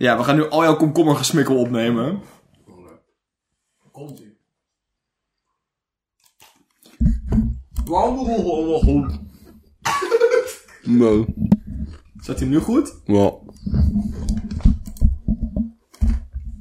Ja, 0.00 0.16
we 0.16 0.24
gaan 0.24 0.36
nu 0.36 0.48
al 0.48 0.62
jouw 0.62 0.76
komkommergesmikkel 0.76 1.56
opnemen. 1.56 2.20
Komt 3.92 4.18
ie. 4.18 4.38
Nee. 10.82 11.26
Zat 12.20 12.38
hij 12.38 12.48
nu 12.48 12.58
goed? 12.58 13.00
Ja. 13.04 13.32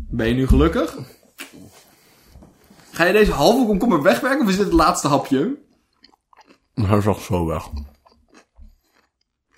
Ben 0.09 0.27
je 0.27 0.33
nu 0.33 0.47
gelukkig? 0.47 0.97
Ga 2.91 3.03
je 3.03 3.13
deze 3.13 3.31
halve 3.31 3.65
komkommer 3.65 4.01
wegwerken 4.01 4.41
of 4.41 4.49
is 4.49 4.57
dit 4.57 4.65
het 4.65 4.73
laatste 4.73 5.07
hapje? 5.07 5.57
Hij 6.73 6.97
is 6.97 7.05
echt 7.05 7.21
zo 7.21 7.45
weg. 7.45 7.69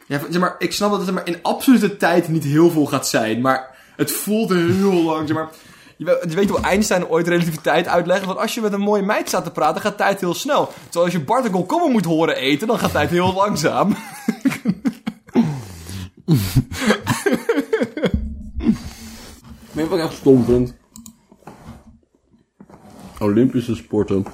Ja, 0.07 0.19
zeg 0.29 0.39
maar, 0.39 0.55
ik 0.57 0.71
snap 0.73 0.89
dat 0.89 0.99
het 0.99 1.07
er 1.07 1.13
maar 1.13 1.27
in 1.27 1.39
absolute 1.41 1.97
tijd 1.97 2.27
niet 2.27 2.43
heel 2.43 2.69
veel 2.69 2.85
gaat 2.85 3.07
zijn, 3.07 3.41
maar 3.41 3.70
het 4.01 4.11
voelt 4.11 4.49
heel 4.49 5.03
lang. 5.03 5.27
Zeg 5.27 5.37
maar, 5.37 5.49
je 5.97 6.05
weet, 6.05 6.17
je 6.29 6.35
weet 6.35 6.49
hoe 6.49 6.59
Einstein 6.59 7.07
ooit 7.07 7.27
relativiteit 7.27 7.87
uitlegde, 7.87 8.25
want 8.25 8.39
als 8.39 8.53
je 8.53 8.61
met 8.61 8.73
een 8.73 8.79
mooie 8.79 9.01
meid 9.01 9.27
staat 9.27 9.43
te 9.43 9.51
praten, 9.51 9.81
gaat 9.81 9.97
tijd 9.97 10.19
heel 10.19 10.33
snel. 10.33 10.69
Terwijl 10.83 11.05
als 11.05 11.13
je 11.13 11.19
Bart 11.23 11.45
een 11.45 11.51
komkommer 11.51 11.89
moet 11.89 12.05
horen 12.05 12.35
eten, 12.35 12.67
dan 12.67 12.79
gaat 12.79 12.91
tijd 12.91 13.09
heel 13.09 13.33
langzaam. 13.33 13.95
Weet 19.71 19.83
je 19.83 19.87
wat 19.87 19.99
ik 19.99 20.05
echt 20.05 20.13
stom 20.13 20.45
vind? 20.45 20.73
Olympische 23.19 23.75
sporten. 23.75 24.25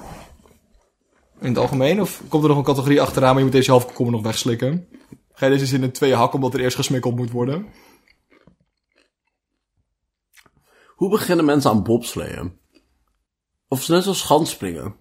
In 1.40 1.48
het 1.48 1.58
algemeen, 1.58 2.00
of 2.00 2.22
komt 2.28 2.42
er 2.42 2.48
nog 2.48 2.58
een 2.58 2.64
categorie 2.64 3.00
achteraan, 3.00 3.28
maar 3.28 3.38
je 3.38 3.44
moet 3.44 3.52
deze 3.52 3.70
halve 3.70 3.86
komkommer 3.86 4.14
nog 4.14 4.22
wegslikken? 4.22 4.88
Ga 5.32 5.46
je 5.46 5.52
deze 5.52 5.66
zin 5.66 5.82
in 5.82 5.92
twee 5.92 6.14
hakken, 6.14 6.34
omdat 6.34 6.54
er 6.54 6.60
eerst 6.60 6.76
gesmikkeld 6.76 7.16
moet 7.16 7.30
worden? 7.30 7.66
Hoe 10.98 11.10
beginnen 11.10 11.44
mensen 11.44 11.70
aan 11.70 11.82
bobsleeën? 11.82 12.52
Of 13.68 13.88
net 13.88 14.02
zoals 14.02 14.18
schanspringen? 14.18 14.94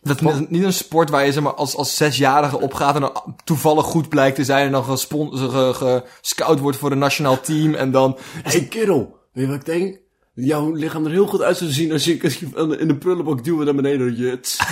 Dat 0.00 0.22
is 0.22 0.46
niet- 0.48 0.64
een 0.64 0.72
sport 0.72 1.10
waar 1.10 1.24
je 1.26 1.32
zeg 1.32 1.42
maar, 1.42 1.54
als, 1.54 1.76
als 1.76 1.96
zesjarige 1.96 2.60
opgaat 2.60 2.94
en 2.94 3.00
dan 3.00 3.36
toevallig 3.44 3.84
goed 3.84 4.08
blijkt 4.08 4.36
te 4.36 4.44
zijn 4.44 4.66
en 4.66 4.72
dan 4.72 4.84
ge- 4.84 6.02
gescout 6.20 6.58
wordt 6.58 6.78
voor 6.78 6.92
een 6.92 6.98
nationaal 6.98 7.40
team 7.40 7.74
en 7.74 7.90
dan... 7.90 8.16
Hé 8.42 8.50
hey, 8.50 8.64
kerel, 8.68 9.18
weet 9.32 9.44
je 9.44 9.50
wat 9.50 9.60
ik 9.60 9.64
denk? 9.64 10.00
Jouw 10.34 10.72
lichaam 10.72 11.04
er 11.04 11.10
heel 11.10 11.26
goed 11.26 11.42
uit 11.42 11.56
zou 11.56 11.70
zien 11.70 11.92
als 11.92 12.04
je, 12.04 12.20
als 12.22 12.38
je 12.38 12.76
in 12.78 12.88
de 12.88 12.96
prullenbak 12.96 13.44
duwen 13.44 13.64
naar 13.64 13.74
beneden 13.74 14.14
jut. 14.14 14.56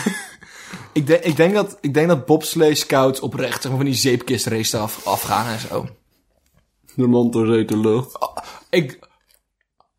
Ik, 0.92 1.06
denk 1.06 1.22
ik, 1.24 1.36
denk 1.36 1.54
dat, 1.54 1.78
ik 1.80 1.94
denk 1.94 2.08
dat 2.08 2.26
bobsleigh 2.26 2.76
scouts 2.76 3.20
oprecht 3.20 3.62
zeg 3.62 3.70
maar, 3.70 3.80
van 3.80 3.90
die 3.90 3.94
zeepkistrace 3.94 4.78
af, 4.78 5.06
afgaan 5.06 5.46
en 5.46 5.60
zo. 5.60 5.86
De 6.94 7.28
door 7.30 7.46
zee 7.46 7.64
te 7.64 7.78
lucht. 7.78 8.18
Ik, 8.70 8.98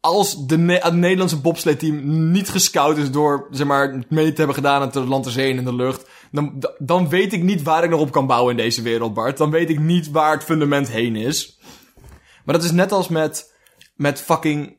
als 0.06 0.46
de 0.48 0.58
Ne- 0.58 0.80
het 0.82 0.94
Nederlandse 0.94 1.42
bobsleigh 1.42 1.80
team 1.80 2.32
niet 2.32 2.50
gescout 2.50 2.98
is 2.98 3.12
door 3.12 3.48
zeg 3.52 3.68
maar, 3.68 4.04
mee 4.10 4.30
te 4.30 4.38
hebben 4.38 4.56
gedaan 4.56 4.82
aan 4.82 4.88
het 4.88 5.08
land, 5.08 5.24
de 5.24 5.32
zee 5.32 5.52
en 5.52 5.58
in 5.58 5.64
de 5.64 5.76
lucht, 5.76 6.10
dan, 6.32 6.64
dan 6.78 7.10
weet 7.10 7.34
ik 7.34 7.44
niet 7.44 7.64
waar 7.64 7.84
ik 7.84 7.90
nog 7.90 8.00
op 8.00 8.12
kan 8.12 8.28
bouwen 8.28 8.52
in 8.52 8.64
deze 8.64 8.82
wereld, 8.82 9.14
Bart. 9.14 9.38
Dan 9.38 9.52
weet 9.52 9.70
ik 9.70 9.80
niet 9.80 10.12
waar 10.12 10.34
het 10.34 10.44
fundament 10.44 10.90
heen 10.90 11.16
is. 11.16 11.60
Maar 12.46 12.56
dat 12.56 12.64
is 12.64 12.72
net 12.72 12.92
als 12.92 13.08
met, 13.08 13.54
met 13.96 14.22
fucking 14.22 14.78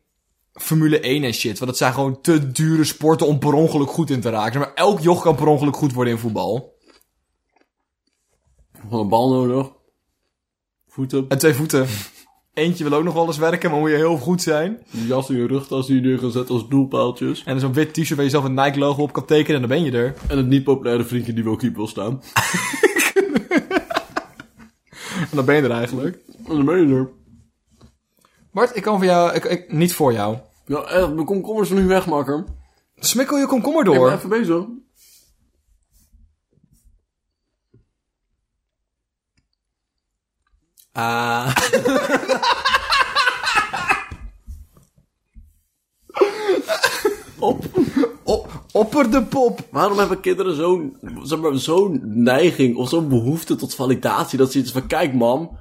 Formule 0.52 1.00
1 1.00 1.24
en 1.24 1.32
shit. 1.32 1.58
Want 1.58 1.70
dat 1.70 1.76
zijn 1.78 1.92
gewoon 1.92 2.20
te 2.20 2.52
dure 2.52 2.84
sporten 2.84 3.26
om 3.26 3.38
per 3.38 3.52
ongeluk 3.52 3.90
goed 3.90 4.10
in 4.10 4.20
te 4.20 4.30
raken. 4.30 4.60
Maar 4.60 4.74
elk 4.74 5.00
joch 5.00 5.22
kan 5.22 5.34
per 5.34 5.46
ongeluk 5.46 5.76
goed 5.76 5.92
worden 5.92 6.12
in 6.12 6.18
voetbal. 6.18 6.74
Gewoon 8.80 9.00
een 9.00 9.08
bal 9.08 9.30
nodig. 9.30 9.72
Voeten. 10.88 11.28
En 11.28 11.38
twee 11.38 11.54
voeten. 11.54 11.86
Eentje 12.54 12.84
wil 12.84 12.92
ook 12.98 13.04
nog 13.04 13.14
wel 13.14 13.26
eens 13.26 13.38
werken, 13.38 13.70
maar 13.70 13.80
moet 13.80 13.90
je 13.90 13.96
heel 13.96 14.16
goed 14.18 14.42
zijn. 14.42 14.78
Die 14.90 15.06
jas 15.06 15.30
in 15.30 15.36
je 15.36 15.46
rugtas 15.46 15.86
die 15.86 15.96
je 16.00 16.08
neergezet 16.08 16.50
als 16.50 16.68
doelpaaltjes. 16.68 17.42
En 17.44 17.60
zo'n 17.60 17.72
wit 17.72 17.92
t-shirt 17.94 18.14
waar 18.14 18.24
je 18.24 18.30
zelf 18.30 18.44
een 18.44 18.54
Nike 18.54 18.78
logo 18.78 19.02
op 19.02 19.12
kan 19.12 19.24
tekenen 19.24 19.62
en 19.62 19.68
dan 19.68 19.78
ben 19.78 19.84
je 19.84 19.98
er. 19.98 20.14
En 20.28 20.36
het 20.36 20.46
niet 20.46 20.64
populaire 20.64 21.04
vriendje 21.04 21.32
die 21.32 21.44
wel 21.44 21.56
keep 21.56 21.74
wil 21.74 21.86
staan. 21.86 22.22
En 25.30 25.36
dan 25.36 25.44
ben 25.44 25.56
je 25.56 25.62
er 25.62 25.70
eigenlijk. 25.70 26.18
En 26.48 26.56
dan 26.56 26.64
ben 26.64 26.88
je 26.88 26.94
er. 26.94 27.08
Bart, 28.52 28.76
ik 28.76 28.82
kan 28.82 28.96
voor 28.96 29.04
jou... 29.04 29.34
Ik, 29.34 29.44
ik, 29.44 29.72
niet 29.72 29.94
voor 29.94 30.12
jou. 30.12 30.38
Ja, 30.66 30.82
echt, 30.82 31.14
mijn 31.14 31.26
komkommers 31.26 31.68
zijn 31.68 31.80
nu 31.80 31.86
weg, 31.86 32.06
makker. 32.06 32.44
Smikkel 32.98 33.38
je 33.38 33.46
komkommer 33.46 33.84
Ik 33.84 33.90
ben 33.90 33.98
door. 34.00 34.12
even 34.12 34.28
bezig. 34.28 34.64
Ah. 40.92 41.56
Op. 47.44 47.64
Op, 48.22 48.48
opper 48.72 49.10
de 49.10 49.22
pop. 49.22 49.60
Waarom 49.70 49.98
hebben 49.98 50.20
kinderen 50.20 50.54
zo'n, 50.56 50.96
zeg 51.22 51.38
maar, 51.38 51.54
zo'n 51.58 52.00
neiging 52.04 52.76
of 52.76 52.88
zo'n 52.88 53.08
behoefte 53.08 53.56
tot 53.56 53.74
validatie 53.74 54.38
dat 54.38 54.52
ze 54.52 54.58
iets 54.58 54.72
van, 54.72 54.86
kijk 54.86 55.14
mam. 55.14 55.58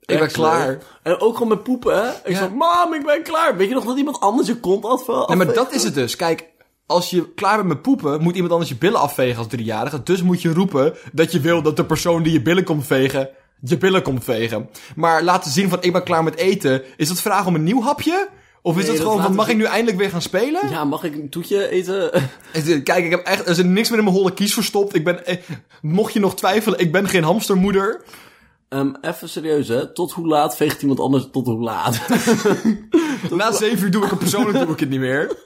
Ik 0.00 0.18
ben 0.18 0.28
klaar. 0.32 0.78
En 1.02 1.20
ook 1.20 1.32
gewoon 1.32 1.48
met 1.48 1.62
poepen, 1.62 2.02
hè. 2.02 2.08
Ik 2.08 2.32
Ja. 2.32 2.38
zeg, 2.38 2.52
mam, 2.52 2.94
ik 2.94 3.04
ben 3.06 3.22
klaar. 3.22 3.56
Weet 3.56 3.68
je 3.68 3.74
nog 3.74 3.84
dat 3.84 3.96
iemand 3.98 4.20
anders 4.20 4.48
je 4.48 4.56
kont 4.60 4.84
af... 4.84 5.06
Nee, 5.28 5.36
maar 5.36 5.54
dat 5.54 5.72
is 5.74 5.82
het 5.84 5.94
dus. 5.94 6.16
Kijk, 6.16 6.48
als 6.86 7.10
je 7.10 7.32
klaar 7.34 7.56
bent 7.56 7.68
met 7.68 7.82
poepen, 7.82 8.22
moet 8.22 8.34
iemand 8.34 8.52
anders 8.52 8.70
je 8.70 8.76
billen 8.76 9.00
afvegen 9.00 9.38
als 9.38 9.46
driejarige. 9.46 10.02
Dus 10.02 10.22
moet 10.22 10.42
je 10.42 10.52
roepen 10.52 10.94
dat 11.12 11.32
je 11.32 11.40
wil 11.40 11.62
dat 11.62 11.76
de 11.76 11.84
persoon 11.84 12.22
die 12.22 12.32
je 12.32 12.42
billen 12.42 12.64
komt 12.64 12.86
vegen, 12.86 13.28
je 13.60 13.78
billen 13.78 14.02
komt 14.02 14.24
vegen. 14.24 14.68
Maar 14.96 15.22
laten 15.22 15.50
zien 15.50 15.68
van 15.68 15.78
ik 15.82 15.92
ben 15.92 16.04
klaar 16.04 16.24
met 16.24 16.36
eten. 16.36 16.82
Is 16.96 17.08
dat 17.08 17.20
vraag 17.20 17.46
om 17.46 17.54
een 17.54 17.62
nieuw 17.64 17.82
hapje? 17.82 18.28
Of 18.62 18.76
is 18.76 18.82
Nee, 18.82 18.92
het 18.92 19.02
dat 19.02 19.10
gewoon 19.10 19.22
van 19.26 19.34
mag 19.34 19.48
ik 19.48 19.56
nu 19.56 19.64
eindelijk 19.64 19.98
weer 19.98 20.10
gaan 20.10 20.22
spelen? 20.22 20.68
Ja, 20.70 20.84
mag 20.84 21.04
ik 21.04 21.14
een 21.14 21.28
toetje 21.28 21.68
eten? 21.68 22.10
Kijk, 22.84 23.04
ik 23.04 23.10
heb 23.10 23.26
echt, 23.26 23.44
er 23.44 23.50
is 23.50 23.62
niks 23.62 23.88
meer 23.88 23.98
in 23.98 24.04
mijn 24.04 24.16
holle 24.16 24.34
kies 24.34 24.54
verstopt. 24.54 24.94
Ik 24.94 25.04
ben, 25.04 25.26
eh, 25.26 25.36
mocht 25.82 26.12
je 26.12 26.20
nog 26.20 26.34
twijfelen, 26.36 26.78
ik 26.78 26.92
ben 26.92 27.08
geen 27.08 27.22
hamstermoeder. 27.22 28.02
Ehm, 28.68 28.92
even 29.00 29.28
serieus, 29.28 29.68
hè. 29.68 29.92
Tot 29.92 30.12
hoe 30.12 30.26
laat 30.26 30.56
veegt 30.56 30.82
iemand 30.82 31.00
anders 31.00 31.28
tot 31.32 31.46
hoe 31.46 31.60
laat? 31.60 32.00
Na 33.30 33.52
zeven 33.52 33.84
uur 33.84 33.90
doe 33.90 34.04
ik 34.04 34.10
het 34.10 34.18
persoonlijk 34.28 34.58
doe 34.58 34.72
ik 34.72 34.80
het 34.80 34.88
niet 34.88 35.00
meer. 35.00 35.36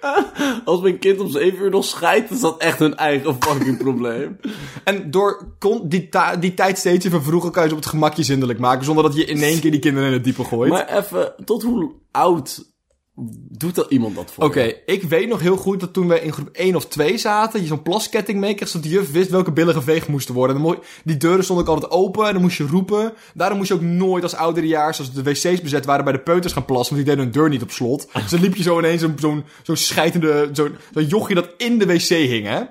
Als 0.64 0.80
mijn 0.80 0.98
kind 0.98 1.20
om 1.20 1.30
7 1.30 1.58
uur 1.58 1.70
nog 1.70 1.84
scheidt, 1.84 2.30
is 2.30 2.40
dat 2.40 2.58
echt 2.58 2.78
hun 2.78 2.96
eigen 2.96 3.36
fucking 3.40 3.78
probleem. 3.78 4.40
En 4.84 5.10
door 5.10 5.54
kon, 5.58 5.88
die, 5.88 6.08
die 6.40 6.54
tijd 6.54 6.78
steeds 6.78 7.04
even 7.04 7.22
vroeger 7.22 7.50
kan 7.50 7.62
je 7.62 7.68
ze 7.68 7.74
op 7.74 7.80
het 7.80 7.90
gemakje 7.90 8.22
zindelijk 8.22 8.58
maken. 8.58 8.84
Zonder 8.84 9.04
dat 9.04 9.14
je 9.14 9.24
in 9.24 9.42
één 9.42 9.60
keer 9.60 9.70
die 9.70 9.80
kinderen 9.80 10.08
in 10.08 10.14
het 10.14 10.24
diepe 10.24 10.44
gooit. 10.44 10.70
Maar 10.70 10.96
even, 10.96 11.34
tot 11.44 11.62
hoe 11.62 11.92
oud 12.10 12.76
doet 13.50 13.74
dat 13.74 13.90
iemand 13.90 14.14
dat 14.14 14.30
voor? 14.32 14.44
Oké, 14.44 14.72
ik 14.86 15.02
weet 15.02 15.28
nog 15.28 15.40
heel 15.40 15.56
goed 15.56 15.80
dat 15.80 15.92
toen 15.92 16.08
wij 16.08 16.20
in 16.20 16.32
groep 16.32 16.48
1 16.52 16.76
of 16.76 16.86
2 16.86 17.18
zaten, 17.18 17.60
je 17.60 17.66
zo'n 17.66 17.82
plasketting 17.82 18.40
mee 18.40 18.54
kreeg, 18.54 18.68
zodat 18.68 18.86
de 18.86 18.94
juf 18.94 19.10
wist 19.10 19.30
welke 19.30 19.52
billen 19.52 19.74
geveegd 19.74 20.08
moesten 20.08 20.34
worden. 20.34 20.56
En 20.56 20.62
dan 20.62 20.82
die 21.04 21.16
deuren 21.16 21.44
stonden 21.44 21.66
ook 21.66 21.74
altijd 21.74 21.92
open 21.92 22.26
en 22.26 22.32
dan 22.32 22.42
moest 22.42 22.56
je 22.56 22.66
roepen. 22.66 23.12
Daarom 23.34 23.56
moest 23.56 23.68
je 23.68 23.74
ook 23.74 23.80
nooit 23.80 24.22
als 24.22 24.34
ouderejaars, 24.34 24.98
als 24.98 25.12
de 25.12 25.22
wc's 25.22 25.60
bezet 25.60 25.84
waren, 25.84 26.04
bij 26.04 26.12
de 26.12 26.20
peuters 26.20 26.52
gaan 26.52 26.64
plassen, 26.64 26.94
want 26.94 27.06
die 27.06 27.14
deden 27.14 27.32
hun 27.32 27.42
deur 27.42 27.50
niet 27.50 27.62
op 27.62 27.70
slot. 27.70 28.08
Dus 28.12 28.30
dan 28.30 28.40
liep 28.40 28.56
je 28.56 28.62
zo 28.62 28.78
ineens 28.78 29.00
zo'n 29.00 29.44
zo'n 29.62 29.76
scheidende, 29.76 30.48
zo'n 30.52 30.76
zo'n 30.94 31.06
jochje 31.06 31.34
dat 31.34 31.50
in 31.56 31.78
de 31.78 31.86
wc 31.86 32.08
hing, 32.08 32.46
hè. 32.46 32.62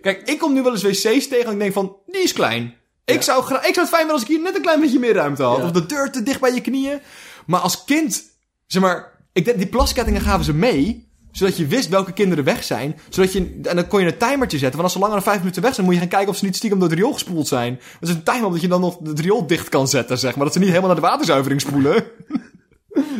Kijk, 0.00 0.28
ik 0.28 0.38
kom 0.38 0.52
nu 0.52 0.62
wel 0.62 0.72
eens 0.72 0.82
wc's 0.82 1.28
tegen 1.28 1.46
en 1.46 1.52
ik 1.52 1.58
denk 1.58 1.72
van, 1.72 1.96
die 2.06 2.22
is 2.22 2.32
klein. 2.32 2.78
Ik, 3.04 3.22
zou 3.22 3.42
ik 3.42 3.48
zou 3.48 3.60
het 3.64 3.74
fijn 3.74 3.88
vinden 3.90 4.12
als 4.12 4.22
ik 4.22 4.28
hier 4.28 4.40
net 4.40 4.56
een 4.56 4.62
klein 4.62 4.80
beetje 4.80 4.98
meer 4.98 5.14
ruimte 5.14 5.42
had. 5.42 5.58
Ja. 5.58 5.64
Of 5.64 5.70
de 5.70 5.86
deur 5.86 6.10
te 6.10 6.22
dicht 6.22 6.40
bij 6.40 6.54
je 6.54 6.60
knieën. 6.60 7.00
Maar 7.46 7.60
als 7.60 7.84
kind, 7.84 8.22
zeg 8.66 8.82
maar, 8.82 9.09
ik 9.32 9.44
denk, 9.44 9.56
die 9.58 9.66
plaskettingen 9.66 10.20
gaven 10.20 10.44
ze 10.44 10.54
mee. 10.54 11.08
Zodat 11.32 11.56
je 11.56 11.66
wist 11.66 11.88
welke 11.88 12.12
kinderen 12.12 12.44
weg 12.44 12.64
zijn. 12.64 12.98
Zodat 13.08 13.32
je, 13.32 13.60
en 13.62 13.76
dan 13.76 13.86
kon 13.86 14.00
je 14.00 14.06
een 14.06 14.18
timertje 14.18 14.58
zetten. 14.58 14.80
Want 14.80 14.82
als 14.82 14.92
ze 14.92 14.98
langer 14.98 15.14
dan 15.14 15.22
vijf 15.24 15.38
minuten 15.38 15.62
weg 15.62 15.74
zijn, 15.74 15.86
moet 15.86 15.94
je 15.94 16.00
gaan 16.00 16.10
kijken 16.10 16.28
of 16.28 16.36
ze 16.36 16.44
niet 16.44 16.56
stiekem 16.56 16.78
door 16.78 16.88
het 16.88 16.98
riool 16.98 17.12
gespoeld 17.12 17.48
zijn. 17.48 17.80
Dat 18.00 18.08
is 18.08 18.14
een 18.14 18.22
timer 18.22 18.44
omdat 18.46 18.60
je 18.60 18.68
dan 18.68 18.80
nog 18.80 18.98
het 19.04 19.20
riool 19.20 19.46
dicht 19.46 19.68
kan 19.68 19.88
zetten, 19.88 20.18
zeg 20.18 20.34
maar. 20.36 20.44
Dat 20.44 20.52
ze 20.52 20.58
niet 20.58 20.68
helemaal 20.68 20.88
naar 20.88 21.00
de 21.00 21.06
waterzuivering 21.06 21.60
spoelen. 21.60 22.04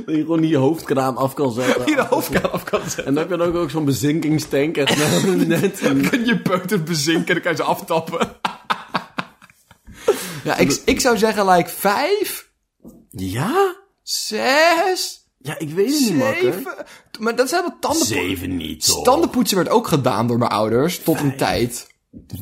Dat 0.07 0.15
je 0.15 0.21
gewoon 0.21 0.41
niet 0.41 0.51
je 0.51 0.57
hoofdkraan 0.57 1.17
af 1.17 1.35
kan 1.35 1.53
zetten. 1.53 1.85
Die 1.87 1.95
de 1.95 2.07
hoofdkant 2.09 2.53
af 2.53 2.65
kan 2.65 2.81
zetten. 2.81 3.05
En 3.07 3.15
dan 3.15 3.23
heb 3.23 3.33
je 3.33 3.37
dan 3.39 3.47
ook, 3.49 3.55
ook 3.55 3.71
zo'n 3.71 3.85
bezinkingstank. 3.85 4.77
En 4.77 4.99
net, 4.99 5.49
net 5.49 5.81
Dan 5.83 6.09
kun 6.09 6.25
je 6.25 6.41
peuter 6.41 6.83
bezinken 6.83 7.27
en 7.27 7.33
dan 7.35 7.43
kan 7.43 7.51
je 7.51 7.57
ze 7.57 7.63
aftappen. 7.63 8.29
ja, 10.45 10.57
ik, 10.57 10.83
ik 10.85 11.01
zou 11.01 11.19
zeggen, 11.19 11.49
like, 11.49 11.69
vijf, 11.71 12.51
Ja? 13.11 13.77
zes, 14.03 15.20
Ja, 15.43 15.59
ik 15.59 15.71
weet 15.71 15.93
het 15.93 16.01
niet, 16.01 16.17
makker. 16.17 16.53
zeven. 16.53 16.75
Maar 17.19 17.37
dat 17.37 17.49
zijn 17.49 17.63
wel 17.63 17.77
tanden... 17.81 18.07
Zeven 18.07 18.57
niet, 18.57 18.87
toch? 18.87 19.05
Tandenpoetsen 19.05 19.57
werd 19.57 19.69
ook 19.69 19.87
gedaan 19.87 20.27
door 20.27 20.39
mijn 20.39 20.51
ouders, 20.51 21.03
tot 21.03 21.21
een 21.21 21.37
tijd. 21.37 21.89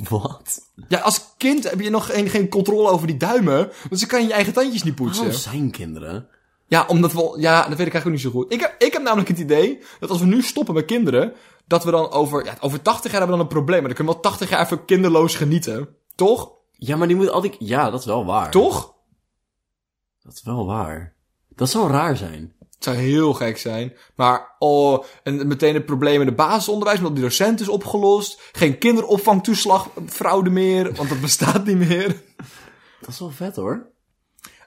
Wat? 0.08 0.60
Ja, 0.88 0.98
als 0.98 1.34
kind 1.36 1.70
heb 1.70 1.80
je 1.80 1.90
nog 1.90 2.06
geen, 2.06 2.28
geen 2.28 2.48
controle 2.48 2.90
over 2.90 3.06
die 3.06 3.16
duimen, 3.16 3.70
dus 3.88 4.00
dan 4.00 4.08
kan 4.08 4.20
je 4.20 4.26
je 4.26 4.32
eigen 4.32 4.52
tandjes 4.52 4.82
niet 4.82 4.94
poetsen. 4.94 5.24
Waarom 5.24 5.40
zijn 5.40 5.70
kinderen? 5.70 6.28
Ja, 6.66 6.84
omdat 6.88 7.12
we, 7.12 7.34
ja, 7.38 7.68
dat 7.68 7.76
weet 7.76 7.86
ik 7.86 7.92
eigenlijk 7.92 8.06
ook 8.06 8.12
niet 8.12 8.20
zo 8.20 8.30
goed. 8.30 8.52
Ik 8.52 8.60
heb, 8.60 8.74
ik 8.78 8.92
heb 8.92 9.02
namelijk 9.02 9.28
het 9.28 9.38
idee 9.38 9.82
dat 10.00 10.10
als 10.10 10.20
we 10.20 10.26
nu 10.26 10.42
stoppen 10.42 10.74
met 10.74 10.84
kinderen, 10.84 11.32
dat 11.66 11.84
we 11.84 11.90
dan 11.90 12.10
over, 12.10 12.44
ja, 12.44 12.56
over 12.60 12.82
80 12.82 13.10
jaar 13.10 13.20
hebben 13.20 13.38
we 13.38 13.44
dan 13.44 13.52
een 13.52 13.62
probleem, 13.62 13.78
maar 13.78 13.88
dan 13.88 13.96
kunnen 13.96 14.14
we 14.14 14.20
wel 14.20 14.30
80 14.30 14.50
jaar 14.50 14.64
even 14.64 14.84
kinderloos 14.84 15.34
genieten. 15.34 15.88
Toch? 16.14 16.52
Ja, 16.72 16.96
maar 16.96 17.06
die 17.06 17.16
moet 17.16 17.30
altijd... 17.30 17.56
Ja, 17.58 17.90
dat 17.90 18.00
is 18.00 18.06
wel 18.06 18.24
waar. 18.24 18.50
Toch? 18.50 18.94
Dat 20.22 20.32
is 20.32 20.42
wel 20.42 20.66
waar. 20.66 21.14
Dat 21.48 21.70
zou 21.70 21.90
raar 21.90 22.16
zijn. 22.16 22.52
Het 22.78 22.86
zou 22.86 22.96
heel 22.96 23.34
gek 23.34 23.58
zijn. 23.58 23.96
Maar, 24.14 24.54
oh, 24.58 25.04
en 25.22 25.46
meteen 25.46 25.74
het 25.74 25.86
probleem 25.86 26.20
in 26.20 26.26
het 26.26 26.36
basisonderwijs, 26.36 26.98
omdat 26.98 27.14
die 27.14 27.24
docent 27.24 27.60
is 27.60 27.68
opgelost. 27.68 28.40
Geen 28.52 28.78
kinderopvangtoeslag, 28.78 29.88
fraude 30.06 30.50
meer, 30.50 30.94
want 30.94 31.08
dat 31.08 31.20
bestaat 31.20 31.64
niet 31.64 31.88
meer. 31.88 32.06
Dat 33.00 33.08
is 33.08 33.18
wel 33.18 33.30
vet 33.30 33.56
hoor. 33.56 33.86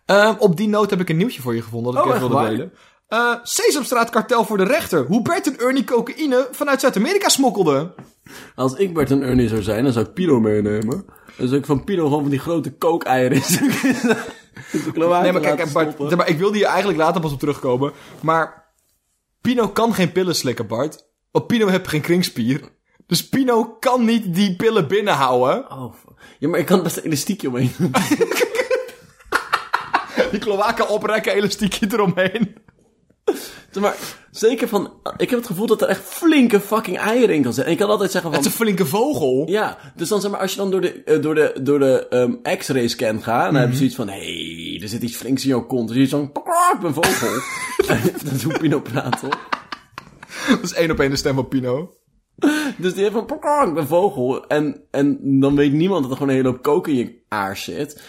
Ehm, 0.05 0.35
op 0.37 0.57
die 0.57 0.67
noot 0.67 0.89
heb 0.89 0.99
ik 0.99 1.09
een 1.09 1.17
nieuwtje 1.17 1.41
voor 1.41 1.55
je 1.55 1.61
gevonden 1.61 1.93
dat 1.93 2.05
ik 2.05 2.09
Oh, 2.09 2.15
even 2.15 2.29
wilde 2.29 2.49
delen. 2.49 2.73
Eh 3.07 3.35
Sesamstraat 3.43 4.09
kartel 4.09 4.45
voor 4.45 4.57
de 4.57 4.63
rechter. 4.63 5.05
Hoe 5.05 5.21
Bert 5.21 5.47
en 5.47 5.59
Ernie 5.59 5.83
cocaïne 5.83 6.47
vanuit 6.51 6.79
Zuid-Amerika 6.79 7.29
smokkelden. 7.29 7.93
Als 8.55 8.73
ik 8.73 8.93
Bert 8.93 9.11
en 9.11 9.21
Ernie 9.21 9.47
zou 9.47 9.61
zijn, 9.61 9.83
dan 9.83 9.93
zou 9.93 10.05
ik 10.05 10.13
Pino 10.13 10.39
meenemen. 10.39 11.05
Zou 11.38 11.56
ik 11.56 11.66
van 11.66 11.83
Pino 11.83 12.04
gewoon 12.04 12.22
van 12.22 12.30
die 12.30 12.39
grote 12.39 12.72
kookeieren 12.72 13.42
Nee, 14.95 15.31
maar 15.31 15.42
kijk, 15.42 15.72
Bart, 15.72 15.95
zeg 16.00 16.16
maar, 16.16 16.30
ik 16.30 16.38
wilde 16.38 16.57
hier 16.57 16.66
eigenlijk 16.66 16.98
later 16.98 17.22
pas 17.22 17.31
op 17.31 17.39
terugkomen. 17.39 17.92
Maar 18.19 18.74
Pino 19.42 19.68
kan 19.68 19.94
geen 19.94 20.12
pillen 20.12 20.36
slikken, 20.36 20.68
Bart. 20.68 21.06
Want 21.31 21.48
Pino 21.48 21.68
heeft 21.68 21.88
geen 21.88 22.01
kringspier. 22.01 22.62
Dus 23.07 23.30
Pino 23.30 23.66
kan 23.80 24.06
niet 24.06 24.36
die 24.36 24.56
pillen 24.56 24.88
binnenhouden. 24.88 25.72
Oh, 25.72 25.94
fuck. 25.94 26.13
ja, 26.39 26.48
maar 26.48 26.60
ik 26.60 26.66
kan 26.66 26.83
best 26.83 26.98
een 26.98 27.04
elastiekje 27.04 27.48
omheen. 27.48 27.72
Die 30.31 30.39
kloaken 30.39 30.89
oprekken, 30.89 31.33
elastiekje 31.33 31.88
eromheen. 31.92 32.56
Maar, 33.80 33.95
zeker 34.31 34.68
van... 34.68 34.94
Ik 35.18 35.30
heb 35.30 35.39
het 35.39 35.48
gevoel 35.48 35.68
dat 35.68 35.81
er 35.81 35.88
echt 35.88 36.01
flinke 36.04 36.60
fucking 36.60 36.98
eieren 36.98 37.36
in 37.36 37.42
kan 37.42 37.54
zitten. 37.54 37.66
En 37.66 37.72
ik 37.72 37.78
kan 37.78 37.89
altijd 37.89 38.12
zeggen 38.12 38.31
van... 38.31 38.39
Het 38.39 38.50
is 38.50 38.54
een 38.54 38.66
flinke 38.66 38.86
vogel. 38.86 39.44
Ja, 39.50 39.78
dus 39.95 40.10
dan 40.10 40.22
zeg 40.22 40.31
maar, 40.31 40.39
als 40.39 40.51
je 40.51 40.57
dan 40.57 40.72
door 40.72 40.81
de, 40.81 41.04
eh, 41.04 41.22
door 41.22 41.36
de, 41.36 41.60
door 41.62 41.80
de 41.80 42.07
ehm, 42.07 42.57
x-ray 42.57 42.88
scan 42.88 43.24
gaat, 43.24 43.45
dan 43.51 43.54
heb 43.56 43.63
Mhm. 43.63 43.72
je 43.72 43.78
zoiets 43.78 43.95
van, 43.95 44.10
hé, 44.10 44.19
hey, 44.74 44.80
er 44.81 44.88
zit 44.88 45.01
iets 45.01 45.16
flinks 45.16 45.44
in 45.44 45.50
jouw 45.50 45.66
kont. 45.66 45.86
Dan 45.88 45.94
zie 45.95 46.04
je 46.04 46.10
zo'n, 46.10 46.24
ik 46.74 46.80
ben 46.80 46.86
een 46.88 46.94
vogel. 46.94 47.42
dat 48.24 48.33
is 48.33 48.44
hoe 48.44 48.57
Pino 48.57 48.80
praat, 48.80 49.19
toch? 49.19 49.39
Dat 50.48 50.63
is 50.63 50.74
één 50.74 50.92
op 50.92 51.00
één 51.00 51.10
de 51.10 51.16
stem 51.16 51.36
van 51.36 51.48
Pino. 51.48 51.94
Dus 52.78 52.94
die 52.94 53.04
heeft 53.04 53.16
van, 53.16 53.68
ik 53.68 53.74
ben 53.74 53.88
vogel. 53.88 54.48
En, 54.48 54.81
en 54.92 55.39
dan 55.39 55.56
weet 55.56 55.74
niemand 55.74 56.01
dat 56.01 56.12
er 56.12 56.18
gewoon 56.18 56.31
een 56.31 56.39
hele 56.39 56.50
hoop 56.50 56.62
kook 56.62 56.88
in 56.88 56.95
je 56.95 57.22
aars 57.28 57.63
zit. 57.63 58.01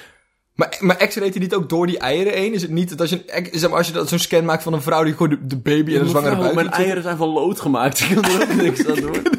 Maar, 0.54 0.76
maar 0.80 0.96
x-rayt 1.06 1.32
hij 1.34 1.42
niet 1.42 1.54
ook 1.54 1.68
door 1.68 1.86
die 1.86 1.98
eieren 1.98 2.32
heen? 2.32 2.52
Is 2.54 2.62
het 2.62 2.70
niet 2.70 2.88
dat 2.88 3.00
als 3.00 3.10
je, 3.10 3.48
zeg 3.52 3.68
maar, 3.68 3.78
als 3.78 3.86
je 3.86 3.92
dat 3.92 4.08
zo'n 4.08 4.18
scan 4.18 4.44
maakt 4.44 4.62
van 4.62 4.72
een 4.72 4.82
vrouw 4.82 5.04
die 5.04 5.12
gewoon 5.12 5.28
de, 5.28 5.46
de 5.46 5.58
baby 5.58 5.94
en 5.94 6.00
een 6.00 6.08
zwangere 6.08 6.36
buik 6.36 6.54
mijn 6.54 6.70
eieren 6.70 7.02
zijn 7.02 7.16
van 7.16 7.28
lood 7.28 7.60
gemaakt. 7.60 8.00
Ik 8.10 8.14
kan 8.14 8.24
er 8.24 8.42
ook 8.42 8.54
niks 8.54 8.86
aan 8.86 8.94
doen. 8.94 9.16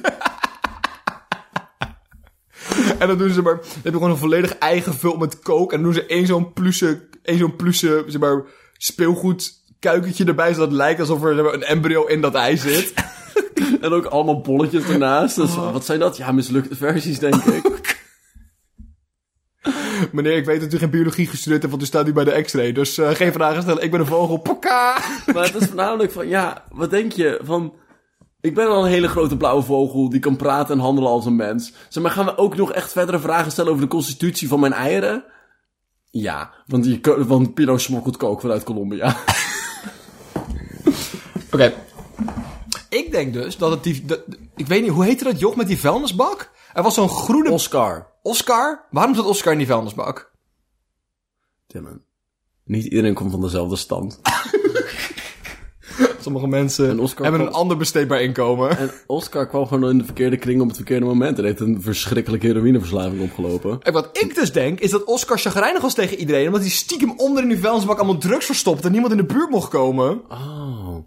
En 3.00 3.07
dan 3.07 3.18
doen 3.18 3.30
ze 3.30 3.42
maar, 3.42 3.56
dan 3.56 3.63
heb 3.74 3.83
je 3.83 3.92
gewoon 3.92 4.10
een 4.10 4.18
volledig 4.18 4.57
ei 4.57 4.81
gevuld 4.81 5.19
met 5.19 5.39
kook. 5.39 5.71
En 5.71 5.77
dan 5.81 5.92
doen 5.92 6.01
ze 6.01 6.06
één 6.06 6.25
zo'n 6.25 6.54
plusse, 6.54 7.07
één 7.24 7.38
zo'n 7.38 7.56
plusse, 7.56 8.04
zeg 8.07 8.21
maar, 8.21 8.44
speelgoed 8.77 9.51
kuikentje 9.80 10.25
erbij. 10.25 10.54
Zodat 10.54 10.68
het 10.68 10.77
lijkt 10.77 11.00
alsof 11.00 11.24
er 11.24 11.36
zeg 11.36 11.44
maar, 11.44 11.54
een 11.54 11.63
embryo 11.63 12.06
in 12.06 12.21
dat 12.21 12.36
ei 12.36 12.57
zit. 12.57 12.94
En 13.81 13.92
ook 13.92 14.06
allemaal 14.06 14.42
bolletjes 14.42 14.83
ernaast. 14.83 15.36
Dus 15.36 15.56
Oh. 15.56 15.71
wat 15.71 15.86
zijn 15.86 16.00
dat? 16.00 16.18
Ja, 16.18 16.31
mislukte 16.31 16.75
versies, 16.75 17.19
denk 17.19 17.44
ik. 17.44 17.93
Meneer, 20.12 20.38
ik 20.38 20.45
weet 20.45 20.62
dat 20.62 20.74
u 20.74 20.77
geen 20.77 20.89
biologie 20.89 21.27
gestudeerd 21.27 21.62
heeft, 21.62 21.74
want 21.74 21.83
u 21.83 21.88
staat 21.88 22.06
nu 22.06 22.13
bij 22.13 22.24
de 22.24 22.42
x-ray. 22.42 22.71
Dus 22.71 22.98
eh, 22.98 23.10
geen 23.10 23.33
vragen 23.33 23.62
stellen. 23.62 23.83
Ik 23.83 23.92
ben 23.92 24.00
een 24.00 24.06
vogel. 24.06 24.38
Pokka! 24.38 25.01
Maar 25.33 25.44
het 25.44 25.56
is 25.56 25.68
voornamelijk 25.68 26.12
van, 26.12 26.27
ja, 26.27 26.65
wat 26.71 26.89
denk 26.89 27.12
je 27.12 27.39
van... 27.44 27.74
Ik 28.42 28.54
ben 28.54 28.68
al 28.68 28.83
een 28.86 28.92
hele 28.92 29.07
grote 29.07 29.38
blauwe 29.38 29.63
vogel 29.63 30.10
die 30.10 30.19
kan 30.19 30.36
praten 30.36 30.75
en 30.75 30.81
handelen 30.81 31.10
als 31.10 31.25
een 31.25 31.36
mens. 31.36 31.74
Zeg 31.89 32.04
maar, 32.04 32.12
gaan 32.12 32.25
we 32.25 32.38
ook 32.38 32.56
nog 32.56 32.71
echt 32.71 32.92
verdere 32.92 33.19
vragen 33.19 33.51
stellen 33.51 33.71
over 33.71 33.83
de 33.83 33.89
constitutie 33.89 34.48
van 34.48 34.60
mijn 34.60 34.74
eieren? 34.74 35.24
Ja, 36.12 36.54
want, 36.68 36.83
die, 36.83 37.01
want 37.18 37.54
Pino 37.54 37.77
smokkelt 37.77 38.18
kook 38.18 38.42
vanuit 38.42 38.63
Colombia. 38.63 39.15
Oké. 41.51 41.74
Ik 42.89 43.12
denk 43.12 43.33
dus 43.33 43.57
dat 43.57 43.71
het 43.71 43.83
die... 43.83 44.06
dat- 44.06 44.24
ik 44.56 44.68
weet 44.68 44.81
niet, 44.81 44.92
hoe 44.92 45.04
heette 45.06 45.24
dat 45.24 45.39
joch 45.39 45.56
met 45.56 45.68
die 45.68 45.80
vuilnisbak? 45.80 46.51
Er 46.74 46.84
was 46.84 46.94
zo'n 46.94 47.10
groene... 47.10 47.52
Oscar. 47.52 48.08
Oscar? 48.22 48.86
Waarom 48.92 49.16
zat 49.16 49.25
Oscar 49.25 49.52
in 49.52 49.58
die 49.58 49.68
vuilnisbak? 49.68 50.31
Timon. 51.68 52.02
Niet 52.66 52.84
iedereen 52.86 53.14
komt 53.14 53.31
van 53.31 53.42
dezelfde 53.42 53.75
stand. 53.75 54.20
Sommige 56.20 56.48
mensen 56.48 56.90
En 56.90 57.00
Oscar 57.00 57.24
hebben 57.24 57.42
een 57.42 57.48
kwam- 57.48 57.60
ander 57.62 57.78
besteedbaar 57.78 58.22
inkomen. 58.22 58.78
En 58.78 58.92
Oscar 59.08 59.48
kwam 59.48 59.68
gewoon 59.68 59.90
in 59.90 59.98
de 59.98 60.04
verkeerde 60.06 60.38
kring 60.38 60.62
op 60.62 60.68
het 60.68 60.75
verkeerde 60.75 61.06
moment. 61.06 61.38
En 61.38 61.44
heeft 61.46 61.60
een 61.60 61.81
verschrikkelijke 61.81 62.48
heroïneverslaving 62.48 63.22
opgelopen. 63.22 63.81
En 63.81 63.94
wat 63.94 64.10
ik 64.18 64.36
dus 64.36 64.52
denk, 64.52 64.80
is 64.80 64.92
dat 64.92 65.04
Oscar 65.04 65.40
chagrijnig 65.40 65.81
was 65.81 65.94
tegen 65.94 66.18
iedereen... 66.18 66.46
omdat 66.46 66.62
hij 66.62 66.70
stiekem 66.70 67.14
onder 67.18 67.44
in 67.44 67.50
die 67.50 67.60
vuilnisbak 67.60 67.98
allemaal 67.98 68.18
drugs 68.18 68.46
verstopte... 68.46 68.86
en 68.86 68.92
niemand 68.92 69.12
in 69.12 69.18
de 69.18 69.25
buurt 69.34 69.50
mocht 69.50 69.70
komen. 69.70 70.22
Oh. 70.30 70.98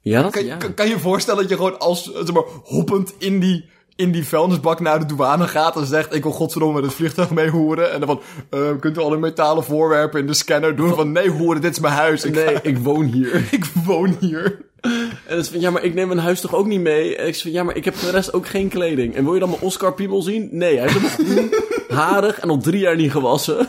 Ja, 0.00 0.22
dat 0.22 0.32
Kan, 0.32 0.44
ja. 0.44 0.56
kan, 0.56 0.74
kan 0.74 0.86
je 0.86 0.92
je 0.92 0.98
voorstellen 0.98 1.40
dat 1.40 1.50
je 1.50 1.56
gewoon 1.56 1.78
als, 1.78 2.04
zeg 2.12 2.32
maar, 2.32 2.44
hoppend 2.62 3.14
in 3.18 3.40
die, 3.40 3.70
in 3.96 4.12
die 4.12 4.26
vuilnisbak 4.26 4.80
naar 4.80 4.98
de 4.98 5.06
douane 5.06 5.48
gaat... 5.48 5.76
en 5.76 5.86
zegt, 5.86 6.14
ik 6.14 6.22
wil 6.22 6.32
godverdomme 6.32 6.74
met 6.74 6.84
het 6.84 6.94
vliegtuig 6.94 7.30
mee 7.30 7.48
hoeren... 7.48 7.92
en 7.92 8.00
dan 8.00 8.08
van, 8.08 8.20
eh, 8.50 8.70
kunt 8.80 8.96
u 8.96 9.00
alle 9.00 9.16
metalen 9.16 9.64
voorwerpen 9.64 10.20
in 10.20 10.26
de 10.26 10.34
scanner 10.34 10.76
doen? 10.76 10.94
Van, 10.94 11.12
nee 11.12 11.28
hoeren, 11.28 11.62
dit 11.62 11.72
is 11.72 11.80
mijn 11.80 11.94
huis. 11.94 12.24
Ik, 12.24 12.34
Nee, 12.34 12.58
ik 12.62 12.78
woon 12.78 13.04
hier. 13.04 13.34
ik 13.50 13.64
woon 13.84 14.16
hier. 14.20 14.70
En 14.80 15.36
het 15.36 15.38
is 15.38 15.48
van, 15.48 15.60
ja, 15.60 15.70
maar 15.70 15.82
ik 15.82 15.94
neem 15.94 16.08
mijn 16.08 16.20
huis 16.20 16.40
toch 16.40 16.54
ook 16.54 16.66
niet 16.66 16.80
mee? 16.80 17.16
En 17.16 17.26
ik 17.26 17.34
zeg 17.34 17.42
van, 17.42 17.52
ja, 17.52 17.62
maar 17.62 17.76
ik 17.76 17.84
heb 17.84 17.94
voor 17.94 18.10
de 18.10 18.16
rest 18.16 18.32
ook 18.32 18.46
geen 18.46 18.68
kleding. 18.68 19.14
En 19.14 19.24
wil 19.24 19.34
je 19.34 19.40
dan 19.40 19.48
mijn 19.48 19.62
Oscar 19.62 19.94
Piemel 19.94 20.22
zien? 20.22 20.48
Nee, 20.50 20.78
hij 20.78 20.86
is 20.86 20.92
groen, 20.92 21.54
harig 21.98 22.40
en 22.40 22.48
al 22.50 22.58
drie 22.58 22.80
jaar 22.80 22.96
niet 22.96 23.10
gewassen. 23.10 23.68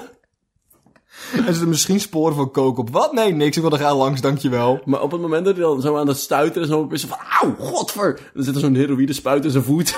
En 1.38 1.40
er 1.40 1.52
zitten 1.52 1.70
misschien 1.70 2.00
sporen 2.00 2.36
van 2.36 2.52
kook 2.52 2.78
op. 2.78 2.90
Wat? 2.90 3.14
Nee, 3.14 3.34
niks. 3.34 3.56
Ik 3.56 3.62
wil 3.62 3.72
er 3.72 3.78
graag 3.78 3.96
langs, 3.96 4.22
dankjewel. 4.22 4.82
Maar 4.86 5.02
op 5.02 5.12
het 5.12 5.22
moment 5.22 5.46
dat 5.46 5.56
hij 5.56 5.64
dan 5.64 5.82
zo 5.82 5.98
aan 5.98 6.08
het 6.08 6.18
stuiten 6.18 6.62
is, 6.62 6.68
dan 6.68 6.92
is 6.92 7.06
van, 7.06 7.18
auw, 7.42 7.56
godver. 7.60 8.32
Dan 8.34 8.44
zit 8.44 8.56
er 8.56 8.62
zo'n 8.62 8.76
heroïne 8.76 9.14
spuit 9.14 9.46
in 9.46 9.52
zijn 9.52 9.64
voet. 9.64 9.98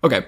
Oké. 0.00 0.26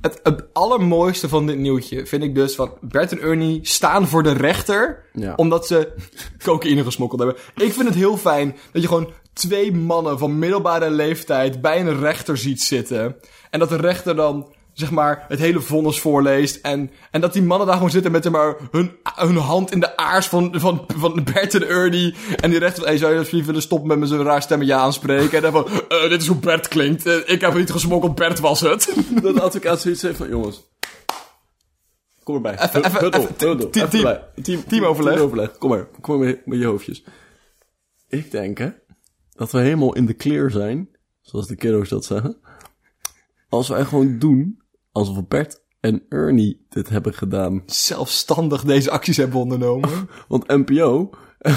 Het, 0.00 0.20
het 0.22 0.44
allermooiste 0.52 1.28
van 1.28 1.46
dit 1.46 1.58
nieuwtje 1.58 2.06
vind 2.06 2.22
ik 2.22 2.34
dus 2.34 2.54
van 2.54 2.72
Bert 2.80 3.12
en 3.12 3.20
Ernie 3.20 3.60
staan 3.62 4.06
voor 4.06 4.22
de 4.22 4.32
rechter. 4.32 5.04
Ja. 5.12 5.32
Omdat 5.36 5.66
ze 5.66 5.94
cocaïne 6.44 6.84
gesmokkeld 6.84 7.20
hebben. 7.20 7.38
Ik 7.54 7.72
vind 7.72 7.88
het 7.88 7.94
heel 7.94 8.16
fijn 8.16 8.56
dat 8.72 8.82
je 8.82 8.88
gewoon 8.88 9.12
twee 9.32 9.72
mannen 9.72 10.18
van 10.18 10.38
middelbare 10.38 10.90
leeftijd 10.90 11.60
bij 11.60 11.80
een 11.80 11.98
rechter 11.98 12.36
ziet 12.36 12.62
zitten. 12.62 13.16
En 13.50 13.58
dat 13.58 13.68
de 13.68 13.76
rechter 13.76 14.16
dan 14.16 14.54
zeg 14.76 14.90
maar 14.90 15.24
het 15.28 15.38
hele 15.38 15.60
vonnis 15.60 16.00
voorleest. 16.00 16.56
En, 16.62 16.90
en 17.10 17.20
dat 17.20 17.32
die 17.32 17.42
mannen 17.42 17.66
daar 17.66 17.76
gewoon 17.76 17.90
zitten 17.90 18.12
met 18.12 18.22
zeg 18.22 18.32
maar, 18.32 18.56
hun, 18.70 18.90
hun 19.14 19.36
hand 19.36 19.72
in 19.72 19.80
de 19.80 19.96
aars 19.96 20.26
van, 20.26 20.60
van, 20.60 20.84
van 20.96 21.24
Bert 21.32 21.54
en 21.54 21.68
Ernie. 21.68 22.14
En 22.40 22.50
die 22.50 22.58
rechter 22.58 22.78
van, 22.82 22.88
hey, 22.88 22.98
zou 22.98 23.12
je 23.12 23.18
alsjeblieft 23.18 23.46
willen 23.46 23.62
stoppen 23.62 23.88
met 23.88 23.98
me 23.98 24.06
zo'n 24.06 24.22
raar 24.22 24.42
stemmetje 24.42 24.74
aanspreken? 24.74 25.36
En 25.36 25.42
dan 25.42 25.52
van, 25.52 25.80
eh, 25.88 26.08
dit 26.08 26.20
is 26.22 26.26
hoe 26.26 26.36
Bert 26.36 26.68
klinkt. 26.68 27.06
Eh, 27.06 27.14
ik 27.26 27.40
heb 27.40 27.54
niet 27.54 27.70
gesmokkeld, 27.70 28.14
Bert 28.14 28.40
was 28.40 28.60
het. 28.60 28.94
dat 29.22 29.34
de 29.34 29.40
advocaat 29.42 29.80
zoiets 29.80 30.02
heeft 30.02 30.16
van, 30.16 30.28
jongens. 30.28 30.62
Kom 32.22 32.34
erbij. 32.34 32.52
Even- 32.58 32.84
even- 32.84 33.00
Huddle, 33.00 33.20
even- 33.20 33.48
huddle, 33.48 33.70
team- 33.70 33.88
team- 33.90 34.06
erbij. 34.06 34.42
Team, 34.42 34.64
teamoverleg. 34.66 35.58
Kom 35.58 35.70
maar, 35.70 35.86
kom 36.00 36.18
maar 36.18 36.26
met, 36.26 36.46
met 36.46 36.58
je 36.58 36.64
hoofdjes. 36.66 37.04
Ik 38.08 38.30
denk, 38.30 38.58
hè, 38.58 38.68
dat 39.32 39.50
we 39.50 39.58
helemaal 39.58 39.94
in 39.94 40.06
de 40.06 40.16
clear 40.16 40.50
zijn, 40.50 40.88
zoals 41.20 41.46
de 41.46 41.56
kiddo's 41.56 41.88
dat 41.88 42.04
zeggen. 42.04 42.36
Als 43.48 43.68
wij 43.68 43.84
gewoon 43.84 44.18
doen 44.18 44.62
alsof 44.96 45.28
Bert 45.28 45.60
en 45.80 46.02
Ernie 46.08 46.66
dit 46.68 46.88
hebben 46.88 47.14
gedaan. 47.14 47.62
Zelfstandig 47.66 48.64
deze 48.64 48.90
acties 48.90 49.16
hebben 49.16 49.40
ondernomen. 49.40 50.08
Want 50.28 50.46
NPO 50.46 51.10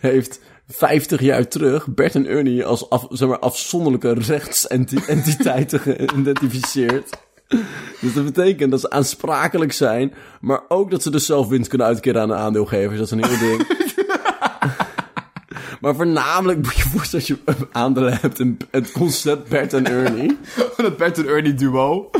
heeft 0.00 0.40
50 0.68 1.20
jaar 1.20 1.48
terug 1.48 1.94
Bert 1.94 2.14
en 2.14 2.26
Ernie 2.26 2.64
als 2.64 2.90
af, 2.90 3.06
zeg 3.10 3.28
maar, 3.28 3.38
afzonderlijke 3.38 4.12
rechtsentiteiten 4.12 5.80
geïdentificeerd. 5.90 7.10
Dus 8.00 8.14
dat 8.14 8.24
betekent 8.24 8.70
dat 8.70 8.80
ze 8.80 8.90
aansprakelijk 8.90 9.72
zijn, 9.72 10.14
maar 10.40 10.60
ook 10.68 10.90
dat 10.90 11.02
ze 11.02 11.10
dus 11.10 11.26
zelf 11.26 11.48
winst 11.48 11.68
kunnen 11.68 11.86
uitkeren 11.86 12.22
aan 12.22 12.28
de 12.28 12.34
aandeelgevers. 12.34 12.98
Dat 12.98 13.06
is 13.06 13.10
een 13.10 13.24
heel 13.24 13.48
ding. 13.48 13.66
maar 15.80 15.94
voornamelijk 15.94 16.58
moet 16.58 16.76
je 16.76 16.82
je 16.82 16.88
voorstellen 16.88 17.26
dat 17.26 17.56
je 17.56 17.66
aandelen 17.72 18.18
hebt 18.20 18.38
in 18.38 18.56
het 18.70 18.92
concept 18.92 19.48
Bert 19.48 19.72
en 19.72 19.86
Ernie. 19.86 20.38
het 20.76 20.96
Bert 20.96 21.18
en 21.18 21.26
Ernie 21.26 21.54
duo. 21.54 22.10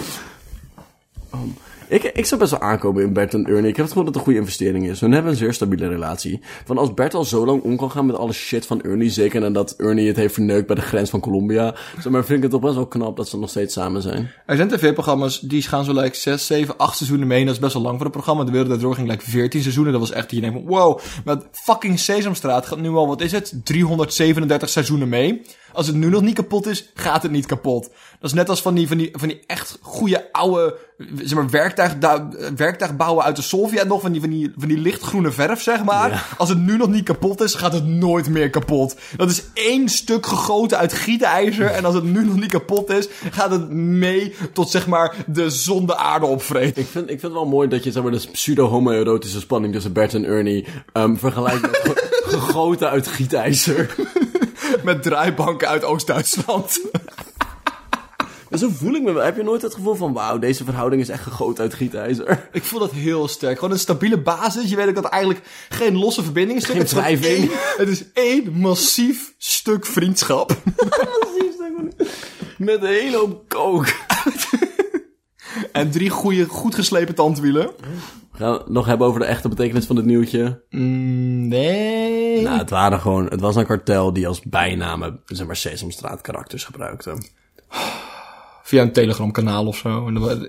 Ik, 1.88 2.02
ik 2.02 2.26
zou 2.26 2.40
best 2.40 2.52
wel 2.52 2.60
aankomen 2.60 3.02
in 3.02 3.12
Bert 3.12 3.34
en 3.34 3.46
Ernie. 3.46 3.68
Ik 3.68 3.76
heb 3.76 3.86
het 3.86 3.88
gevoel 3.88 4.04
dat 4.04 4.06
het 4.06 4.16
een 4.16 4.22
goede 4.22 4.38
investering 4.38 4.88
is. 4.88 5.00
Hun 5.00 5.12
hebben 5.12 5.30
een 5.30 5.38
zeer 5.38 5.52
stabiele 5.52 5.88
relatie. 5.88 6.40
Van 6.64 6.78
als 6.78 6.94
Bert 6.94 7.14
al 7.14 7.24
zo 7.24 7.46
lang 7.46 7.62
om 7.62 7.76
kan 7.76 7.90
gaan 7.90 8.06
met 8.06 8.16
alle 8.16 8.32
shit 8.32 8.66
van 8.66 8.82
Ernie, 8.82 9.10
zeker 9.10 9.40
nadat 9.40 9.74
Ernie 9.76 10.06
het 10.06 10.16
heeft 10.16 10.34
verneukt 10.34 10.66
bij 10.66 10.76
de 10.76 10.82
grens 10.82 11.10
van 11.10 11.20
Colombia, 11.20 11.74
zeg 11.94 12.12
maar 12.12 12.24
vind 12.24 12.36
ik 12.36 12.42
het 12.42 12.52
toch 12.52 12.60
best 12.60 12.74
wel 12.74 12.86
knap 12.86 13.16
dat 13.16 13.28
ze 13.28 13.38
nog 13.38 13.50
steeds 13.50 13.74
samen 13.74 14.02
zijn. 14.02 14.30
Er 14.46 14.56
zijn 14.56 14.68
tv-programma's 14.68 15.40
die 15.40 15.62
gaan 15.62 15.84
zo 15.84 15.92
like 15.92 16.16
6, 16.16 16.46
7, 16.46 16.76
8 16.76 16.96
seizoenen 16.96 17.26
mee. 17.26 17.44
Dat 17.44 17.54
is 17.54 17.60
best 17.60 17.72
wel 17.72 17.82
lang 17.82 17.94
voor 17.96 18.04
het 18.04 18.14
programma. 18.14 18.44
De 18.44 18.52
Wereld 18.52 18.80
Door 18.80 18.94
ging 18.94 19.08
like 19.08 19.30
14 19.30 19.60
seizoenen. 19.60 19.92
Dat 19.92 20.00
was 20.00 20.12
echt, 20.12 20.30
je 20.30 20.40
denkt 20.40 20.56
van 20.56 20.66
wow. 20.66 21.00
Maar 21.24 21.36
fucking 21.52 21.98
Sesamstraat 21.98 22.66
gaat 22.66 22.80
nu 22.80 22.88
al, 22.88 23.06
wat 23.06 23.20
is 23.20 23.32
het? 23.32 23.60
337 23.64 24.68
seizoenen 24.68 25.08
mee. 25.08 25.42
Als 25.78 25.86
het 25.86 25.96
nu 25.96 26.08
nog 26.08 26.22
niet 26.22 26.34
kapot 26.34 26.66
is, 26.66 26.90
gaat 26.94 27.22
het 27.22 27.30
niet 27.32 27.46
kapot. 27.46 27.82
Dat 28.20 28.30
is 28.30 28.32
net 28.32 28.48
als 28.48 28.62
van 28.62 28.74
die, 28.74 28.88
van 28.88 28.96
die, 28.96 29.10
van 29.12 29.28
die 29.28 29.40
echt 29.46 29.78
goede 29.80 30.32
oude, 30.32 30.76
zeg 31.18 31.34
maar, 31.34 31.50
werktuig, 31.50 31.94
werktuigbouwen 32.56 33.24
uit 33.24 33.36
de 33.36 33.42
Sovjet 33.42 33.88
nog, 33.88 34.00
van 34.00 34.12
die, 34.12 34.20
van 34.20 34.30
die, 34.30 34.52
van 34.56 34.68
die 34.68 34.78
lichtgroene 34.78 35.30
verf, 35.30 35.62
zeg 35.62 35.84
maar. 35.84 36.10
Ja. 36.10 36.22
Als 36.38 36.48
het 36.48 36.58
nu 36.58 36.76
nog 36.76 36.88
niet 36.88 37.04
kapot 37.04 37.40
is, 37.40 37.54
gaat 37.54 37.72
het 37.72 37.86
nooit 37.86 38.28
meer 38.28 38.50
kapot. 38.50 38.96
Dat 39.16 39.30
is 39.30 39.42
één 39.54 39.88
stuk 39.88 40.26
gegoten 40.26 40.78
uit 40.78 40.92
gietijzer. 40.92 41.66
En 41.66 41.84
als 41.84 41.94
het 41.94 42.04
nu 42.04 42.24
nog 42.24 42.36
niet 42.36 42.50
kapot 42.50 42.90
is, 42.90 43.08
gaat 43.30 43.50
het 43.50 43.70
mee 43.72 44.34
tot 44.52 44.70
zeg 44.70 44.86
maar 44.86 45.14
de 45.26 45.50
zon 45.50 45.86
de 45.86 45.96
aarde 45.96 46.26
opvreten. 46.26 46.82
Ik 46.82 46.88
vind, 46.88 47.04
ik 47.04 47.20
vind 47.20 47.22
het 47.22 47.32
wel 47.32 47.46
mooi 47.46 47.68
dat 47.68 47.84
je 47.84 47.92
zeg 47.92 48.02
maar, 48.02 48.12
de 48.12 48.26
pseudo-homoerotische 48.32 49.40
spanning 49.40 49.72
tussen 49.72 49.92
Bert 49.92 50.14
en 50.14 50.24
Ernie 50.24 50.66
ehm, 50.92 51.16
vergelijkt 51.16 51.60
met 51.62 51.76
ge- 51.86 52.08
gegoten 52.28 52.90
uit 52.90 53.06
gietijzer. 53.06 53.94
Met 54.84 55.02
draaibanken 55.02 55.68
uit 55.68 55.84
Oost-Duitsland. 55.84 56.80
Zo 58.58 58.68
voel 58.72 58.94
ik 58.94 59.02
me 59.02 59.12
wel. 59.12 59.24
Heb 59.24 59.36
je 59.36 59.42
nooit 59.42 59.62
het 59.62 59.74
gevoel 59.74 59.94
van, 59.94 60.12
wauw, 60.12 60.38
deze 60.38 60.64
verhouding 60.64 61.02
is 61.02 61.08
echt 61.08 61.22
gegoten 61.22 61.62
uit 61.64 61.74
gietijzer? 61.74 62.48
Ik 62.52 62.64
voel 62.64 62.80
dat 62.80 62.90
heel 62.92 63.28
sterk. 63.28 63.58
Gewoon 63.58 63.72
een 63.72 63.78
stabiele 63.78 64.20
basis. 64.20 64.70
Je 64.70 64.76
weet 64.76 64.88
ook 64.88 64.94
dat 64.94 65.04
eigenlijk 65.04 65.44
geen 65.68 65.96
losse 65.98 66.22
verbindingen 66.22 66.62
zijn. 66.62 66.86
Geen 66.86 66.86
Het 66.86 67.24
is 67.24 67.26
één- 67.28 67.50
Het 67.76 67.88
is 67.88 68.04
één 68.12 68.52
massief 68.52 69.34
stuk 69.38 69.86
vriendschap. 69.86 70.50
Met 72.58 72.82
een 72.82 72.88
hele 72.88 73.16
hoop 73.16 73.48
kook. 73.48 73.86
En 75.72 75.90
drie 75.90 76.10
goede, 76.10 76.44
goed 76.44 76.74
geslepen 76.74 77.14
tandwielen. 77.14 77.70
Gaan 78.32 78.52
we 78.52 78.58
het 78.58 78.68
nog 78.68 78.86
hebben 78.86 79.06
over 79.06 79.20
de 79.20 79.26
echte 79.26 79.48
betekenis 79.48 79.84
van 79.86 79.96
dit 79.96 80.04
nieuwtje? 80.04 80.62
Mm, 80.70 81.27
nee. 81.48 82.42
Nou, 82.42 82.58
het 82.58 82.70
waren 82.70 83.00
gewoon, 83.00 83.26
het 83.26 83.40
was 83.40 83.56
een 83.56 83.66
kartel 83.66 84.12
die 84.12 84.28
als 84.28 84.40
bijnamen, 84.40 85.20
zeg 85.26 85.46
maar, 85.46 85.56
Sesamstraat 85.56 86.20
karakters 86.20 86.64
gebruikte. 86.64 87.22
Via 88.62 88.82
een 88.82 88.92
telegram 88.92 89.32
kanaal 89.32 89.66
of 89.66 89.76
zo. 89.76 90.06
En 90.06 90.14
dan- 90.14 90.48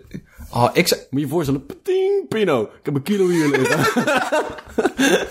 Oh, 0.53 0.69
ik 0.73 0.87
zei... 0.87 0.99
Moet 1.09 1.19
je 1.19 1.25
je 1.25 1.31
voorstellen, 1.31 1.65
ping, 1.83 2.27
Pino, 2.27 2.61
ik 2.61 2.69
heb 2.83 2.95
een 2.95 3.01
kilo 3.03 3.27
hier 3.27 3.47
liggen. 3.49 3.87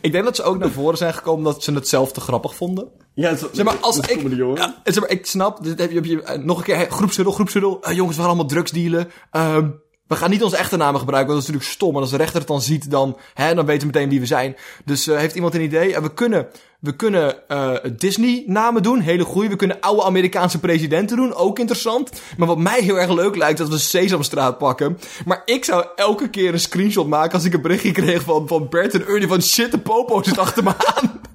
Ik 0.00 0.12
denk 0.12 0.24
dat 0.24 0.36
ze 0.36 0.42
ook 0.42 0.58
naar 0.58 0.70
voren 0.70 0.98
zijn 0.98 1.14
gekomen 1.14 1.44
dat 1.44 1.62
ze 1.64 1.72
het 1.72 1.88
zelf 1.88 2.12
te 2.12 2.20
grappig 2.20 2.54
vonden. 2.54 2.88
ja, 3.14 3.36
zo, 3.36 3.48
Zeg 3.52 3.64
maar, 3.64 3.76
als 3.80 3.98
ik... 3.98 4.18
comedy. 4.18 4.34
Ja, 4.60 4.74
zeg 4.84 5.00
maar, 5.00 5.10
ik 5.10 5.26
snap, 5.26 5.62
dit 5.64 5.78
heb 5.78 5.88
je, 5.90 5.94
heb 5.96 6.04
je 6.04 6.22
eh, 6.22 6.38
nog 6.38 6.58
een 6.58 6.64
keer, 6.64 6.76
hey, 6.76 6.88
groepshuddle. 6.90 7.78
Eh, 7.80 7.92
jongens, 7.96 8.16
we 8.16 8.22
gaan 8.22 8.30
allemaal 8.30 8.48
drugsdealen. 8.48 9.10
Ehm 9.30 9.68
we 10.10 10.16
gaan 10.16 10.30
niet 10.30 10.42
onze 10.42 10.56
echte 10.56 10.76
namen 10.76 11.00
gebruiken, 11.00 11.32
want 11.32 11.40
dat 11.40 11.48
is 11.48 11.54
natuurlijk 11.54 11.78
stom. 11.78 11.94
En 11.94 12.00
als 12.00 12.10
de 12.10 12.16
rechter 12.16 12.38
het 12.38 12.48
dan 12.48 12.62
ziet, 12.62 12.90
dan, 12.90 13.16
hè, 13.34 13.54
dan 13.54 13.66
weten 13.66 13.88
we 13.88 13.92
meteen 13.92 14.08
wie 14.08 14.20
we 14.20 14.26
zijn. 14.26 14.56
Dus 14.84 15.06
eh, 15.06 15.16
heeft 15.16 15.34
iemand 15.34 15.54
een 15.54 15.60
idee? 15.60 15.94
En 15.94 16.02
we 16.02 16.14
kunnen, 16.14 16.46
we 16.80 16.96
kunnen 16.96 17.48
eh, 17.48 17.74
Disney-namen 17.96 18.82
doen, 18.82 19.00
hele 19.00 19.24
goeie. 19.24 19.48
We 19.48 19.56
kunnen 19.56 19.80
oude 19.80 20.02
Amerikaanse 20.02 20.58
presidenten 20.58 21.16
doen, 21.16 21.34
ook 21.34 21.58
interessant. 21.58 22.10
Maar 22.36 22.46
wat 22.46 22.58
mij 22.58 22.80
heel 22.80 22.98
erg 22.98 23.10
leuk 23.10 23.36
lijkt, 23.36 23.58
dat 23.58 23.68
we 23.68 23.78
Sesamstraat 23.78 24.58
pakken. 24.58 24.98
Maar 25.24 25.42
ik 25.44 25.64
zou 25.64 25.84
elke 25.96 26.30
keer 26.30 26.52
een 26.52 26.60
screenshot 26.60 27.08
maken 27.08 27.32
als 27.32 27.44
ik 27.44 27.54
een 27.54 27.62
berichtje 27.62 27.92
kreeg 27.92 28.22
van, 28.22 28.48
van 28.48 28.68
Bert 28.68 28.94
en 28.94 29.06
Ernie 29.06 29.28
van 29.28 29.42
shit, 29.42 29.70
de 29.70 29.78
popo 29.78 30.22
zit 30.22 30.38
achter 30.38 30.62
me 30.62 30.72
aan. 30.94 31.20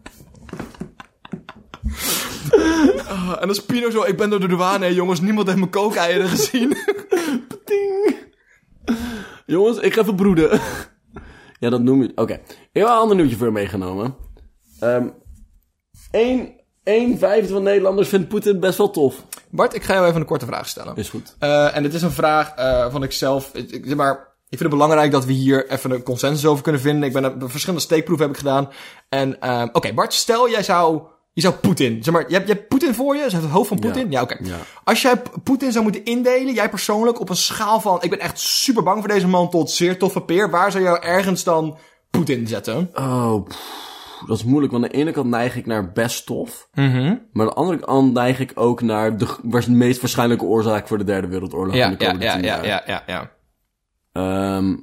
Ah, 3.08 3.42
en 3.42 3.50
is 3.50 3.66
Pino 3.66 3.90
zo, 3.90 4.04
ik 4.04 4.18
ben 4.18 4.30
door 4.30 4.40
de 4.40 4.48
douane, 4.48 4.86
hè, 4.86 4.92
jongens, 4.92 5.22
niemand 5.22 5.48
heeft 5.48 5.60
mijn 5.60 5.72
kookeieren 5.72 6.28
gezien. 6.28 6.78
Ting. 7.66 8.16
Jongens, 9.46 9.78
ik 9.78 9.94
ga 9.94 10.02
even 10.02 10.16
broeden. 10.16 10.60
ja, 11.60 11.70
dat 11.70 11.82
noem 11.82 12.02
je. 12.02 12.12
Oké. 12.16 12.34
Ik 12.34 12.42
heb 12.72 12.84
een 12.84 12.90
ander 12.92 13.16
nieuwtje 13.16 13.36
voor 13.38 13.52
meegenomen. 13.52 14.16
Ehm 14.80 15.08
1, 16.12 16.54
1 16.84 17.18
vijfde 17.18 17.54
van 17.54 17.64
Nederlanders 17.64 18.10
vindt 18.10 18.28
Poetin 18.28 18.60
best 18.60 18.78
wel 18.78 18.90
tof. 18.90 19.26
Bart, 19.50 19.74
ik 19.74 19.84
ga 19.84 19.94
jou 19.94 20.06
even 20.08 20.20
een 20.22 20.26
korte 20.28 20.46
vraag 20.46 20.68
stellen. 20.68 20.96
Is 20.96 21.10
goed. 21.10 21.36
Eh, 21.40 21.76
en 21.76 21.84
dit 21.84 21.94
is 21.94 22.02
een 22.02 22.12
vraag 22.12 22.50
eh, 22.56 22.92
van 22.92 23.04
ikzelf. 23.04 23.50
Ik, 23.54 23.72
ik- 23.72 23.86
zeg 23.86 23.96
maar, 23.96 24.12
ik 24.50 24.58
vind 24.58 24.60
het 24.60 24.70
belangrijk 24.70 25.12
dat 25.12 25.26
we 25.26 25.32
hier 25.34 25.70
even 25.70 25.92
een 25.92 26.04
consensus 26.04 26.46
over 26.46 26.64
kunnen 26.64 26.82
vinden. 26.82 27.04
Ik 27.04 27.14
ben 27.14 27.24
er- 27.24 27.50
verschillende 27.50 27.84
steekproeven 27.84 28.26
heb 28.26 28.36
ik 28.36 28.42
gedaan. 28.42 28.70
En, 29.10 29.42
ehm, 29.42 29.68
oké, 29.72 29.94
Bart, 29.94 30.14
stel 30.14 30.50
jij 30.50 30.64
zou, 30.64 31.02
je 31.36 31.42
zou 31.42 31.54
Poetin, 31.54 32.04
zeg 32.04 32.14
maar, 32.14 32.26
je 32.28 32.34
hebt, 32.34 32.48
je 32.48 32.54
hebt 32.54 32.68
Poetin 32.68 32.94
voor 32.94 33.16
je, 33.16 33.24
ze 33.24 33.30
heeft 33.30 33.42
het 33.44 33.54
hoofd 33.54 33.68
van 33.68 33.80
Poetin. 33.80 34.12
Ja, 34.12 34.22
oké. 34.22 34.38
Ja. 34.42 34.58
Als 34.84 35.02
jij 35.02 35.22
Poetin 35.44 35.72
zou 35.72 35.84
moeten 35.84 36.06
indelen, 36.06 36.54
jij 36.54 36.70
persoonlijk, 36.70 37.20
op 37.20 37.30
een 37.30 37.36
schaal 37.36 37.80
van, 37.82 37.98
ik 38.02 38.10
ben 38.10 38.20
echt 38.20 38.40
super 38.40 38.84
bang 38.84 39.00
voor 39.00 39.08
deze 39.08 39.28
man 39.28 39.50
tot 39.50 39.72
zeer 39.72 39.98
toffe 39.98 40.22
peer, 40.22 40.50
waar 40.50 40.72
zou 40.72 40.84
jou 40.84 41.00
ergens 41.02 41.44
dan 41.44 41.78
Poetin 42.10 42.48
zetten? 42.48 42.90
Oh, 42.94 43.44
pff, 43.46 44.24
dat 44.28 44.38
is 44.38 44.44
moeilijk. 44.44 44.72
Want 44.72 44.84
aan 44.84 44.90
de 44.92 44.98
ene 44.98 45.12
kant 45.12 45.30
neig 45.30 45.56
ik 45.56 45.66
naar 45.66 45.92
best 45.92 46.26
tof. 46.26 46.68
Mhm. 46.74 47.16
Maar 47.32 47.46
aan 47.46 47.54
de 47.54 47.54
andere 47.54 47.80
kant 47.80 48.14
neig 48.14 48.40
ik 48.40 48.52
ook 48.56 48.82
naar 48.82 49.18
de 49.18 49.28
was- 49.44 49.68
meest 49.68 50.02
waarschijnlijke 50.02 50.46
oorzaak 50.46 50.88
voor 50.88 50.98
de 50.98 51.04
derde 51.04 51.28
wereldoorlog. 51.28 51.76
Ja, 51.76 51.86
in 51.86 51.98
de 51.98 52.04
ja, 52.04 52.12
komende 52.12 52.26
ja, 52.26 52.34
tien 52.36 52.44
ja, 52.44 52.64
ja, 52.64 52.84
ja, 52.86 53.04
ja. 53.08 53.32
Ehm, 54.12 54.76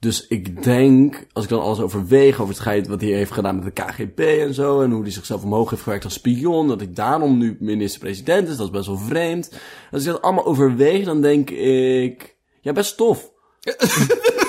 dus 0.00 0.26
ik 0.26 0.62
denk, 0.62 1.26
als 1.32 1.44
ik 1.44 1.50
dan 1.50 1.60
alles 1.60 1.80
overweeg 1.80 2.40
over 2.40 2.54
het 2.54 2.62
feit 2.62 2.88
wat 2.88 3.00
hij 3.00 3.10
heeft 3.10 3.32
gedaan 3.32 3.54
met 3.54 3.64
de 3.64 3.82
KGB 3.82 4.18
en 4.18 4.54
zo, 4.54 4.82
en 4.82 4.90
hoe 4.90 5.02
hij 5.02 5.10
zichzelf 5.10 5.42
omhoog 5.42 5.70
heeft 5.70 5.82
gewerkt 5.82 6.04
als 6.04 6.14
spion, 6.14 6.68
dat 6.68 6.80
ik 6.80 6.96
daarom 6.96 7.38
nu 7.38 7.56
minister-president 7.60 8.48
is, 8.48 8.56
dat 8.56 8.66
is 8.66 8.72
best 8.72 8.86
wel 8.86 8.98
vreemd. 8.98 9.52
Als 9.90 10.04
ik 10.04 10.12
dat 10.12 10.22
allemaal 10.22 10.46
overweeg, 10.46 11.04
dan 11.04 11.20
denk 11.20 11.50
ik, 11.50 12.36
ja, 12.60 12.72
best 12.72 12.96
tof. 12.96 13.30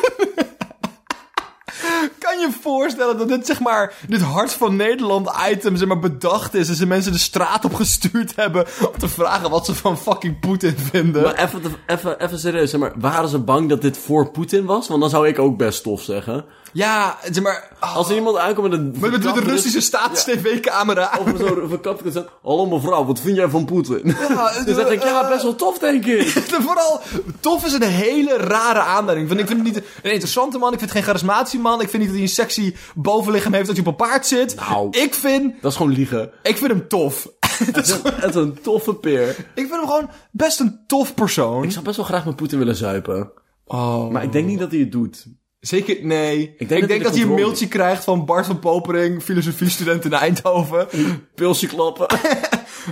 Je 2.42 2.50
voorstellen 2.62 3.18
dat 3.18 3.28
dit, 3.28 3.46
zeg 3.46 3.60
maar, 3.60 3.94
dit 4.08 4.22
hart 4.22 4.54
van 4.54 4.76
Nederland 4.76 5.30
item, 5.52 5.76
zeg 5.76 5.88
maar, 5.88 6.00
bedacht 6.00 6.54
is 6.54 6.70
en 6.70 6.76
ze 6.76 6.86
mensen 6.86 7.12
de 7.12 7.18
straat 7.18 7.66
op 7.66 7.74
gestuurd 7.74 8.34
hebben 8.36 8.66
om 8.94 9.00
te 9.00 9.08
vragen 9.08 9.50
wat 9.50 9.66
ze 9.66 9.76
van 9.76 9.98
fucking 9.98 10.40
Poetin 10.40 10.76
vinden? 10.92 11.24
Maar 11.24 11.36
even, 11.36 11.62
even, 11.88 12.20
even 12.24 12.40
serieus, 12.40 12.70
zeg 12.70 12.80
maar, 12.80 12.94
waren 12.96 13.30
ze 13.30 13.40
bang 13.40 13.70
dat 13.70 13.82
dit 13.82 13.98
voor 13.98 14.30
Poetin 14.32 14.66
was? 14.66 14.88
Want 14.88 15.02
dan 15.02 15.10
zou 15.10 15.28
ik 15.28 15.40
ook 15.40 15.58
best 15.58 15.84
tof 15.84 16.02
zeggen. 16.02 16.46
Ja, 16.74 17.18
zeg 17.32 17.44
maar, 17.44 17.70
oh, 17.82 17.96
Als 17.96 18.10
er 18.10 18.16
iemand 18.16 18.38
aankomt 18.38 18.70
met 18.70 18.80
een... 18.80 18.86
met, 18.92 19.00
met 19.00 19.12
de 19.12 19.22
verkapte- 19.22 19.50
Russische 19.50 19.82
staats-tv-camera. 19.82 21.12
Of 21.20 21.38
zo 21.40 21.66
verkapt 21.68 22.02
gezet. 22.02 22.28
Hallo 22.44 22.66
mevrouw, 22.66 23.06
wat 23.06 23.20
vind 23.20 23.36
jij 23.36 23.50
van 23.50 23.66
Poetin? 23.66 24.02
Ja, 24.06 24.52
dan 24.66 24.76
zeg 24.76 24.90
ik, 24.90 25.04
ja, 25.04 25.28
best 25.28 25.44
wel 25.44 25.56
tof 25.56 25.78
denk 25.80 26.06
ik. 26.06 26.28
Vooral, 26.68 27.02
tof 27.40 27.66
is 27.66 27.74
een 27.74 27.82
hele 27.82 28.38
rare 28.38 28.80
aanleiding. 28.80 29.28
Want 29.28 29.40
ik 29.40 29.48
vind 29.48 29.66
het 29.66 29.68
niet 29.76 29.84
een 30.04 30.12
interessante 30.12 30.58
man. 30.58 30.74
Ik 30.74 30.80
vind 30.80 30.90
het 30.94 31.00
geen 31.00 31.08
charismatische 31.08 31.60
man. 31.60 31.82
Ik 31.82 31.90
vind 31.90 31.98
niet 32.04 32.08
dat 32.08 32.16
hij 32.16 32.22
een 32.28 32.31
sexy 32.34 32.76
bovenlichaam 32.96 33.54
heeft 33.54 33.68
dat 33.68 33.76
hij 33.76 33.86
op 33.86 33.92
een 33.92 34.08
paard 34.08 34.26
zit. 34.26 34.56
Nou. 34.56 34.88
Ik 34.90 35.14
vind, 35.14 35.62
Dat 35.62 35.72
is 35.72 35.78
gewoon 35.78 35.92
liegen. 35.92 36.32
ik 36.44 36.58
vind 36.58 36.72
hem 36.72 36.88
tof. 36.88 37.28
Het 37.66 37.78
is, 37.78 38.02
is 38.28 38.36
een 38.36 38.62
toffe 38.62 38.94
peer. 38.94 39.30
ik 39.30 39.38
vind 39.54 39.70
hem 39.70 39.86
gewoon 39.86 40.10
best 40.32 40.60
een 40.60 40.80
tof 40.88 41.14
persoon. 41.14 41.64
Ik 41.64 41.72
zou 41.72 41.86
best 41.86 41.98
wel 41.98 42.06
graag 42.06 42.26
met 42.26 42.36
Poetin 42.36 42.58
willen 42.58 42.76
zuipen. 42.76 43.32
Oh. 43.66 44.10
Maar 44.10 44.24
ik 44.24 44.32
denk 44.32 44.48
niet 44.48 44.60
dat 44.60 44.72
hij 44.72 44.80
het 44.80 44.92
doet. 44.92 45.26
Zeker, 45.60 46.06
nee. 46.06 46.54
Ik 46.58 46.70
denk 46.70 46.70
denk, 46.70 46.82
dat 46.82 46.90
hij 46.90 46.98
de 46.98 47.04
dat 47.04 47.14
hij 47.14 47.24
een 47.24 47.34
mailtje 47.34 47.68
krijgt 47.68 48.04
van 48.04 48.26
Bart 48.26 48.46
van 48.46 48.60
Popering, 48.60 49.24
filosofiestudent 49.24 50.06
in 50.06 50.14
Eindhoven. 50.14 50.88
Pilsje 51.36 51.68
klappen. 51.68 52.08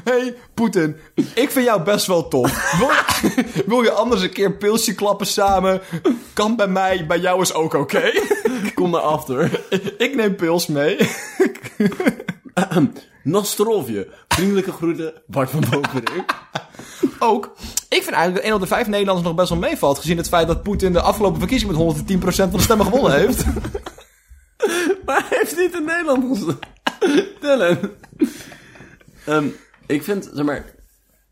hey, 0.04 0.36
Poetin, 0.54 0.96
ik 1.16 1.50
vind 1.50 1.66
jou 1.66 1.84
best 1.84 2.08
wel 2.08 2.28
tof. 2.28 2.78
Wil, 2.78 2.90
wil 3.76 3.84
je 3.84 3.92
anders 3.92 4.22
een 4.22 4.34
keer 4.34 4.46
een 4.46 4.58
pilsje 4.58 4.96
klappen 4.96 5.28
samen? 5.28 5.82
Kan 6.34 6.56
bij 6.56 6.68
mij, 6.68 7.06
bij 7.06 7.20
jou 7.20 7.42
is 7.42 7.54
ook 7.54 7.74
oké. 7.74 8.12
Kom 8.76 8.92
naar 8.92 9.02
after. 9.02 9.62
ik 9.98 10.16
neem 10.16 10.36
pils 10.36 10.68
mee. 10.68 10.98
Nostrovje. 13.24 14.08
Vriendelijke 14.28 14.72
groeten. 14.72 15.14
Bart 15.28 15.50
van 15.50 15.64
Bovering. 15.70 16.26
ook, 17.20 17.56
ik 17.90 18.04
vind 18.04 18.16
eigenlijk 18.16 18.36
dat 18.36 18.44
één 18.44 18.54
op 18.54 18.62
de 18.62 18.68
vijf 18.68 18.88
Nederlanders 18.88 19.28
nog 19.28 19.36
best 19.36 19.50
wel 19.50 19.58
meevalt. 19.58 20.00
Gezien 20.00 20.18
het 20.18 20.28
feit 20.28 20.48
dat 20.48 20.64
Poetin 20.64 20.94
de 20.94 21.02
afgelopen 21.02 21.40
verkiezing 21.40 21.72
met 21.72 21.98
110% 22.20 22.22
van 22.36 22.50
de 22.52 22.62
stemmen 22.62 22.86
gewonnen 22.86 23.14
heeft. 23.14 23.44
Maar 25.06 25.26
hij 25.30 25.38
heeft 25.38 25.58
niet 25.58 25.74
in 25.74 25.86
Nederland 25.86 26.38
gestaan. 26.38 26.60
Dylan. 27.42 27.78
Ehm, 29.26 29.48
ik 29.90 30.04
vind, 30.04 30.30
zeg 30.34 30.46
maar... 30.46 30.66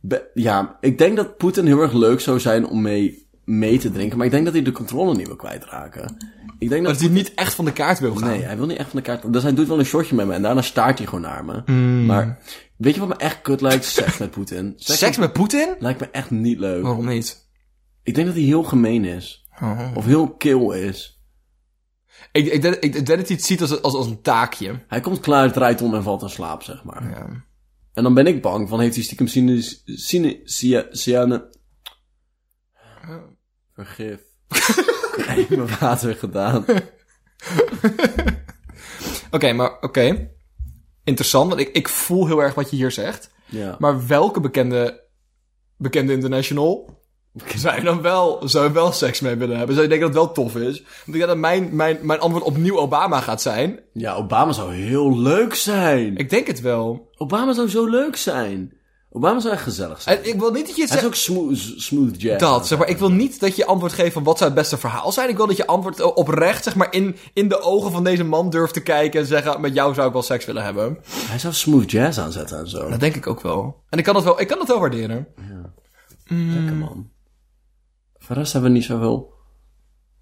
be- 0.01 0.29
ja, 0.33 0.77
ik 0.81 0.97
denk 0.97 1.15
dat 1.15 1.37
Poetin 1.37 1.65
heel 1.65 1.81
erg 1.81 1.93
leuk 1.93 2.19
zou 2.19 2.39
zijn 2.39 2.67
om 2.67 2.81
mee, 2.81 3.27
mee 3.45 3.77
te 3.77 3.91
drinken. 3.91 4.17
Maar 4.17 4.25
ik 4.25 4.31
denk 4.31 4.45
dat 4.45 4.53
hij 4.53 4.63
de 4.63 4.71
controle 4.71 5.15
niet 5.15 5.27
wil 5.27 5.35
kwijtraken. 5.35 6.17
Ik 6.59 6.69
denk 6.69 6.83
dat... 6.83 6.93
dat 6.93 7.01
hij 7.01 7.11
niet 7.11 7.33
echt 7.33 7.53
van 7.53 7.65
de 7.65 7.73
kaart 7.73 7.99
wil 7.99 8.15
gaan. 8.15 8.29
Nee, 8.29 8.41
hij 8.41 8.57
wil 8.57 8.65
niet 8.65 8.77
echt 8.77 8.89
van 8.89 8.99
de 8.99 9.05
kaart. 9.05 9.33
Dus 9.33 9.43
hij 9.43 9.53
doet 9.53 9.67
wel 9.67 9.79
een 9.79 9.85
shotje 9.85 10.15
met 10.15 10.27
me 10.27 10.33
en 10.33 10.41
daarna 10.41 10.61
staart 10.61 10.97
hij 10.97 11.07
gewoon 11.07 11.21
naar 11.21 11.45
me. 11.45 11.71
Maar 12.05 12.39
weet 12.77 12.93
je 12.93 12.99
wat 12.99 13.09
me 13.09 13.15
echt 13.15 13.41
kut 13.41 13.61
lijkt? 13.61 13.85
Seks 13.99 14.17
met 14.17 14.31
Poetin. 14.31 14.73
Seks 14.75 15.17
met 15.17 15.33
Poetin? 15.33 15.75
lijkt 15.79 15.99
me 15.99 16.09
echt 16.11 16.31
niet 16.31 16.59
leuk. 16.59 16.83
Waarom 16.83 17.05
niet? 17.07 17.47
Ik 18.03 18.15
denk 18.15 18.27
dat 18.27 18.35
hij 18.35 18.45
heel 18.45 18.63
gemeen 18.63 19.05
is. 19.05 19.47
Of 19.95 20.05
heel 20.05 20.29
kil 20.35 20.71
is. 20.71 21.21
Ik, 22.31 22.45
ik, 22.45 22.61
denk, 22.61 22.75
ik 22.75 22.93
denk 22.93 23.07
dat 23.07 23.27
hij 23.27 23.35
het 23.35 23.43
ziet 23.45 23.61
als, 23.61 23.81
als, 23.81 23.93
als 23.93 24.07
een 24.07 24.21
taakje. 24.21 24.83
Hij 24.87 24.99
komt 25.01 25.19
klaar, 25.19 25.51
draait 25.51 25.81
om 25.81 25.93
en 25.95 26.03
valt 26.03 26.21
in 26.21 26.29
slaap, 26.29 26.63
zeg 26.63 26.83
maar. 26.83 27.09
Ja. 27.09 27.45
En 27.97 28.03
dan 28.03 28.13
ben 28.13 28.27
ik 28.27 28.41
bang 28.41 28.69
van, 28.69 28.79
heeft 28.79 28.95
hij 28.95 29.03
stiekem 29.03 29.27
cine, 29.27 29.61
cine, 29.85 30.39
cia- 30.43 30.87
cyane... 30.91 31.49
Vergif. 33.73 34.19
Nee, 35.27 35.45
mijn 35.49 35.77
water 35.79 36.15
gedaan. 36.15 36.65
Oké, 39.31 39.53
maar 39.53 39.79
oké. 39.81 40.29
interessant. 41.03 41.49
Want 41.49 41.61
ik, 41.61 41.69
ik 41.75 41.87
voel 41.87 42.27
heel 42.27 42.39
erg 42.43 42.53
wat 42.53 42.69
je 42.69 42.75
hier 42.75 42.91
zegt. 42.91 43.31
Ja. 43.45 43.75
Maar 43.79 44.07
welke 44.07 44.39
bekende, 44.39 45.03
bekende 45.77 46.13
international 46.13 46.96
zou 47.55 47.75
je 47.75 47.81
dan 47.81 48.01
wel, 48.01 48.41
zou 48.43 48.65
je 48.65 48.71
wel 48.71 48.91
seks 48.91 49.19
mee 49.19 49.35
willen 49.35 49.57
hebben? 49.57 49.75
Zou 49.75 49.87
je 49.87 49.97
denken 49.97 50.13
dat 50.13 50.25
het 50.25 50.35
wel 50.35 50.45
tof 50.45 50.61
is? 50.61 50.81
Want 50.81 51.05
ik 51.05 51.13
denk 51.13 51.27
dat 51.27 51.37
mijn, 51.37 51.69
mijn, 51.75 51.97
mijn 52.01 52.19
antwoord 52.19 52.43
opnieuw 52.43 52.77
Obama 52.77 53.21
gaat 53.21 53.41
zijn. 53.41 53.79
ja, 53.93 54.15
Obama 54.15 54.51
zou 54.51 54.73
heel 54.73 55.19
leuk 55.19 55.55
zijn. 55.55 56.17
Ik 56.17 56.29
denk 56.29 56.47
het 56.47 56.61
wel. 56.61 57.09
Obama 57.17 57.53
zou 57.53 57.69
zo 57.69 57.85
leuk 57.85 58.15
zijn. 58.15 58.75
Obama 59.11 59.39
zou 59.39 59.53
echt 59.53 59.63
gezellig 59.63 60.01
zijn. 60.01 60.17
En 60.17 60.29
ik 60.29 60.39
wil 60.39 60.51
niet 60.51 60.65
dat 60.65 60.75
je 60.75 60.81
het 60.81 60.91
Hij 60.91 60.97
is 60.97 61.03
zegt... 61.03 61.05
ook 61.05 61.15
smooth, 61.15 61.81
smooth 61.81 62.21
jazz. 62.21 62.39
Dat, 62.39 62.67
zeg 62.67 62.77
maar, 62.77 62.87
ik 62.87 62.97
wil 62.97 63.11
niet 63.11 63.39
dat 63.39 63.55
je 63.55 63.65
antwoord 63.65 63.93
geeft 63.93 64.13
van 64.13 64.23
wat 64.23 64.37
zou 64.37 64.49
het 64.49 64.59
beste 64.59 64.77
verhaal 64.77 65.11
zijn. 65.11 65.29
Ik 65.29 65.37
wil 65.37 65.47
dat 65.47 65.57
je 65.57 65.67
antwoord 65.67 66.01
oprecht, 66.13 66.63
zeg 66.63 66.75
maar, 66.75 66.93
in, 66.93 67.15
in 67.33 67.47
de 67.47 67.61
ogen 67.61 67.91
van 67.91 68.03
deze 68.03 68.23
man 68.23 68.49
durft 68.49 68.73
te 68.73 68.81
kijken 68.81 69.19
en 69.19 69.25
zeggen, 69.25 69.61
met 69.61 69.73
jou 69.73 69.93
zou 69.93 70.07
ik 70.07 70.13
wel 70.13 70.21
seks 70.21 70.45
willen 70.45 70.63
hebben. 70.63 70.97
Hij 71.13 71.39
zou 71.39 71.53
smooth 71.53 71.91
jazz 71.91 72.17
aanzetten 72.17 72.59
en 72.59 72.69
zo. 72.69 72.89
Dat 72.89 72.99
denk 72.99 73.15
ik 73.15 73.27
ook 73.27 73.41
wel. 73.41 73.83
En 73.89 73.97
ik 73.97 74.03
kan 74.03 74.13
dat 74.13 74.23
wel, 74.23 74.41
ik 74.41 74.47
kan 74.47 74.57
dat 74.57 74.67
wel 74.67 74.79
waarderen. 74.79 75.27
Lekker 76.27 76.75
man. 76.75 77.09
Voor 78.27 78.35
de 78.35 78.41
rest 78.41 78.53
hebben 78.53 78.71
we 78.71 78.77
niet 78.77 78.85
zoveel... 78.85 79.35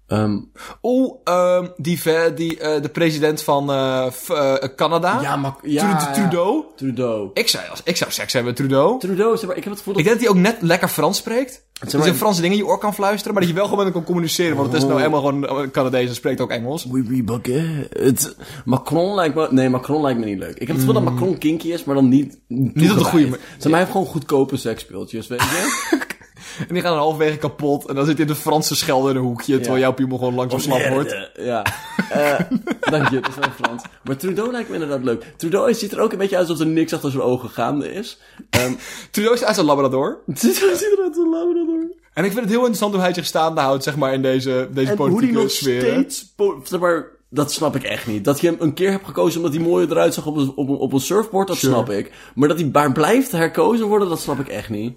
Ehm 0.06 0.38
Oeh, 0.82 1.12
ehm, 1.24 1.66
die, 1.76 2.00
die 2.34 2.58
eh, 2.58 2.82
de 2.82 2.88
president 2.88 3.42
van 3.42 3.70
eh, 3.70 4.06
eh, 4.28 4.54
Canada. 4.76 5.20
ja, 5.20 5.36
maar... 5.36 5.56
Tru- 5.60 5.70
Ja, 5.70 6.12
Trudeau. 6.12 6.64
Trudeau. 6.76 7.30
Ik 7.34 7.48
zou, 7.48 7.68
als- 7.70 7.80
ik 7.84 7.96
zou 7.96 8.10
seks 8.10 8.32
hebben 8.32 8.52
met 8.52 8.60
Trudeau. 8.60 8.98
Trudeau, 9.00 9.36
zeg 9.36 9.46
maar, 9.46 9.56
ik 9.56 9.62
heb 9.64 9.72
het 9.72 9.78
gevoel 9.82 9.94
dat... 9.94 10.02
Ik 10.02 10.08
denk 10.08 10.20
dat 10.20 10.28
hij 10.28 10.36
ook 10.38 10.42
net 10.52 10.62
lekker 10.62 10.88
Frans 10.88 11.18
spreekt. 11.18 11.52
Zeg 11.52 11.90
Dus 11.90 11.94
maar- 11.94 12.08
een 12.08 12.14
Franse 12.14 12.40
dingen 12.40 12.56
in 12.58 12.62
je 12.64 12.68
oor 12.70 12.78
kan 12.78 12.94
fluisteren, 12.94 13.32
maar 13.32 13.42
dat 13.42 13.50
je 13.50 13.56
wel 13.58 13.64
gewoon 13.68 13.84
met 13.84 13.92
hem 13.92 13.96
kan 14.02 14.04
communiceren. 14.12 14.56
Want 14.56 14.66
het 14.72 14.76
is 14.76 14.82
nou 14.88 14.92
Oh. 14.94 14.98
helemaal 14.98 15.20
gewoon 15.44 15.70
Canadees 15.70 16.08
en 16.08 16.14
spreekt 16.14 16.40
ook 16.40 16.50
Engels. 16.50 16.84
Oui, 16.84 17.04
oui, 17.08 17.24
baguette. 17.24 18.34
Macron 18.64 19.14
lijkt 19.14 19.34
me... 19.34 19.48
Nee, 19.50 19.68
Macron 19.68 20.02
lijkt 20.02 20.18
me 20.20 20.24
niet 20.26 20.38
leuk. 20.38 20.54
Ik 20.54 20.58
heb 20.58 20.76
het 20.76 20.78
gevoel 20.78 20.94
dat 20.94 21.12
Macron 21.12 21.38
kinky 21.38 21.68
is, 21.72 21.84
maar 21.84 21.94
dan 21.94 22.08
niet... 22.08 22.38
Niet 22.48 22.90
op 22.90 22.98
de 22.98 23.04
goede 23.04 23.24
manier. 23.24 23.40
Zeg 23.52 23.62
maar, 23.62 23.70
hij 23.70 23.80
heeft 23.80 23.90
gewoon 23.90 24.06
goedkope 24.06 24.56
seksspeeltjes, 24.56 25.26
weet 25.26 25.40
je? 25.40 26.04
En 26.58 26.74
die 26.74 26.82
gaan 26.82 26.90
dan 26.90 27.00
halverwege 27.00 27.36
kapot. 27.36 27.88
En 27.88 27.94
dan 27.94 28.04
zit 28.04 28.16
hij 28.18 28.26
in 28.26 28.32
de 28.32 28.38
Franse 28.38 28.76
schelden 28.76 29.10
in 29.10 29.16
een 29.16 29.22
hoekje. 29.22 29.58
Terwijl 29.58 29.80
jouw 29.82 29.92
piemel 29.92 30.18
gewoon 30.18 30.34
langzaam 30.34 30.60
slap 30.60 30.88
wordt. 30.88 31.30
Ja. 31.34 31.64
Eh, 32.10 32.40
dank 32.80 33.08
je, 33.08 33.20
dat 33.20 33.28
is 33.30 33.34
wel 33.36 33.48
Frans. 33.62 33.82
Maar 34.04 34.16
Trudeau 34.16 34.50
lijkt 34.50 34.68
me 34.68 34.74
inderdaad 34.74 35.02
leuk. 35.04 35.24
Trudeau 35.36 35.74
ziet 35.74 35.92
er 35.92 36.00
ook 36.00 36.12
een 36.12 36.18
beetje 36.18 36.36
uit 36.36 36.48
alsof 36.48 36.66
er 36.66 36.72
niks 36.72 36.92
achter 36.92 37.10
zijn 37.10 37.22
ogen 37.22 37.48
gaande 37.50 37.92
is. 37.92 38.18
Ehm 38.50 38.72
Trudeau 39.10 39.36
is 39.36 39.44
uit 39.44 39.54
zijn 39.54 39.66
labrador. 39.66 40.18
Trudeau 40.34 40.76
ziet 40.76 40.92
eruit 40.92 41.08
als 41.08 41.16
een 41.24 41.30
labrador. 41.30 41.94
En 42.14 42.24
ik 42.24 42.30
vind 42.30 42.40
het 42.42 42.48
heel 42.50 42.58
interessant 42.58 42.92
hoe 42.94 43.02
hij 43.02 43.14
zich 43.14 43.26
staande 43.26 43.60
houdt, 43.60 43.82
zeg 43.84 43.96
maar, 43.96 44.12
in 44.12 44.22
deze, 44.22 44.68
deze 44.72 44.90
En 44.90 44.96
hoe 44.96 45.06
die 45.06 45.14
politieke 45.14 45.40
nog 45.42 45.50
sfeer. 45.50 45.80
steeds... 45.80 46.34
Zeg 46.62 46.80
maar, 46.80 47.06
dat 47.30 47.52
snap 47.52 47.76
ik 47.76 47.82
echt 47.82 48.06
niet. 48.06 48.24
Dat 48.24 48.40
je 48.40 48.46
hem 48.46 48.56
een 48.60 48.74
keer 48.74 48.90
hebt 48.90 49.06
gekozen 49.06 49.40
omdat 49.40 49.54
hij 49.56 49.64
mooier 49.66 49.90
eruit 49.90 50.14
zag 50.14 50.26
op 50.26 50.36
een, 50.36 50.52
op 50.54 50.68
een, 50.68 50.76
op 50.76 50.92
een 50.92 51.00
surfboard, 51.00 51.48
dat 51.48 51.56
Sure. 51.56 51.72
snap 51.74 51.90
ik. 51.90 52.12
Maar 52.34 52.48
dat 52.48 52.58
hij 52.60 52.68
maar 52.72 52.92
blijft 52.92 53.32
herkozen 53.32 53.86
worden, 53.86 54.08
dat 54.08 54.20
snap 54.20 54.38
ik 54.38 54.48
echt 54.48 54.68
niet. 54.70 54.96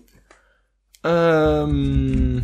Ehm 1.02 2.40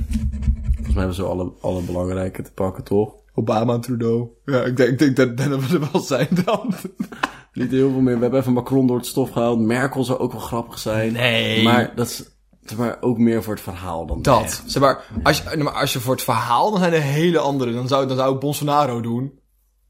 Volgens 0.73 0.93
mij 0.93 1.03
hebben 1.03 1.15
ze 1.15 1.23
alle, 1.23 1.51
alle 1.61 1.81
belangrijke 1.81 2.41
te 2.41 2.51
pakken, 2.51 2.83
toch? 2.83 3.15
Obama 3.33 3.73
en 3.73 3.81
Trudeau. 3.81 4.27
Ja, 4.45 4.61
ik 4.63 4.77
denk, 4.77 4.89
ik 4.89 5.15
denk 5.15 5.15
dat, 5.15 5.37
dat 5.37 5.67
we 5.67 5.73
er 5.79 5.89
wel 5.91 6.01
zijn 6.01 6.27
dan. 6.45 6.73
Niet 7.53 7.71
heel 7.71 7.89
veel 7.89 8.01
meer. 8.01 8.15
We 8.15 8.21
hebben 8.21 8.39
even 8.39 8.53
Macron 8.53 8.87
door 8.87 8.97
het 8.97 9.05
stof 9.05 9.29
gehaald. 9.29 9.59
Merkel 9.59 10.03
zou 10.03 10.19
ook 10.19 10.31
wel 10.31 10.41
grappig 10.41 10.79
zijn. 10.79 11.13
Nee. 11.13 11.63
Maar 11.63 11.91
dat 11.95 12.07
is 12.07 12.29
zeg 12.61 12.77
maar, 12.77 12.97
ook 13.01 13.17
meer 13.17 13.43
voor 13.43 13.53
het 13.53 13.63
verhaal 13.63 14.05
dan 14.05 14.21
Dat. 14.21 14.43
echt. 14.43 14.63
Zeg 14.65 14.81
maar, 14.81 15.03
als 15.23 15.41
je, 15.41 15.57
maar 15.57 15.73
als 15.73 15.93
je 15.93 15.99
voor 15.99 16.13
het 16.13 16.23
verhaal, 16.23 16.71
dan 16.71 16.79
zijn 16.79 16.93
er 16.93 17.01
hele 17.01 17.39
andere. 17.39 17.73
Dan 17.73 17.87
zou, 17.87 18.07
dan 18.07 18.17
zou 18.17 18.33
ik 18.33 18.39
Bolsonaro 18.39 19.01
doen. 19.01 19.39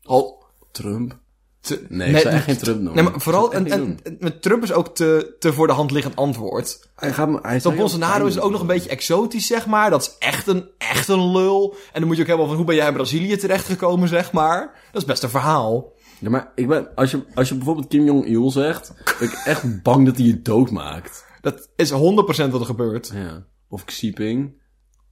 Al... 0.04 0.44
Trump? 0.72 1.18
Te, 1.66 1.86
Nee, 1.90 2.10
ik 2.10 2.18
zou 2.18 2.34
echt 2.34 2.44
geen 2.44 2.58
Trump 2.58 2.82
noemen. 2.82 3.04
Nee, 3.04 3.12
maar 3.12 3.22
vooral, 3.22 3.54
en, 3.54 3.72
en, 3.72 4.00
met 4.20 4.42
Trump 4.42 4.64
is 4.64 4.72
ook 4.72 4.96
te, 4.96 5.36
te 5.40 5.54
voor 5.54 5.68
de 5.68 5.74
hand 5.74 5.92
liggend 5.92 6.16
antwoord. 6.16 6.90
Hij 6.96 7.14
gaat 7.14 7.30
me, 7.30 7.40
hij 7.42 7.60
Dat 7.60 7.76
Bolsonaro 7.76 8.26
is 8.26 8.40
ook 8.40 8.52
nog 8.52 8.62
een 8.62 8.68
beetje 8.68 8.90
exotisch, 8.90 9.48
zeg 9.48 9.66
maar. 9.66 9.90
Dat 9.90 10.02
is 10.02 10.16
echt 10.20 10.48
een, 10.48 10.70
echt 10.78 11.08
een 11.08 11.32
lul. 11.32 11.76
En 11.94 12.00
dan 12.00 12.08
moet 12.08 12.16
je 12.16 12.22
ook 12.22 12.28
helemaal 12.28 12.48
van, 12.48 12.56
hoe 12.58 12.66
ben 12.66 12.76
jij 12.76 12.88
in 12.88 12.94
Brazilië 12.94 13.38
terechtgekomen, 13.38 14.08
zeg 14.08 14.32
maar. 14.32 14.74
Dat 14.92 15.02
is 15.02 15.08
best 15.08 15.24
een 15.24 15.30
verhaal. 15.30 15.94
Ja, 16.20 16.30
maar 16.30 16.52
ik 16.56 16.68
ben, 16.68 16.96
als 16.96 17.12
je, 17.12 17.24
als 17.34 17.50
je 17.50 17.56
bijvoorbeeld 17.56 17.88
Kim 17.88 18.06
Jong-il 18.06 18.52
zegt, 18.52 18.94
ben 19.20 19.28
ik 19.28 19.42
echt 19.46 19.84
bang 19.84 20.06
dat 20.06 20.18
hij 20.18 20.26
je 20.26 20.42
doodmaakt. 20.42 21.26
Dat 21.42 21.70
is 21.76 21.92
100% 21.92 21.96
wat 21.96 22.60
er 22.60 22.66
gebeurt. 22.66 23.12
Ja. 23.14 23.46
Of 23.70 23.86
Xi 23.86 24.06
Jinping. 24.06 24.62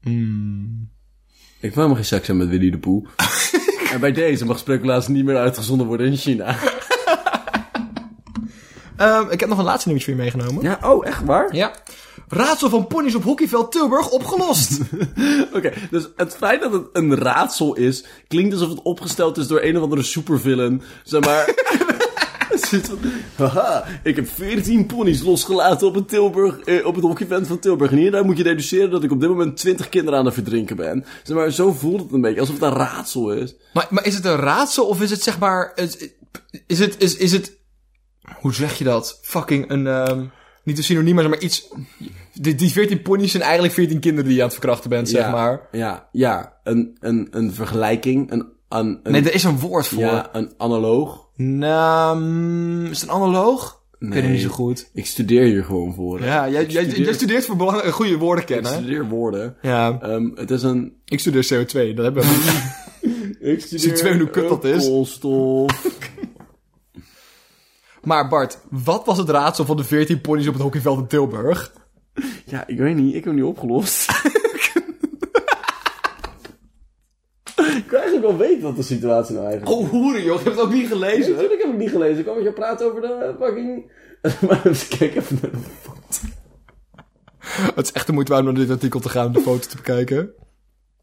Hmm. 0.02 0.92
Ik 1.60 1.74
wil 1.74 1.84
helemaal 1.84 1.96
geen 1.96 2.06
seks 2.06 2.28
hebben 2.28 2.46
met 2.46 2.54
Winnie 2.54 2.72
de 2.72 2.80
Pooh. 2.80 3.08
en 3.93 3.99
bij 3.99 4.12
deze 4.12 4.45
mag 4.45 4.58
speculatie 4.58 5.13
niet 5.13 5.25
meer 5.25 5.38
uitgezonden 5.38 5.88
worden 5.88 6.08
in 6.08 6.17
China. 6.17 6.56
Ehm, 8.97 9.29
ik 9.29 9.39
heb 9.39 9.49
nog 9.49 9.58
een 9.58 9.63
laatste 9.63 9.89
nieuwtje 9.89 10.06
voor 10.06 10.15
je 10.15 10.21
meegenomen. 10.21 10.63
Ja, 10.63 10.79
oh, 10.82 11.08
echt 11.08 11.23
waar? 11.23 11.56
Ja. 11.56 11.71
Raadsel 12.27 12.69
van 12.69 12.88
ponies 12.88 13.15
op 13.15 13.23
hockeyveld 13.23 13.71
Tilburg 13.71 14.10
opgelost. 14.10 14.79
Oké, 15.56 15.73
dus 15.89 16.08
het 16.15 16.36
feit 16.36 16.62
dat 16.62 16.71
het 16.71 16.84
een 16.93 17.15
raadsel 17.15 17.75
is, 17.75 18.06
klinkt 18.27 18.53
alsof 18.53 18.69
het 18.69 18.82
opgesteld 18.82 19.38
is 19.38 19.47
door 19.47 19.62
een 19.62 19.77
of 19.77 19.84
andere 19.84 20.03
supervillain. 20.03 20.82
Zeg 21.03 21.23
maar. 21.25 21.45
Haha, 23.36 23.86
ik 24.04 24.16
heb 24.16 24.28
14 24.30 24.86
ponies 24.86 25.22
losgelaten 25.22 25.88
op 25.88 25.96
het, 25.96 26.08
Tilburg, 26.08 26.60
eh, 26.60 26.86
op 26.86 26.96
het 26.96 27.04
hockeyvent 27.04 27.48
van 27.48 27.60
Tilburg. 27.60 27.92
En 27.92 27.98
hieruit 27.98 28.26
moet 28.26 28.38
je 28.38 28.44
deduceren 28.44 28.92
dat 28.92 29.04
ik 29.04 29.12
op 29.12 29.20
dit 29.20 29.30
moment 29.30 29.58
20 29.58 29.89
kinderen 29.89 30.20
aan 30.20 30.26
het 30.26 30.34
verdrinken 30.34 30.76
ben. 30.76 31.06
Zeg 31.24 31.38
maar, 31.38 31.52
zo 31.52 31.72
voelt 31.72 32.02
het 32.02 32.12
een 32.12 32.22
beetje, 32.22 32.39
alsof 32.39 32.56
het 32.56 32.63
een 32.63 32.78
raadsel 32.78 33.32
is. 33.32 33.56
maar, 33.74 33.88
maar 33.89 34.06
is 34.06 34.16
het 34.16 34.26
een 34.26 34.36
raadsel 34.36 34.86
of 34.86 35.02
is 35.02 35.10
het 35.10 35.22
zeg 35.22 35.39
maar... 35.39 35.72
Is, 35.76 36.10
is 36.68 36.80
het... 36.80 36.96
Is, 36.98 37.16
is 37.18 37.32
het 37.32 37.62
hoe 38.39 38.54
zeg 38.54 38.78
je 38.78 38.84
dat? 38.84 39.20
Fucking 39.22 39.70
een... 39.70 39.88
ehm, 39.88 40.26
niet 40.63 40.78
een 40.78 40.84
synoniem, 40.84 41.16
maar 41.16 41.24
zeg 41.24 41.34
maar 41.34 41.44
iets... 41.44 41.68
Die, 42.34 42.56
die 42.56 42.72
14 42.72 43.02
ponies 43.02 43.32
zijn 43.32 43.44
eigenlijk 43.44 43.74
14 43.74 44.00
kinderen 44.00 44.26
die 44.26 44.36
je 44.36 44.42
aan 44.42 44.48
het 44.48 44.58
verkrachten 44.58 44.89
bent, 44.89 45.10
zeg 45.10 45.32
maar. 45.32 45.68
Ja, 45.72 46.10
ja, 46.12 46.60
een, 46.63 46.98
een, 47.00 47.28
een 47.32 47.54
vergelijking, 47.54 48.32
een, 48.32 48.46
een, 48.70 49.00
een, 49.04 49.12
Nee, 49.12 49.22
er 49.22 49.34
is 49.34 49.44
een 49.44 49.60
woord 49.60 49.88
voor. 49.88 50.00
ja, 50.00 50.30
een 50.32 50.54
analoog. 50.58 51.23
Nou, 51.36 52.19
mm, 52.19 52.86
is 52.86 53.02
het 53.02 53.10
een 53.10 53.15
analoog? 53.15 53.82
Ik 54.00 54.10
weet 54.10 54.22
het 54.22 54.32
niet 54.32 54.41
zo 54.41 54.50
goed. 54.50 54.89
Ik 54.93 55.06
studeer 55.06 55.43
hier 55.43 55.63
gewoon 55.63 55.93
voor. 55.93 56.22
Ja, 56.24 56.50
jij, 56.50 56.62
Ik 56.63 56.72
jij, 56.72 56.84
studeer- 56.84 57.04
jij 57.06 57.13
studeert 57.13 57.46
voor 57.46 57.56
belang- 57.56 57.82
goede 57.91 58.17
woorden 58.17 58.43
Ik 58.43 58.50
kennen. 58.50 58.72
studeer 58.72 59.06
woorden. 59.08 59.56
Ja, 59.62 60.00
Ehm, 60.02 60.30
het 60.36 60.52
is 60.52 60.63
een... 60.63 60.93
ik 61.06 61.19
studeer 61.19 61.43
CO2, 61.54 61.93
dat 61.96 62.06
hebben 62.06 62.24
we. 62.24 62.72
Ik 63.52 63.62
studeer 63.62 64.04
weet 64.04 64.19
hoe 64.19 64.30
kut 64.30 64.50
dat 64.50 64.63
is. 64.63 64.86
Koolstof. 64.88 65.72
Maar 68.04 68.28
Bart, 68.28 68.60
wat 68.69 69.06
was 69.06 69.17
het 69.17 69.30
raadsel 69.30 69.65
van 69.65 69.78
de 69.78 69.84
14 69.84 70.22
ponies 70.22 70.48
op 70.48 70.54
het 70.54 70.62
hockeyveld 70.62 70.98
in 71.00 71.08
Tilburg? 71.08 71.74
Ja, 72.46 72.67
ik 72.67 72.78
weet 72.78 72.96
niet. 72.96 73.08
Ik 73.08 73.13
heb 73.13 73.24
hem 73.24 73.36
niet 73.36 73.43
opgelost. 73.43 74.12
ik 77.76 77.90
wil 77.90 78.00
eigenlijk 78.00 78.28
wel 78.28 78.38
weten 78.48 78.62
wat 78.62 78.76
de 78.76 78.84
situatie 78.84 79.36
nou 79.36 79.48
eigenlijk 79.48 79.80
is. 79.80 79.86
Oh, 79.86 79.90
hoeren 79.92 80.24
joh, 80.24 80.40
ik 80.40 80.44
heb 80.46 80.54
het 80.54 80.62
ook 80.64 80.72
niet 80.72 80.78
Nee, 80.80 80.88
gelezen. 80.88 81.32
natuurlijk 81.32 81.62
heb 81.62 81.72
ik 81.72 81.78
niet 81.78 81.90
gelezen. 81.90 82.18
Ik 82.18 82.24
kwam 82.24 82.36
met 82.36 82.44
jou 82.44 82.56
praten 82.56 82.86
over 82.86 83.02
de 83.02 83.36
fucking... 83.40 83.92
maar 84.48 84.66
even 84.66 84.98
kijken 84.98 85.22
even 85.22 85.40
naar 85.42 85.52
de 85.52 85.58
foto. 85.82 86.28
Het 87.76 87.86
is 87.86 87.92
echt 87.92 88.06
de 88.08 88.14
moeite 88.14 88.32
waard 88.32 88.46
om 88.46 88.52
naar 88.52 88.62
dit 88.62 88.70
artikel 88.72 89.00
te 89.00 89.10
gaan 89.10 89.26
en 89.26 89.32
de 89.32 89.42
foto 89.42 89.68
te 89.68 89.76
bekijken. 89.76 90.32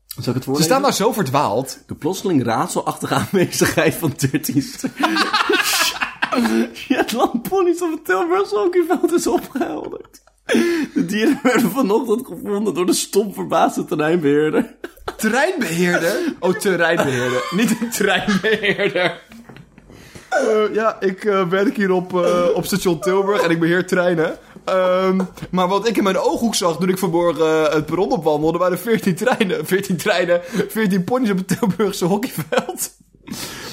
Zal 0.06 0.18
ik 0.18 0.24
het 0.26 0.34
Ze 0.36 0.42
voorlezen? 0.42 0.64
staan 0.70 0.82
daar 0.82 0.92
zo 0.94 1.12
verdwaald. 1.12 1.82
De 1.86 1.94
plotseling 1.94 2.44
raadselachtige 2.44 3.14
aanwezigheid 3.14 3.94
van 3.94 4.12
13 4.30 4.62
Shetlandponies 6.74 7.82
op 7.84 7.90
het 7.90 8.04
Tilburgse 8.04 8.56
hockeyveld 8.56 9.12
is 9.12 9.26
opgehelderd. 9.26 10.22
De 10.94 11.04
dieren 11.06 11.40
werden 11.42 11.70
vanochtend 11.70 12.26
gevonden 12.26 12.74
door 12.74 12.86
de 12.86 12.92
stom 12.92 13.34
verbaasde 13.34 13.84
terreinbeheerder. 13.84 14.74
Terreinbeheerder? 15.16 16.34
Oh, 16.40 16.58
terreinbeheerder. 16.58 17.42
niet 17.50 17.70
een 17.80 17.90
treinbeheerder. 17.90 19.20
Eh, 20.30 20.74
ja, 20.74 21.00
ik 21.00 21.24
eh, 21.24 21.48
werk 21.48 21.76
hier 21.76 21.90
op, 21.90 22.24
eh, 22.24 22.46
op 22.54 22.64
station 22.64 23.00
Tilburg 23.00 23.42
en 23.42 23.50
ik 23.50 23.60
beheer 23.60 23.86
treinen. 23.86 24.38
Ehm, 24.64 25.20
maar 25.50 25.68
wat 25.68 25.88
ik 25.88 25.96
in 25.96 26.02
mijn 26.02 26.18
ooghoek 26.18 26.54
zag 26.54 26.78
toen 26.78 26.88
ik 26.88 26.98
vanmorgen 26.98 27.62
het 27.62 27.86
perron 27.86 28.12
opwandelde, 28.12 28.58
waren 28.58 28.78
14 28.78 29.14
treinen. 29.14 29.66
14 29.66 29.96
treinen, 29.96 30.40
14 30.68 31.04
ponies 31.04 31.30
op 31.30 31.38
het 31.38 31.58
Tilburgse 31.58 32.04
hockeyveld. 32.04 32.90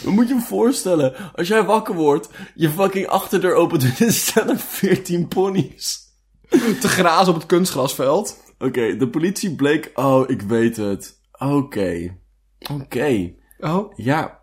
Dan 0.03 0.13
moet 0.13 0.27
je 0.27 0.33
je 0.33 0.41
voorstellen, 0.41 1.13
als 1.35 1.47
jij 1.47 1.63
wakker 1.63 1.95
wordt, 1.95 2.29
je 2.55 2.69
fucking 2.69 3.07
achterdeur 3.07 3.53
opent 3.53 3.83
en 3.83 4.05
er 4.05 4.13
staan 4.13 4.49
er 4.49 4.59
14 4.59 5.27
ponies. 5.27 6.06
Te 6.81 6.87
grazen 6.87 7.33
op 7.33 7.39
het 7.39 7.47
kunstgrasveld. 7.47 8.43
Oké, 8.59 8.97
de 8.97 9.09
politie 9.09 9.55
bleek... 9.55 9.91
Oh, 9.93 10.29
ik 10.29 10.41
weet 10.41 10.77
het. 10.77 11.19
Oké. 11.37 12.17
Oké. 12.71 13.33
Oh. 13.59 13.93
Ja. 13.95 14.39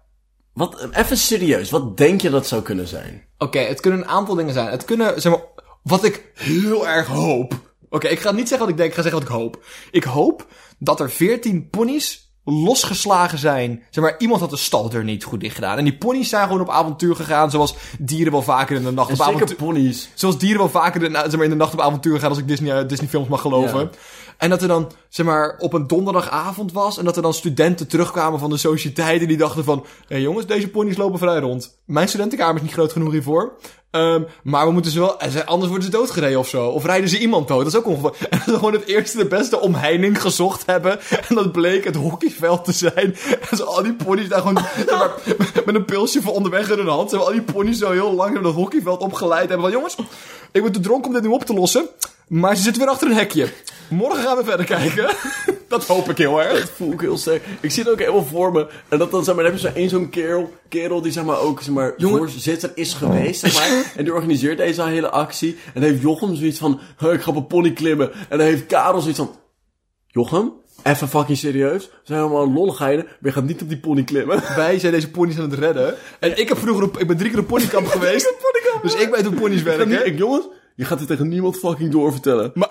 Wat, 0.53 0.89
even 0.93 1.17
serieus, 1.17 1.71
wat 1.71 1.97
denk 1.97 2.21
je 2.21 2.31
dat 2.31 2.47
zou 2.47 2.63
kunnen 2.63 2.89
zijn? 2.89 3.27
Oké, 3.39 3.59
het 3.59 3.81
kunnen 3.81 4.01
een 4.01 4.09
aantal 4.09 4.35
dingen 4.35 4.53
zijn. 4.53 4.71
Het 4.71 4.85
kunnen, 4.85 5.21
zeg 5.21 5.33
maar, 5.33 5.45
wat 5.83 6.05
ik 6.05 6.31
heel 6.35 6.89
erg 6.89 7.07
hoop. 7.07 7.55
Oké, 7.89 8.09
ik 8.09 8.21
ga 8.21 8.33
niet 8.33 8.49
zeggen 8.49 8.59
wat 8.59 8.69
ik 8.69 8.77
denk, 8.77 8.89
ik 8.89 8.95
ga 8.95 9.03
zeggen 9.03 9.21
wat 9.21 9.31
ik 9.31 9.37
hoop. 9.37 9.65
Ik 9.91 10.05
hoop 10.05 10.47
dat 10.79 11.01
er 11.01 11.11
14 11.11 11.69
ponies 11.69 12.24
losgeslagen 12.45 13.39
zijn. 13.39 13.83
Zeg 13.91 14.05
maar, 14.05 14.15
iemand 14.19 14.41
had 14.41 14.51
de 14.51 14.57
staldeur 14.57 15.05
niet 15.05 15.25
goed 15.25 15.41
dicht 15.41 15.55
gedaan. 15.55 15.79
En 15.79 15.85
die 15.85 15.97
ponies 15.97 16.29
zijn 16.29 16.47
gewoon 16.47 16.61
op 16.61 16.71
avontuur 16.71 17.17
gegaan, 17.17 17.51
zoals 17.51 17.75
dieren 17.99 18.33
wel 18.33 18.43
vaker 18.43 18.77
in 18.77 18.85
de 18.85 18.91
nacht 18.91 19.09
En 19.09 19.15
op 19.15 19.21
zeker 19.21 19.35
avontuur... 19.35 19.57
ponies. 19.57 20.11
Zoals 20.15 20.39
dieren 20.39 20.59
wel 20.59 20.69
vaker 20.69 21.03
in, 21.03 21.13
zeg 21.13 21.33
maar, 21.35 21.45
in 21.45 21.51
de 21.51 21.57
nacht 21.57 21.73
op 21.73 21.81
avontuur 21.81 22.19
gaan, 22.21 22.29
als 22.29 22.39
ik 22.39 22.49
Disney, 22.49 22.81
eh, 22.81 22.89
Disney 22.89 23.09
films 23.09 23.29
mag 23.29 23.41
geloven. 23.41 23.81
Ja. 23.81 23.91
En 24.39 24.51
dat 24.51 24.63
er 24.63 24.69
dan, 24.69 24.93
zeg 25.09 25.27
maar, 25.27 25.57
op 25.59 25.73
een 25.73 25.87
donderdagavond 25.87 26.73
was. 26.73 26.99
En 26.99 27.05
dat 27.05 27.17
er 27.17 27.23
dan 27.23 27.35
studenten 27.35 27.89
terugkwamen 27.89 28.39
van 28.39 28.51
de 28.51 28.57
sociëteit. 28.57 29.21
En 29.21 29.29
die 29.29 29.37
dachten 29.37 29.65
van, 29.65 29.87
hé 30.09 30.17
jongens, 30.17 30.47
deze 30.47 30.69
ponies 30.69 30.97
lopen 30.97 31.19
vrij 31.19 31.39
rond. 31.39 31.79
Mijn 31.85 32.09
studentenkamer 32.09 32.57
is 32.57 32.63
niet 32.63 32.73
groot 32.73 32.93
genoeg 32.93 33.13
hiervoor. 33.13 33.57
Ehm, 33.95 34.23
maar 34.43 34.67
we 34.67 34.73
moeten 34.73 34.91
ze 34.93 34.99
wel, 34.99 35.17
ze- 35.31 35.47
anders 35.47 35.69
worden 35.71 35.91
ze 35.91 35.97
doodgereden 35.97 36.39
of 36.39 36.49
zo. 36.49 36.67
Of 36.69 36.85
rijden 36.85 37.09
ze 37.09 37.19
iemand 37.19 37.49
dood. 37.49 37.59
Dat 37.65 37.73
is 37.73 37.79
ook 37.79 37.87
ongeveer. 37.87 38.13
En 38.31 38.39
dat 38.39 38.49
ze 38.49 38.55
gewoon 38.55 38.73
het 38.73 38.87
eerste 38.87 39.17
de 39.17 39.27
beste 39.27 39.61
omheining 39.61 40.21
gezocht 40.21 40.67
hebben. 40.67 40.99
En 41.29 41.35
dat 41.35 41.53
bleek 41.53 41.85
het 41.85 41.97
hockeyveld 41.97 42.65
te 42.65 42.73
zijn. 42.73 43.17
En 43.51 43.57
ze 43.57 43.65
al 43.65 43.83
die 43.83 43.95
ponies 43.95 44.29
daar 44.29 44.41
gewoon, 44.41 44.59
met 45.67 45.75
een 45.75 45.85
pilsje 45.85 46.23
voor 46.23 46.33
onderweg 46.35 46.71
in 46.71 46.79
hun 46.79 46.87
hand. 46.89 47.11
Ze 47.11 47.17
hebben 47.17 47.35
al 47.35 47.45
die 47.45 47.55
ponies 47.55 47.79
zo 47.79 47.91
heel 47.91 48.13
lang 48.15 48.35
naar 48.35 48.43
dat 48.43 48.55
hockeyveld 48.55 49.01
opgeleid. 49.01 49.49
Hebben 49.49 49.61
van, 49.61 49.71
jongens, 49.71 49.97
ik 50.53 50.63
ben 50.63 50.73
te 50.73 50.81
dronken 50.81 51.07
om 51.09 51.13
dit 51.15 51.23
nu 51.23 51.29
op 51.29 51.45
te 51.45 51.55
lossen. 51.55 51.87
Maar 52.29 52.57
ze 52.57 52.63
zitten 52.63 52.83
weer 52.83 52.91
achter 52.91 53.09
een 53.11 53.17
hekje. 53.17 53.49
Morgen 53.89 54.23
gaan 54.23 54.37
we 54.37 54.45
verder 54.45 54.67
kijken. 54.67 55.09
Dat 55.69 55.87
hoop 55.87 56.09
ik 56.11 56.19
heel 56.19 56.43
erg. 56.43 56.61
Dat 56.61 56.71
voel 56.77 56.93
ik 56.93 57.01
heel 57.01 57.17
sterk. 57.19 57.43
Ik 57.61 57.71
zie 57.71 57.83
het 57.83 57.93
ook 57.93 57.99
helemaal 57.99 58.25
voor 58.25 58.53
me. 58.53 58.67
En 58.89 58.99
dat 58.99 59.11
dan, 59.11 59.25
zeg 59.25 59.35
maar, 59.35 59.45
dan 59.45 59.53
heb 59.53 59.63
je 59.63 59.69
zo 59.69 59.75
één 59.75 59.89
zo'n 59.89 60.09
kerel, 60.11 60.53
kerel 60.69 61.03
die 61.03 61.13
zeg 61.13 61.25
maar 61.25 61.39
ook, 61.39 61.63
zeg 61.63 61.75
maar, 61.75 61.95
Jongen- 61.97 62.19
voorzitter 62.19 62.71
is 62.75 62.93
geweest, 62.95 63.41
zeg 63.41 63.55
maar. 63.55 63.85
En 63.97 64.05
die 64.05 64.15
organiseert 64.15 64.59
deze 64.59 64.83
hele 64.83 65.11
actie. 65.11 65.57
En 65.75 65.81
dan 65.81 65.91
heeft 65.91 66.03
Jochem 66.03 66.35
zoiets 66.35 66.59
van, 66.59 66.81
"Huh, 66.99 67.13
ik 67.13 67.21
ga 67.21 67.31
op 67.31 67.37
een 67.37 67.47
pony 67.47 67.73
klimmen. 67.73 68.13
En 68.29 68.39
dan 68.39 68.47
heeft 68.47 68.67
Karel 68.67 69.01
zoiets 69.01 69.19
van, 69.19 69.35
Jochem, 70.07 70.53
even 70.83 71.09
fucking 71.09 71.39
serieus. 71.39 71.85
We 71.87 71.91
zijn 72.03 72.19
helemaal 72.21 72.53
lolligheden, 72.53 73.05
maar 73.05 73.17
je 73.21 73.33
gaat 73.33 73.45
niet 73.45 73.63
op 73.63 73.69
die 73.69 73.79
pony 73.79 74.03
klimmen. 74.05 74.43
Wij 74.57 74.79
zijn 74.79 74.93
deze 74.93 75.11
ponies 75.11 75.37
aan 75.39 75.51
het 75.51 75.59
redden. 75.59 75.95
En 76.21 76.39
ik 76.39 76.49
heb 76.49 76.59
vroeger, 76.59 76.85
op- 76.85 76.99
ik 76.99 77.07
ben 77.07 77.17
drie 77.17 77.31
keer 77.31 77.39
op 77.41 77.47
ponykamp 77.47 77.87
geweest. 77.87 78.33
Dus 78.83 78.95
ik 78.95 79.15
weet 79.15 79.25
hoe 79.27 79.35
ponies 79.35 79.59
En 79.59 79.65
werken. 79.65 80.07
ik, 80.07 80.19
jongens, 80.19 80.45
je 80.75 80.85
gaat 80.85 80.99
dit 80.99 81.07
tegen 81.07 81.29
niemand 81.29 81.59
fucking 81.59 81.91
doorvertellen. 81.91 82.53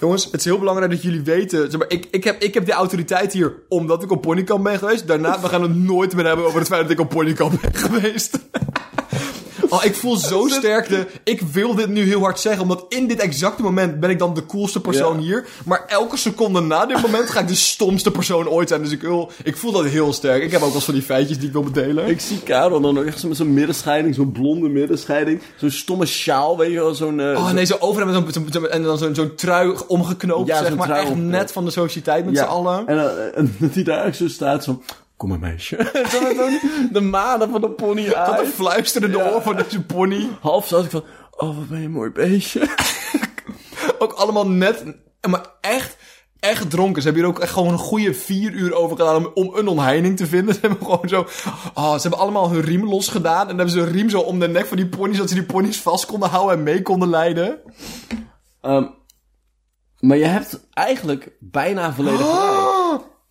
Jongens, 0.00 0.24
het 0.24 0.34
is 0.34 0.44
heel 0.44 0.58
belangrijk 0.58 0.90
dat 0.90 1.02
jullie 1.02 1.22
weten. 1.22 1.70
Zeg 1.70 1.80
maar, 1.80 1.90
ik, 1.90 2.06
ik, 2.10 2.24
heb, 2.24 2.42
ik 2.42 2.54
heb 2.54 2.66
de 2.66 2.72
autoriteit 2.72 3.32
hier 3.32 3.54
omdat 3.68 4.02
ik 4.02 4.10
op 4.10 4.22
ponykamp 4.22 4.64
ben 4.64 4.78
geweest. 4.78 5.06
Daarna, 5.06 5.40
we 5.40 5.48
gaan 5.48 5.62
het 5.62 5.74
nooit 5.74 6.14
meer 6.14 6.26
hebben 6.26 6.46
over 6.46 6.58
het 6.58 6.68
feit 6.68 6.82
dat 6.82 6.90
ik 6.90 7.00
op 7.00 7.08
ponykamp 7.08 7.60
ben 7.60 7.74
geweest. 7.74 8.38
Oh, 9.74 9.84
ik 9.84 9.94
voel 9.94 10.16
zo 10.16 10.48
sterk 10.58 10.88
de... 10.88 11.06
Ik 11.24 11.40
wil 11.40 11.74
dit 11.74 11.88
nu 11.88 12.02
heel 12.04 12.20
hard 12.20 12.40
zeggen, 12.40 12.62
omdat 12.62 12.84
in 12.88 13.06
dit 13.06 13.18
exacte 13.18 13.62
moment 13.62 14.00
ben 14.00 14.10
ik 14.10 14.18
dan 14.18 14.34
de 14.34 14.46
coolste 14.46 14.80
persoon 14.80 15.16
Ja. 15.16 15.22
hier. 15.22 15.46
Maar 15.64 15.84
elke 15.86 16.16
seconde 16.16 16.60
na 16.60 16.86
dit 16.86 17.02
moment 17.02 17.30
ga 17.30 17.40
ik 17.40 17.48
de 17.48 17.54
stomste 17.54 18.10
persoon 18.10 18.48
ooit 18.48 18.68
zijn. 18.68 18.82
Dus 18.82 18.90
ik, 18.92 19.00
wil, 19.02 19.30
ik 19.44 19.56
voel 19.56 19.72
dat 19.72 19.84
heel 19.84 20.12
sterk. 20.12 20.42
Ik 20.42 20.50
heb 20.50 20.62
ook 20.62 20.72
wel 20.72 20.80
van 20.80 20.94
die 20.94 21.02
feitjes 21.02 21.38
die 21.38 21.46
ik 21.46 21.52
wil 21.52 21.62
bedelen. 21.62 22.06
Ik 22.08 22.20
zie 22.20 22.38
Karel 22.42 22.80
dan 22.80 22.98
ook 22.98 23.04
echt 23.04 23.20
zo 23.20 23.28
met 23.28 23.36
zo'n 23.36 23.54
middenscheiding, 23.54 24.14
zo'n 24.14 24.32
blonde 24.32 24.68
middenscheiding. 24.68 25.40
Zo'n 25.56 25.70
stomme 25.70 26.06
sjaal, 26.06 26.56
weet 26.56 26.70
je 26.70 26.76
wel, 26.76 26.94
zo'n... 26.94 27.20
eh, 27.20 27.26
Oh 27.36 27.50
nee, 27.50 27.64
zo 27.64 27.76
over 27.78 28.06
met 28.06 28.34
zo'n 28.34 28.46
zo, 28.52 28.62
en 28.64 28.82
dan 28.82 28.98
zo'n 28.98 29.14
zo'n 29.14 29.34
trui 29.34 29.74
omgeknoopt, 29.86 30.48
Ja, 30.48 30.58
zeg 30.58 30.76
maar. 30.76 30.90
Echt 30.90 30.98
omgeknoopt. 31.00 31.30
net 31.30 31.52
van 31.52 31.64
de 31.64 31.70
sociëteit 31.70 32.24
met 32.24 32.36
z'n 32.38 32.42
allen. 32.44 32.86
En, 32.86 32.98
eh, 32.98 33.38
en 33.38 33.54
dat 33.60 33.74
hij 33.74 33.82
daar 33.82 33.98
eigenlijk 34.00 34.30
zo 34.30 34.36
staat, 34.36 34.64
zo... 34.64 34.82
Kom 35.16 35.28
maar 35.28 35.38
meisje. 35.38 35.76
de 36.92 37.00
manen 37.00 37.50
van 37.50 37.60
de 37.60 37.70
pony 37.70 38.04
Dat 38.04 38.14
uit. 38.14 38.40
een 38.40 38.52
fluisterende 38.52 39.18
Ja. 39.18 39.30
oor 39.30 39.42
van 39.42 39.56
deze 39.56 39.82
pony. 39.82 40.28
Half 40.40 40.66
zat 40.68 40.84
ik 40.84 40.90
van... 40.90 41.04
Oh, 41.30 41.56
wat 41.56 41.68
ben 41.68 41.78
je 41.78 41.84
een 41.84 41.90
mooi 41.92 42.10
beestje. 42.10 42.68
Ook 43.98 44.12
allemaal 44.12 44.48
net, 44.48 44.84
maar 45.30 45.46
echt, 45.60 45.96
echt 46.40 46.70
dronken. 46.70 47.02
Ze 47.02 47.08
hebben 47.08 47.26
hier 47.26 47.34
ook 47.36 47.42
echt 47.42 47.52
gewoon 47.52 47.72
een 47.72 47.78
goede 47.78 48.14
vier 48.14 48.52
uur 48.52 48.74
over 48.74 48.96
gedaan 48.96 49.16
om, 49.16 49.30
om 49.34 49.56
een 49.56 49.68
omheining 49.68 50.16
te 50.16 50.26
vinden. 50.26 50.54
Ze 50.54 50.60
hebben 50.60 50.78
gewoon 50.86 51.08
zo, 51.08 51.26
oh, 51.74 51.94
ze 51.94 52.00
hebben 52.00 52.18
allemaal 52.20 52.50
hun 52.50 52.60
riem 52.60 52.88
losgedaan. 52.88 53.40
En 53.40 53.46
dan 53.46 53.56
hebben 53.56 53.74
ze 53.74 53.80
een 53.80 53.92
riem 53.92 54.10
zo 54.10 54.20
om 54.20 54.38
de 54.38 54.48
nek 54.48 54.66
van 54.66 54.76
die 54.76 54.88
ponies, 54.88 55.14
zodat 55.14 55.28
ze 55.30 55.36
die 55.36 55.44
ponies 55.44 55.80
vast 55.80 56.06
konden 56.06 56.28
houden 56.28 56.56
en 56.56 56.62
mee 56.62 56.82
konden 56.82 57.08
leiden. 57.10 57.60
Ehm, 58.60 58.84
maar 60.00 60.16
je 60.16 60.24
hebt 60.24 60.60
eigenlijk 60.72 61.30
bijna 61.40 61.92
volledig 61.92 62.20
gelijk. 62.26 62.63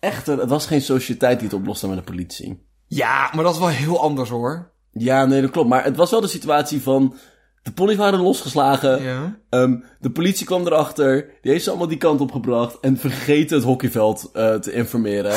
Echter, 0.04 0.38
het 0.38 0.48
was 0.48 0.66
geen 0.66 0.82
sociëteit 0.82 1.38
die 1.38 1.48
het 1.48 1.56
oploste 1.56 1.88
met 1.88 1.96
de 1.96 2.02
politie. 2.02 2.66
Ja, 2.86 3.30
maar 3.34 3.44
dat 3.44 3.52
is 3.52 3.58
wel 3.58 3.68
heel 3.68 4.00
anders 4.00 4.30
hoor. 4.30 4.70
Ja, 4.92 5.24
nee, 5.24 5.40
dat 5.40 5.50
klopt. 5.50 5.68
Maar 5.68 5.84
het 5.84 5.96
was 5.96 6.10
wel 6.10 6.20
de 6.20 6.26
situatie 6.26 6.82
van... 6.82 7.16
De 7.62 7.72
ponies 7.72 7.96
waren 7.96 8.20
losgeslagen. 8.20 9.02
Ja. 9.02 9.38
Ehm, 9.50 9.76
de 10.00 10.10
politie 10.10 10.46
kwam 10.46 10.66
erachter. 10.66 11.26
Die 11.42 11.52
heeft 11.52 11.64
ze 11.64 11.70
allemaal 11.70 11.88
die 11.88 11.98
kant 11.98 12.20
op 12.20 12.32
gebracht. 12.32 12.80
En 12.80 12.96
vergeten 12.96 13.56
het 13.56 13.64
hockeyveld 13.66 14.30
eh, 14.32 14.54
te 14.54 14.72
informeren. 14.72 15.32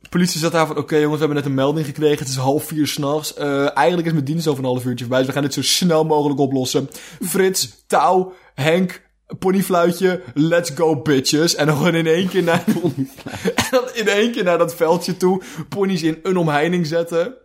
De 0.00 0.08
politie 0.10 0.40
zat 0.40 0.52
daar 0.52 0.66
van, 0.66 0.76
oké 0.76 0.96
jongens, 0.96 1.12
we 1.12 1.18
hebben 1.18 1.36
net 1.36 1.46
een 1.46 1.54
melding 1.54 1.86
gekregen. 1.86 2.18
Het 2.18 2.28
is 2.28 2.36
half 2.36 2.64
vier 2.64 2.86
s'nachts. 2.86 3.34
Eh 3.34 3.76
eigenlijk 3.76 4.06
is 4.06 4.12
mijn 4.12 4.24
dienst 4.24 4.46
over 4.46 4.64
een 4.64 4.70
half 4.70 4.84
uurtje 4.84 5.04
voorbij. 5.04 5.18
Dus 5.18 5.26
we 5.26 5.32
gaan 5.32 5.42
dit 5.42 5.54
zo 5.54 5.62
snel 5.62 6.04
mogelijk 6.04 6.40
oplossen. 6.40 6.88
Frits, 7.22 7.84
Touw, 7.86 8.32
Henk, 8.54 9.07
ponyfluitje, 9.38 10.22
let's 10.34 10.70
go 10.70 11.02
bitches. 11.02 11.54
En 11.54 11.66
dan 11.66 11.94
in 11.94 12.06
één 12.06 12.28
keer 12.28 12.42
naar... 12.42 12.64
en 13.54 13.68
dan 13.70 13.84
in 13.94 14.08
één 14.08 14.32
keer 14.32 14.44
naar 14.44 14.58
dat 14.58 14.74
veldje 14.74 15.16
toe. 15.16 15.42
Ponies 15.68 16.02
in 16.02 16.18
een 16.22 16.36
omheining 16.36 16.86
zetten. 16.86 17.36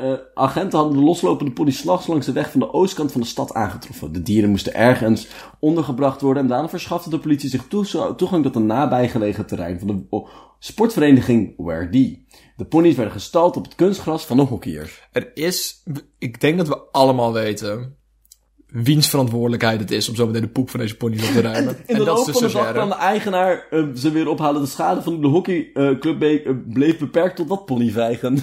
Eh, 0.00 0.12
agenten 0.34 0.78
hadden 0.78 0.98
de 0.98 1.04
loslopende 1.04 1.52
pony 1.52 1.70
s'nachts 1.70 2.06
langs 2.06 2.26
de 2.26 2.32
weg 2.32 2.50
van 2.50 2.60
de 2.60 2.72
oostkant 2.72 3.12
van 3.12 3.20
de 3.20 3.26
stad 3.26 3.54
aangetroffen. 3.54 4.12
De 4.12 4.22
dieren 4.22 4.50
moesten 4.50 4.74
ergens 4.74 5.28
ondergebracht 5.58 6.20
worden 6.20 6.42
en 6.42 6.48
daarna 6.48 6.68
verschafte 6.68 7.10
de 7.10 7.18
politie 7.18 7.50
zich 7.50 7.66
toe- 7.68 8.14
toegang 8.16 8.42
tot 8.42 8.56
een 8.56 8.66
nabijgelegen 8.66 9.46
terrein 9.46 9.78
van 9.78 9.86
de 9.88 10.28
sportvereniging 10.58 11.54
Where 11.56 11.88
Die. 11.88 12.26
De 12.56 12.64
ponies 12.64 12.94
werden 12.94 13.12
gestald 13.12 13.56
op 13.56 13.64
het 13.64 13.74
kunstgras 13.74 14.26
van 14.26 14.36
de 14.36 14.42
hockeyers. 14.42 15.08
Er 15.12 15.30
is... 15.34 15.82
Ik 16.18 16.40
denk 16.40 16.56
dat 16.58 16.68
we 16.68 16.80
allemaal 16.90 17.32
weten... 17.32 17.96
Wiens 18.72 19.08
verantwoordelijkheid 19.08 19.80
het 19.80 19.90
is 19.90 20.08
om 20.08 20.14
zo 20.14 20.26
meteen 20.26 20.40
de 20.40 20.48
poep 20.48 20.70
van 20.70 20.80
deze 20.80 20.96
ponies 20.96 21.28
op 21.28 21.34
te 21.34 21.40
ruimen. 21.40 21.76
In 21.86 21.96
de 21.96 22.04
dat 22.04 22.16
loop 22.16 22.28
is 22.28 22.38
van 22.38 22.46
de 22.46 22.52
dag 22.52 22.72
kwam 22.72 22.88
de 22.88 22.94
eigenaar 22.94 23.66
eh, 23.70 23.84
ze 23.94 24.10
weer 24.10 24.28
ophalen. 24.28 24.62
De 24.62 24.68
schade 24.68 25.02
van 25.02 25.20
de 25.20 25.26
hockeyclub 25.26 26.22
uh, 26.22 26.54
bleef 26.68 26.98
beperkt 26.98 27.36
tot 27.36 27.48
dat 27.48 27.66
ponyvijgen. 27.66 28.34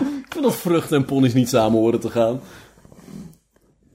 Ik 0.00 0.36
vind 0.36 0.44
dat 0.44 0.56
vruchten 0.56 0.96
en 0.96 1.04
ponies 1.04 1.34
niet 1.34 1.48
samen 1.48 1.78
horen 1.78 2.00
te 2.00 2.10
gaan. 2.10 2.40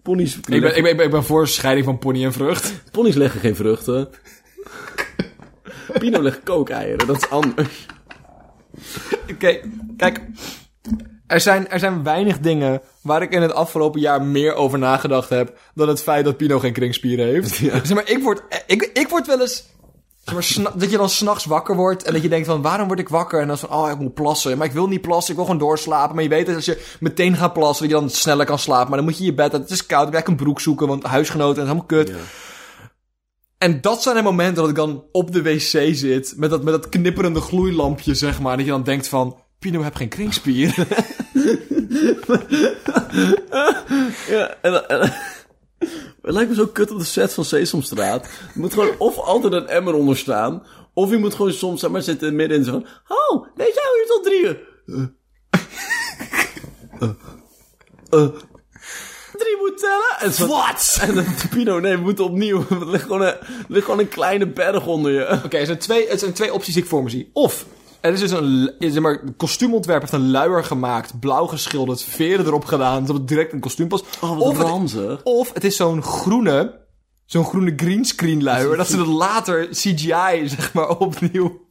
Ponies, 0.02 0.36
Ik 0.36 0.62
ben, 0.62 0.78
ik, 0.78 0.98
ben, 0.98 1.12
ik 1.12 1.24
voor 1.24 1.48
scheiding 1.48 1.86
van 1.86 1.98
pony 1.98 2.24
en 2.24 2.34
vrucht. 2.34 2.84
ponies 2.92 3.16
leggen 3.16 3.40
geen 3.40 3.56
vruchten. 3.56 4.10
Pino 6.00 6.22
legt 6.22 6.44
kookeieren, 6.44 7.08
dat 7.08 7.18
is 7.18 7.30
anders. 7.30 7.86
Oké, 9.32 9.60
kijk. 9.98 10.22
Er 11.28 11.42
zijn, 11.42 11.70
er 11.70 11.80
zijn 11.80 12.04
weinig 12.04 12.40
dingen 12.40 12.82
waar 13.02 13.22
ik 13.22 13.32
in 13.32 13.42
het 13.42 13.54
afgelopen 13.54 14.02
jaar 14.02 14.22
meer 14.22 14.54
over 14.54 14.80
nagedacht 14.80 15.30
heb... 15.30 15.58
dan 15.74 15.88
het 15.88 16.02
feit 16.02 16.26
dat 16.26 16.38
Pino 16.38 16.60
geen 16.60 16.74
kringspieren 16.74 17.26
heeft. 17.26 17.56
Zeg 17.88 17.94
maar, 17.94 18.10
ik 18.10 18.24
word, 18.24 18.42
ik, 18.68 18.90
ik 18.94 19.08
word 19.08 19.28
wel 19.28 19.42
eens... 19.42 19.74
Zeg 20.24 20.58
maar, 20.58 20.72
dat 20.78 20.92
je 20.92 20.98
dan 20.98 21.10
s'nachts 21.10 21.46
wakker 21.46 21.76
wordt 21.76 22.04
en 22.04 22.14
dat 22.14 22.22
je 22.22 22.30
denkt 22.30 22.48
van... 22.48 22.62
waarom 22.62 22.88
word 22.88 23.00
ik 23.00 23.10
wakker? 23.10 23.42
En 23.42 23.48
dan 23.48 23.58
van, 23.58 23.70
oh, 23.70 23.92
ik 23.92 24.00
moet 24.00 24.14
plassen. 24.14 24.58
Maar 24.58 24.68
ik 24.68 24.74
wil 24.74 24.88
niet 24.88 25.02
plassen, 25.02 25.30
ik 25.30 25.36
wil 25.36 25.46
gewoon 25.46 25.60
doorslapen. 25.60 26.16
Maar 26.16 26.24
je 26.24 26.30
weet 26.30 26.46
dat 26.46 26.56
als 26.56 26.66
je 26.66 26.86
meteen 27.00 27.36
gaat 27.36 27.54
plassen, 27.54 27.88
dat 27.88 27.96
je 27.96 28.02
dan 28.02 28.10
sneller 28.10 28.46
kan 28.46 28.60
slapen. 28.60 28.88
Maar 28.88 28.98
dan 28.98 29.08
moet 29.08 29.18
je 29.18 29.24
je 29.24 29.34
bed 29.34 29.54
uit, 29.54 29.62
het 29.62 29.72
is 29.72 29.86
koud, 29.86 30.04
dan 30.04 30.12
moet 30.12 30.24
je 30.26 30.32
een 30.32 30.38
broek 30.38 30.62
zoeken... 30.62 30.88
want 30.88 31.04
huisgenoten 31.04 31.62
en 31.62 31.68
helemaal 31.68 31.88
kut. 31.88 32.12
En 33.58 33.82
dat 33.82 34.04
zijn 34.04 34.16
de 34.16 34.22
momenten 34.22 34.56
dat 34.56 34.70
ik 34.70 34.76
dan 34.76 35.04
op 35.12 35.32
de 35.32 35.42
wc 35.42 35.96
zit... 35.96 36.34
met 36.38 36.50
dat, 36.50 36.64
met 36.64 36.74
dat 36.74 36.90
knipperende 36.90 37.42
gloeilampje, 37.42 38.14
zeg 38.14 38.42
maar. 38.42 38.58
Dat 38.58 38.66
je 38.66 38.72
dan 38.72 38.84
denkt 38.84 39.08
van... 39.08 39.38
Pino, 39.66 39.84
heb 39.84 39.96
geen 39.96 40.10
kringspier. 40.10 40.74
Ja, 44.30 44.56
en, 44.62 44.88
en- 44.90 45.14
het 46.22 46.34
lijkt 46.34 46.50
me 46.50 46.56
zo 46.56 46.68
kut 46.68 46.92
op 46.92 46.98
de 47.00 47.04
set 47.06 47.34
van 47.34 47.46
Sesamstraat. 47.46 48.26
Je 48.54 48.60
moet 48.60 48.74
gewoon 48.74 48.96
of 48.98 49.18
altijd 49.18 49.54
een 49.54 49.68
emmer 49.68 49.94
onder 49.94 50.18
staan... 50.18 50.64
of 50.94 51.10
je 51.10 51.18
moet 51.18 51.34
gewoon 51.34 51.52
soms 51.54 51.80
zeg 51.80 51.90
maar, 51.90 52.02
zitten 52.02 52.36
midden 52.36 52.58
in 52.58 52.64
zo 52.64 52.72
van... 52.72 52.86
Oh, 53.08 53.48
nee, 53.56 53.68
jou 53.74 53.88
hier 53.98 54.06
tot 54.08 54.24
drieën. 54.24 54.58
Eh. 57.00 57.10
Eh. 58.10 58.28
Drie 59.38 59.58
moet 59.60 59.78
tellen. 59.78 60.16
En 60.20 60.32
zo, 60.34 60.48
Wat? 60.48 60.98
En 61.02 61.26
Pino, 61.50 61.80
nee, 61.80 61.96
we 61.96 62.02
moeten 62.04 62.26
opnieuw. 62.26 62.66
Er 62.70 62.90
ligt 62.90 63.04
gewoon 63.04 63.22
een, 63.22 63.28
er 63.40 63.66
ligt 63.68 63.86
gewoon 63.86 64.00
een 64.00 64.08
kleine 64.10 64.48
berg 64.48 64.86
onder 64.88 65.12
je. 65.12 65.42
Oké, 65.46 65.58
er, 65.58 65.66
zijn 65.66 65.78
twee- 65.80 66.08
er 66.08 66.20
zijn 66.20 66.34
twee 66.34 66.54
opties 66.54 66.74
die 66.74 66.84
ik 66.84 66.90
voor 66.90 67.04
me 67.04 67.10
zie. 67.10 67.30
Of 67.34 67.66
er 68.06 68.14
is 68.14 68.20
dus 68.20 68.32
een, 68.32 68.72
zeg 68.80 69.00
maar, 69.02 69.20
een 69.24 69.36
kostuumontwerp 69.36 70.02
heeft 70.02 70.14
een 70.14 70.32
luier 70.32 70.64
gemaakt, 70.64 71.20
blauw 71.20 71.46
geschilderd, 71.46 72.04
veren 72.04 72.46
erop 72.46 72.66
gedaan, 72.66 73.06
zodat 73.06 73.22
het 73.22 73.28
direct 73.28 73.54
een 73.54 73.60
kostuum 73.60 73.88
past. 73.88 74.06
Oh, 74.22 74.30
wat 74.30 74.42
of, 74.42 74.94
het, 74.94 75.24
of 75.24 75.54
het 75.54 75.64
is 75.64 75.76
zo'n 75.76 76.04
groene, 76.04 76.80
zo'n 77.26 77.46
groene 77.46 77.74
greenscreen 77.76 78.44
luier, 78.44 78.78
dat 78.78 78.88
ze 78.88 78.98
het 78.98 79.08
later 79.08 79.68
CGI, 79.68 80.48
zeg 80.48 80.74
maar, 80.74 80.90
opnieuw. 80.98 81.64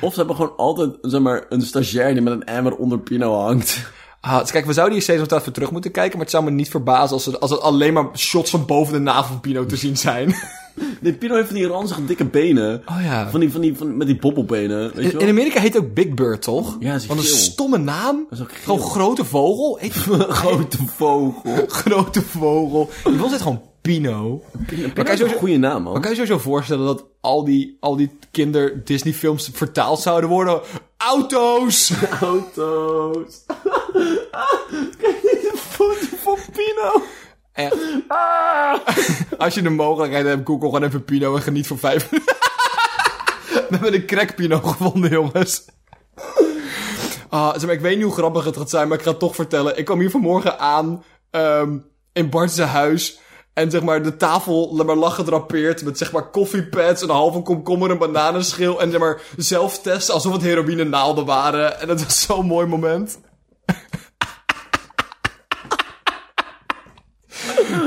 Of 0.00 0.12
ze 0.12 0.18
hebben 0.18 0.36
gewoon 0.36 0.56
altijd 0.56 0.98
zeg 1.00 1.20
maar, 1.20 1.46
een 1.48 1.62
stagiair 1.62 2.12
die 2.12 2.22
met 2.22 2.32
een 2.32 2.44
emmer 2.44 2.76
onder 2.76 2.98
Pino 2.98 3.40
hangt. 3.40 3.90
Ah, 4.20 4.40
dus 4.40 4.50
kijk, 4.50 4.66
we 4.66 4.72
zouden 4.72 4.94
hier 4.94 5.04
Sesamstraat 5.04 5.42
voor 5.42 5.52
terug 5.52 5.70
moeten 5.70 5.90
kijken, 5.90 6.12
maar 6.12 6.26
het 6.26 6.34
zou 6.34 6.44
me 6.44 6.50
niet 6.50 6.70
verbazen 6.70 7.16
als, 7.16 7.26
er, 7.26 7.38
als 7.38 7.50
het 7.50 7.60
alleen 7.60 7.92
maar 7.92 8.08
shots 8.16 8.50
van 8.50 8.66
boven 8.66 8.92
de 8.92 8.98
navel 8.98 9.24
van 9.24 9.40
Pino 9.40 9.66
te 9.66 9.76
zien 9.76 9.96
zijn. 9.96 10.34
Nee, 11.00 11.12
Pino 11.12 11.34
heeft 11.34 11.46
van 11.46 11.56
die 11.56 11.66
ranzige 11.66 12.04
dikke 12.04 12.24
benen. 12.24 12.82
Oh 12.86 13.02
ja. 13.02 13.30
Van 13.30 13.40
die, 13.40 13.52
van 13.52 13.60
die, 13.60 13.76
van, 13.76 13.96
met 13.96 14.06
die 14.06 14.16
bobbelbenen. 14.16 14.78
Weet 14.80 14.94
je 14.94 15.02
In, 15.02 15.10
wel? 15.12 15.20
in 15.20 15.28
Amerika 15.28 15.60
heet 15.60 15.74
het 15.74 15.82
ook 15.82 15.94
Big 15.94 16.14
Bird, 16.14 16.42
toch? 16.42 16.76
Ja, 16.80 16.94
is 16.94 17.06
Wat 17.06 17.16
een 17.16 17.22
geel. 17.22 17.34
stomme 17.36 17.78
naam. 17.78 18.26
Dat 18.30 18.38
is 18.38 18.44
ook 18.44 18.52
geel. 18.52 18.74
Gewoon 18.76 18.90
grote 18.90 19.24
vogel. 19.24 19.76
Heet 19.80 19.92
grote 20.42 20.78
vogel. 20.96 21.64
grote 21.66 22.22
vogel. 22.22 22.90
Je 23.04 23.16
was 23.16 23.32
het 23.32 23.42
gewoon 23.42 23.62
Pino. 23.80 24.42
Pino, 24.66 25.02
is 25.12 25.20
een 25.20 25.30
goede 25.30 25.56
naam, 25.56 25.82
man. 25.82 25.92
Maar 25.92 26.02
kan 26.02 26.14
je 26.14 26.20
je 26.20 26.26
zo 26.26 26.38
voorstellen 26.38 26.86
dat 26.86 27.04
al 27.20 27.44
die, 27.44 27.76
al 27.80 27.96
die 27.96 28.10
kinder 28.30 28.84
Disney 28.84 29.12
films 29.14 29.50
vertaald 29.52 30.00
zouden 30.00 30.30
worden? 30.30 30.60
Auto's! 30.96 31.92
Auto's. 32.20 33.44
Kijk, 35.00 35.18
deze 35.22 35.52
foto 35.56 36.06
van 36.22 36.36
Pino. 36.52 37.02
Echt. 37.56 37.76
Als 39.38 39.54
je 39.54 39.62
de 39.62 39.70
mogelijkheid 39.70 40.26
hebt, 40.26 40.46
google 40.46 40.68
gewoon 40.68 40.82
even 40.82 41.04
Pino 41.04 41.34
en 41.36 41.42
geniet 41.42 41.66
van 41.66 41.78
vijf. 41.78 42.08
We 42.08 43.66
hebben 43.68 43.94
een 43.94 44.06
crack 44.06 44.34
Pino 44.34 44.60
gevonden, 44.60 45.10
jongens. 45.10 45.64
Ah, 47.28 47.52
zeg 47.52 47.64
maar, 47.64 47.74
ik 47.74 47.80
weet 47.80 47.96
niet 47.96 48.04
hoe 48.04 48.14
grappig 48.14 48.44
het 48.44 48.56
gaat 48.56 48.70
zijn, 48.70 48.88
maar 48.88 48.96
ik 48.98 49.02
ga 49.04 49.10
het 49.10 49.18
toch 49.18 49.34
vertellen. 49.34 49.78
Ik 49.78 49.84
kwam 49.84 49.98
hier 49.98 50.10
vanmorgen 50.10 50.58
aan 50.58 51.04
ehm, 51.30 51.78
in 52.12 52.30
Bart's 52.30 52.58
huis. 52.58 53.18
En 53.52 53.70
zeg 53.70 53.82
maar, 53.82 54.02
de 54.02 54.16
tafel 54.16 54.82
maar, 54.84 54.96
lag 54.96 55.14
gedrapeerd 55.14 55.84
met 55.84 55.98
zeg 55.98 56.12
maar 56.12 56.30
koffiepads, 56.30 57.02
een 57.02 57.10
halve 57.10 57.42
komkommer, 57.42 57.90
een 57.90 57.98
bananenschil. 57.98 58.80
En 58.80 58.90
zeg 58.90 59.00
maar, 59.00 59.20
zelftesten 59.36 60.14
alsof 60.14 60.32
het 60.32 60.42
heroïne 60.42 60.84
naalden 60.84 61.24
waren. 61.24 61.80
En 61.80 61.86
dat 61.86 62.04
was 62.04 62.22
zo'n 62.22 62.46
mooi 62.46 62.66
moment. 62.66 63.18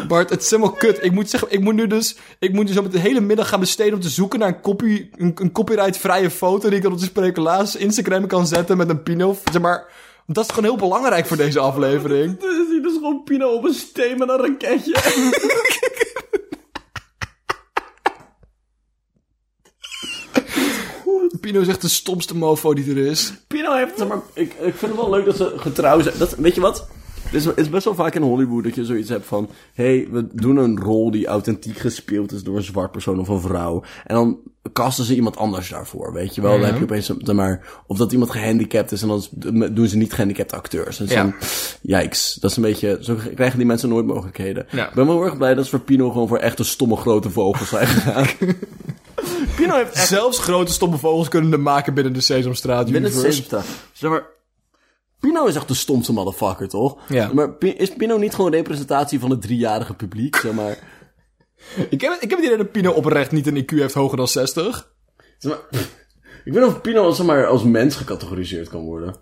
Bart, 0.09 0.29
het 0.29 0.41
is 0.41 0.49
helemaal 0.49 0.71
kut. 0.71 1.03
Ik 1.03 1.11
moet 1.11 1.29
zeggen, 1.29 1.51
ik 1.51 1.59
moet 1.59 1.73
nu 1.73 1.87
dus, 1.87 2.17
ik 2.39 2.53
moet 2.53 2.67
dus 2.67 2.77
op 2.77 2.91
de 2.91 2.99
hele 2.99 3.19
middag 3.19 3.49
gaan 3.49 3.59
besteden 3.59 3.93
om 3.93 3.99
te 3.99 4.09
zoeken 4.09 4.39
naar 4.39 4.47
een, 4.47 4.61
copy, 4.61 5.09
een, 5.17 5.31
een 5.35 5.51
copyright-vrije 5.51 6.29
foto 6.29 6.67
die 6.67 6.77
ik 6.77 6.83
dan 6.83 6.91
op 6.91 6.99
de 6.99 7.05
speculaas 7.05 7.75
Instagram 7.75 8.27
kan 8.27 8.47
zetten 8.47 8.77
met 8.77 8.89
een 8.89 9.03
Pino. 9.03 9.37
Zeg 9.51 9.61
maar, 9.61 9.87
dat 10.27 10.43
is 10.43 10.49
gewoon 10.49 10.69
heel 10.69 10.77
belangrijk 10.77 11.25
voor 11.25 11.37
deze 11.37 11.59
aflevering. 11.59 12.39
Dan 12.39 12.65
zie 12.65 12.75
je 12.75 12.81
dus 12.81 12.93
gewoon 12.93 13.23
Pino 13.23 13.49
op 13.49 13.63
een 13.63 13.73
steen 13.73 14.17
met 14.17 14.29
een 14.29 14.37
raketje. 14.37 14.95
Pino 21.41 21.59
is 21.59 21.67
echt 21.67 21.81
de 21.81 21.89
stomste 21.89 22.35
mofo 22.35 22.73
die 22.73 22.89
er 22.89 22.97
is. 22.97 23.33
Pino 23.47 23.75
heeft, 23.75 23.97
zeg 23.97 24.07
maar, 24.07 24.21
ik, 24.33 24.53
ik 24.53 24.75
vind 24.75 24.91
het 24.91 24.95
wel 24.95 25.09
leuk 25.09 25.25
dat 25.25 25.37
ze 25.37 25.53
getrouw 25.55 26.01
zijn. 26.01 26.17
Dat, 26.17 26.35
weet 26.35 26.55
je 26.55 26.61
wat? 26.61 26.87
Het 27.31 27.39
is, 27.39 27.45
het 27.45 27.57
is 27.57 27.69
best 27.69 27.85
wel 27.85 27.95
vaak 27.95 28.15
in 28.15 28.21
Hollywood 28.21 28.63
dat 28.63 28.75
je 28.75 28.85
zoiets 28.85 29.09
hebt 29.09 29.25
van... 29.25 29.49
hey, 29.73 30.07
we 30.11 30.27
doen 30.31 30.57
een 30.57 30.79
rol 30.79 31.11
die 31.11 31.27
authentiek 31.27 31.77
gespeeld 31.77 32.31
is 32.31 32.43
door 32.43 32.55
een 32.55 32.63
zwart 32.63 32.91
persoon 32.91 33.19
of 33.19 33.27
een 33.27 33.41
vrouw. 33.41 33.83
En 34.05 34.15
dan 34.15 34.37
casten 34.73 35.05
ze 35.05 35.15
iemand 35.15 35.37
anders 35.37 35.69
daarvoor, 35.69 36.13
weet 36.13 36.35
je 36.35 36.41
wel? 36.41 36.51
Dan 36.51 36.65
heb 36.65 36.77
je 36.77 36.83
opeens, 36.83 37.13
maar... 37.33 37.67
Of 37.87 37.97
dat 37.97 38.11
iemand 38.11 38.31
gehandicapt 38.31 38.91
is 38.91 39.01
en 39.01 39.07
dan 39.07 39.23
doen 39.73 39.87
ze 39.87 39.97
niet 39.97 40.13
gehandicapte 40.13 40.55
acteurs. 40.55 40.97
Dus 40.97 41.09
Ja. 41.09 41.21
dan, 41.21 41.33
yikes. 41.81 42.37
Dat 42.39 42.51
is 42.51 42.57
een 42.57 42.63
beetje... 42.63 42.97
Zo 43.01 43.15
krijgen 43.35 43.57
die 43.57 43.67
mensen 43.67 43.89
nooit 43.89 44.05
mogelijkheden. 44.05 44.65
Ja. 44.71 44.87
Ik 44.87 44.93
ben 44.93 45.05
wel 45.05 45.15
heel 45.15 45.25
erg 45.25 45.37
blij 45.37 45.53
dat 45.53 45.63
ze 45.63 45.69
voor 45.69 45.79
Pino 45.79 46.11
gewoon 46.11 46.27
voor 46.27 46.37
echte 46.37 46.63
stomme 46.63 46.95
grote 46.95 47.29
vogels 47.29 47.69
zijn 47.69 47.87
gegaan. 47.87 48.27
Pino 49.55 49.75
heeft 49.75 49.93
echt 49.93 50.07
Zelfs 50.07 50.39
grote 50.39 50.71
stomme 50.71 50.97
vogels 50.97 51.27
kunnen 51.27 51.51
er 51.51 51.59
maken 51.59 51.93
binnen 51.93 52.13
de 52.13 52.21
Sesamstraat 52.21 52.83
Binnen 52.91 53.01
universe. 53.11 53.31
Sesamstraat. 53.31 53.65
Zeg 53.93 54.09
maar, 54.09 54.23
Pino 55.19 55.45
is 55.45 55.55
echt 55.55 55.67
de 55.67 55.73
stomste 55.73 56.13
motherfucker, 56.13 56.69
toch? 56.69 56.97
Ja. 57.07 57.33
Maar 57.33 57.55
is 57.59 57.93
Pino 57.93 58.17
niet 58.17 58.35
gewoon 58.35 58.51
een 58.51 58.57
representatie 58.57 59.19
van 59.19 59.29
het 59.29 59.41
driejarige 59.41 59.93
publiek, 59.93 60.35
zeg 60.35 60.51
maar? 60.51 60.77
Ik 61.89 62.01
heb, 62.01 62.13
ik 62.19 62.29
heb 62.29 62.39
het 62.39 62.45
idee 62.45 62.57
dat 62.57 62.71
Pino 62.71 62.91
oprecht 62.91 63.31
niet 63.31 63.47
een 63.47 63.63
IQ 63.63 63.69
heeft 63.69 63.93
hoger 63.93 64.17
dan 64.17 64.27
60. 64.27 64.91
Zeg 65.37 65.51
maar 65.51 65.81
ik 66.45 66.53
weet 66.53 66.63
niet 66.63 66.73
of 66.73 66.81
Pino 66.81 67.03
als, 67.03 67.17
zeg 67.17 67.25
maar, 67.25 67.47
als 67.47 67.63
mens 67.63 67.95
gecategoriseerd 67.95 68.69
kan 68.69 68.81
worden. 68.81 69.15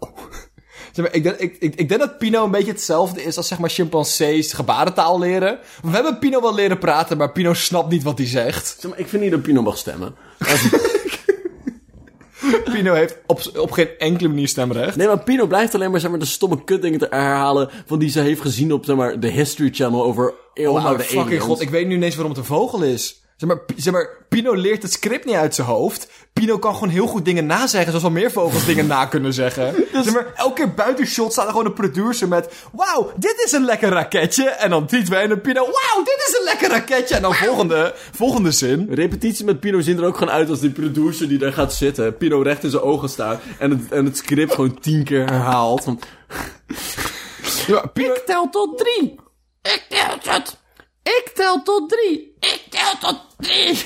Zeg 0.92 1.06
maar, 1.06 1.16
ik, 1.16 1.24
denk, 1.24 1.36
ik, 1.36 1.56
ik, 1.60 1.76
ik 1.76 1.90
denk 1.90 2.02
dat 2.02 2.18
Pino 2.18 2.44
een 2.44 2.52
beetje 2.52 2.72
hetzelfde 2.72 3.24
is 3.24 3.38
als 3.38 3.48
zeg 3.48 3.60
maar 3.60 3.70
chimpansees 3.70 4.54
gebarentaal 4.54 5.20
leren. 5.20 5.60
We 5.82 5.90
hebben 5.90 6.20
Pino 6.20 6.42
wel 6.42 6.54
leren 6.54 6.78
praten, 6.78 7.18
maar 7.18 7.32
Pino 7.32 7.54
snapt 7.54 7.90
niet 7.90 8.04
wat 8.04 8.18
hij 8.18 8.28
zegt. 8.28 8.78
Zeg 8.80 8.92
maar, 8.92 9.00
ik 9.00 9.08
vind 9.08 9.22
niet 9.22 9.32
dat 9.32 9.42
Pino 9.42 9.62
mag 9.62 9.78
stemmen. 9.78 10.16
Pino 12.74 12.94
heeft 12.94 13.18
op, 13.26 13.42
op 13.58 13.72
geen 13.72 13.90
enkele 13.98 14.28
manier 14.30 14.48
stemrecht. 14.48 14.96
nee, 14.96 15.08
maar 15.08 15.24
Pino 15.24 15.48
blijft 15.48 15.76
alleen 15.76 15.92
maar, 15.92 16.00
zeg 16.00 16.10
maar 16.10 16.20
de 16.20 16.26
stomme 16.26 16.64
kutdingen 16.64 17.00
te 17.00 17.08
herhalen 17.10 17.70
van 17.86 18.00
die 18.00 18.10
ze 18.10 18.20
heeft 18.20 18.42
gezien 18.42 18.72
op 18.74 18.86
zeg 18.86 18.96
maar, 18.96 19.20
de 19.20 19.28
History 19.28 19.70
Channel 19.74 20.04
over 20.04 20.30
Oh 20.30 20.36
eeuwenoude 20.54 20.98
my 20.98 21.04
fucking 21.04 21.26
aliens. 21.26 21.44
god, 21.44 21.62
ik 21.62 21.70
weet 21.70 21.88
nu 21.88 21.96
ineens 21.96 22.16
waarom 22.16 22.34
het 22.34 22.42
een 22.42 22.48
vogel 22.48 22.84
is. 22.84 23.22
Zeg 23.38 23.50
maar, 23.50 23.60
zeg 23.76 23.94
maar, 23.94 24.10
Pino 24.30 24.54
leert 24.54 24.82
het 24.82 24.92
script 24.92 25.26
niet 25.26 25.36
uit 25.36 25.56
zijn 25.56 25.68
hoofd. 25.68 26.10
Pino 26.34 26.58
kan 26.58 26.74
gewoon 26.74 26.90
heel 26.90 27.08
goed 27.08 27.26
dingen 27.26 27.46
nazeggen, 27.46 27.88
zoals 27.88 28.04
wel 28.04 28.22
meer 28.22 28.32
vogels 28.32 28.66
dingen 28.72 28.88
na 28.88 29.06
kunnen 29.06 29.34
zeggen. 29.34 29.76
Zeg 29.92 30.14
maar, 30.14 30.34
elke 30.36 30.54
keer 30.54 30.74
buiten 30.74 31.08
shot 31.08 31.32
staat 31.32 31.46
er 31.46 31.52
gewoon 31.52 31.66
een 31.66 31.74
producer 31.74 32.28
met... 32.28 32.54
Wauw, 32.72 33.12
dit 33.16 33.42
is 33.46 33.52
een 33.52 33.66
lekker 33.66 33.90
raketje. 33.90 34.50
En 34.50 34.70
dan 34.70 34.86
die 34.86 35.04
twee 35.04 35.28
en 35.28 35.42
Pino... 35.42 35.62
Wauw, 35.62 36.04
dit 36.04 36.24
is 36.28 36.38
een 36.40 36.44
lekker 36.44 36.70
raketje. 36.70 37.16
En 37.16 37.22
dan 37.22 37.36
volgende, 37.36 37.94
volgende 38.12 38.52
zin. 38.52 38.88
Repetities 38.94 39.44
met 39.44 39.60
Pino 39.60 39.82
zien 39.82 39.98
er 39.98 40.06
ook 40.06 40.18
gewoon 40.18 40.34
uit 40.34 40.50
als 40.50 40.60
die 40.60 40.72
producer 40.72 41.28
die 41.28 41.38
daar 41.38 41.54
gaat 41.54 41.74
zitten. 41.74 42.18
Pino 42.18 42.42
recht 42.42 42.64
in 42.64 42.70
zijn 42.70 42.84
ogen 42.84 43.10
staat. 43.10 43.42
En 43.60 43.70
het, 43.70 43.92
en 43.92 44.06
het 44.06 44.18
script 44.18 44.54
gewoon 44.54 44.80
tien 44.80 45.04
keer 45.04 45.26
herhaalt. 45.26 45.84
Van, 45.84 46.00
Ja, 47.68 47.86
Pino, 47.86 48.14
Ik 48.14 48.24
tel 48.26 48.50
tot 48.50 48.78
drie. 48.78 49.20
Ik 49.62 49.86
tel 49.90 50.18
tot... 50.18 50.58
Ik 51.08 51.32
tel 51.34 51.64
tot 51.64 51.90
drie. 51.90 52.36
Ik 52.40 52.64
tel 52.70 52.98
tot 53.00 53.22
drie. 53.38 53.86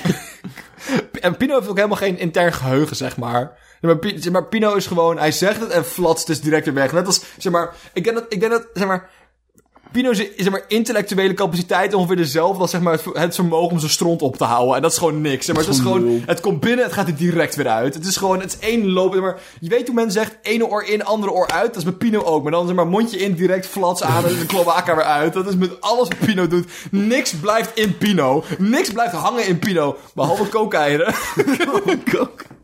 en 1.20 1.36
Pino 1.36 1.54
heeft 1.54 1.68
ook 1.68 1.76
helemaal 1.76 1.96
geen 1.96 2.18
intern 2.18 2.52
geheugen, 2.52 2.96
zeg 2.96 3.16
maar. 3.16 3.58
Maar, 3.80 3.96
zeg 4.00 4.32
maar, 4.32 4.46
Pino 4.46 4.74
is 4.74 4.86
gewoon... 4.86 5.18
Hij 5.18 5.32
zegt 5.32 5.60
het 5.60 5.70
en 5.70 5.84
flatst 5.84 6.28
is 6.28 6.40
direct 6.40 6.64
weer 6.64 6.74
weg. 6.74 6.92
Net 6.92 7.06
als, 7.06 7.22
zeg 7.38 7.52
maar... 7.52 7.74
Ik 7.92 8.04
denk 8.04 8.16
dat, 8.16 8.26
ik 8.28 8.40
denk 8.40 8.52
dat 8.52 8.66
zeg 8.72 8.86
maar... 8.86 9.10
Pino's 9.92 10.22
zeg 10.36 10.50
maar, 10.50 10.64
intellectuele 10.68 11.34
capaciteit 11.34 11.94
ongeveer 11.94 12.16
dezelfde 12.16 12.60
als 12.60 12.70
zeg 12.70 12.80
maar, 12.80 12.92
het, 12.92 13.04
het 13.12 13.34
vermogen 13.34 13.70
om 13.70 13.78
zijn 13.78 13.90
stront 13.90 14.22
op 14.22 14.36
te 14.36 14.44
houden. 14.44 14.76
En 14.76 14.82
dat 14.82 14.92
is 14.92 14.98
gewoon 14.98 15.20
niks. 15.20 15.46
Zeg 15.46 15.54
maar, 15.54 15.64
het, 15.64 15.74
is 15.74 15.80
gewoon 15.80 16.22
het 16.26 16.40
komt 16.40 16.60
binnen, 16.60 16.84
het 16.84 16.94
gaat 16.94 17.08
er 17.08 17.16
direct 17.16 17.54
weer 17.54 17.68
uit. 17.68 17.94
Het 17.94 18.06
is 18.06 18.16
gewoon, 18.16 18.40
het 18.40 18.52
is 18.52 18.68
één 18.68 18.90
loop. 18.90 19.12
zeg 19.12 19.22
Maar, 19.22 19.40
je 19.60 19.68
weet 19.68 19.86
hoe 19.86 19.94
men 19.94 20.10
zegt, 20.10 20.36
ene 20.42 20.66
oor 20.66 20.84
in, 20.84 21.04
andere 21.04 21.32
oor 21.32 21.48
uit. 21.48 21.66
Dat 21.66 21.76
is 21.76 21.84
met 21.84 21.98
Pino 21.98 22.22
ook. 22.22 22.42
Maar 22.42 22.52
dan 22.52 22.66
zeg 22.66 22.76
maar 22.76 22.86
mondje 22.86 23.18
in, 23.18 23.34
direct 23.34 23.66
flats 23.66 24.02
aan 24.02 24.24
en 24.24 24.38
de 24.38 24.46
kloaka 24.46 24.96
weer 24.96 25.04
uit. 25.04 25.32
Dat 25.32 25.48
is 25.48 25.56
met 25.56 25.80
alles 25.80 26.08
wat 26.08 26.18
Pino 26.18 26.46
doet. 26.46 26.66
Niks 26.90 27.34
blijft 27.34 27.70
in 27.78 27.98
Pino. 27.98 28.44
Niks 28.58 28.90
blijft 28.90 29.14
hangen 29.14 29.46
in 29.46 29.58
Pino. 29.58 29.96
Behalve 30.14 30.44
kookeieren. 30.44 31.14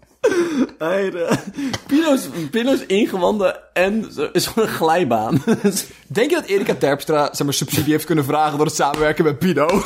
Pino's, 1.87 2.29
Pino's 2.51 2.87
ingewanden 2.87 3.61
en 3.73 4.11
is 4.33 4.47
gewoon 4.47 4.69
een 4.69 4.75
glijbaan. 4.75 5.43
Denk 6.07 6.31
je 6.31 6.37
dat 6.37 6.45
Erika 6.45 6.75
Terpstra 6.75 7.29
zeg 7.33 7.45
maar, 7.45 7.55
subsidie 7.55 7.93
heeft 7.93 8.05
kunnen 8.05 8.25
vragen 8.25 8.57
door 8.57 8.67
het 8.67 8.75
samenwerken 8.75 9.25
met 9.25 9.39
Pino? 9.39 9.67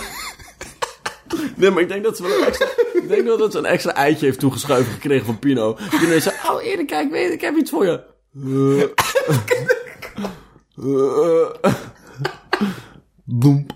nee, 1.56 1.70
maar 1.70 1.82
ik 1.82 1.88
denk 1.88 2.04
dat 2.04 2.16
ze 2.16 2.22
wel 2.22 2.38
een 2.38 2.46
extra... 2.46 2.66
Ik 2.92 3.08
denk 3.08 3.24
wel 3.24 3.38
dat 3.38 3.52
ze 3.52 3.58
een 3.58 3.64
extra 3.64 3.94
eitje 3.94 4.26
heeft 4.26 4.38
toegeschuiven 4.38 4.92
gekregen 4.92 5.26
van 5.26 5.38
Pino. 5.38 5.76
Pino 6.00 6.18
zei, 6.18 6.34
oh 6.50 6.64
Erika, 6.64 7.00
ik 7.00 7.10
weet, 7.10 7.32
ik 7.32 7.40
heb 7.40 7.56
iets 7.56 7.70
voor 7.70 7.86
je. 7.86 8.00
Eh. 10.76 11.72
Boem. 13.24 13.66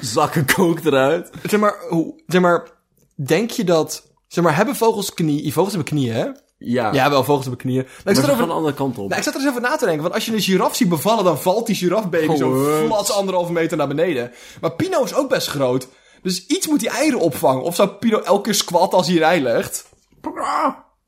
Zakken 0.00 0.46
kook 0.54 0.84
eruit. 0.84 1.30
Zeg 1.42 1.60
maar, 1.60 1.74
hoe, 1.88 2.20
zeg 2.26 2.40
maar, 2.40 2.68
denk 3.14 3.50
je 3.50 3.64
dat... 3.64 4.12
Zeg 4.28 4.44
maar, 4.44 4.56
hebben 4.56 4.76
vogels 4.76 5.14
knieën? 5.14 5.52
Vogels 5.52 5.74
hebben 5.74 5.92
knieën, 5.92 6.14
hè? 6.14 6.28
Ja, 6.58 6.92
Ja, 6.92 7.10
wel, 7.10 7.24
vogels 7.24 7.46
hebben 7.46 7.60
knieën. 7.60 7.82
Maar 7.82 7.92
ik 7.92 8.04
zat, 8.04 8.14
ze 8.14 8.20
gaan 8.20 8.28
erover, 8.30 8.46
de 8.46 8.52
andere 8.52 8.74
kant 8.74 8.98
op. 8.98 9.08
nou, 9.08 9.16
ik 9.16 9.22
zat 9.22 9.34
er 9.34 9.40
eens 9.40 9.48
even 9.50 9.62
na 9.62 9.76
te 9.76 9.84
denken. 9.84 10.02
Want 10.02 10.14
als 10.14 10.24
je 10.26 10.32
een 10.32 10.40
giraf 10.40 10.76
ziet 10.76 10.88
bevallen, 10.88 11.24
dan 11.24 11.38
valt 11.38 11.66
die 11.66 11.74
girafbaby 11.74 12.36
zo 12.36 12.76
flats 12.86 13.12
anderhalve 13.12 13.52
meter 13.52 13.76
naar 13.76 13.88
beneden. 13.88 14.32
Maar 14.60 14.72
Pino 14.72 15.02
is 15.02 15.14
ook 15.14 15.28
best 15.28 15.46
groot. 15.48 15.88
Dus 16.22 16.46
iets 16.46 16.66
moet 16.66 16.80
die 16.80 16.88
eieren 16.88 17.20
opvangen. 17.20 17.62
Of 17.62 17.74
zou 17.74 17.88
Pino 17.88 18.20
elke 18.20 18.42
keer 18.42 18.54
squat 18.54 18.94
als 18.94 19.06
hij 19.06 19.16
een 19.16 19.22
ei 19.22 19.42
legt? 19.42 19.88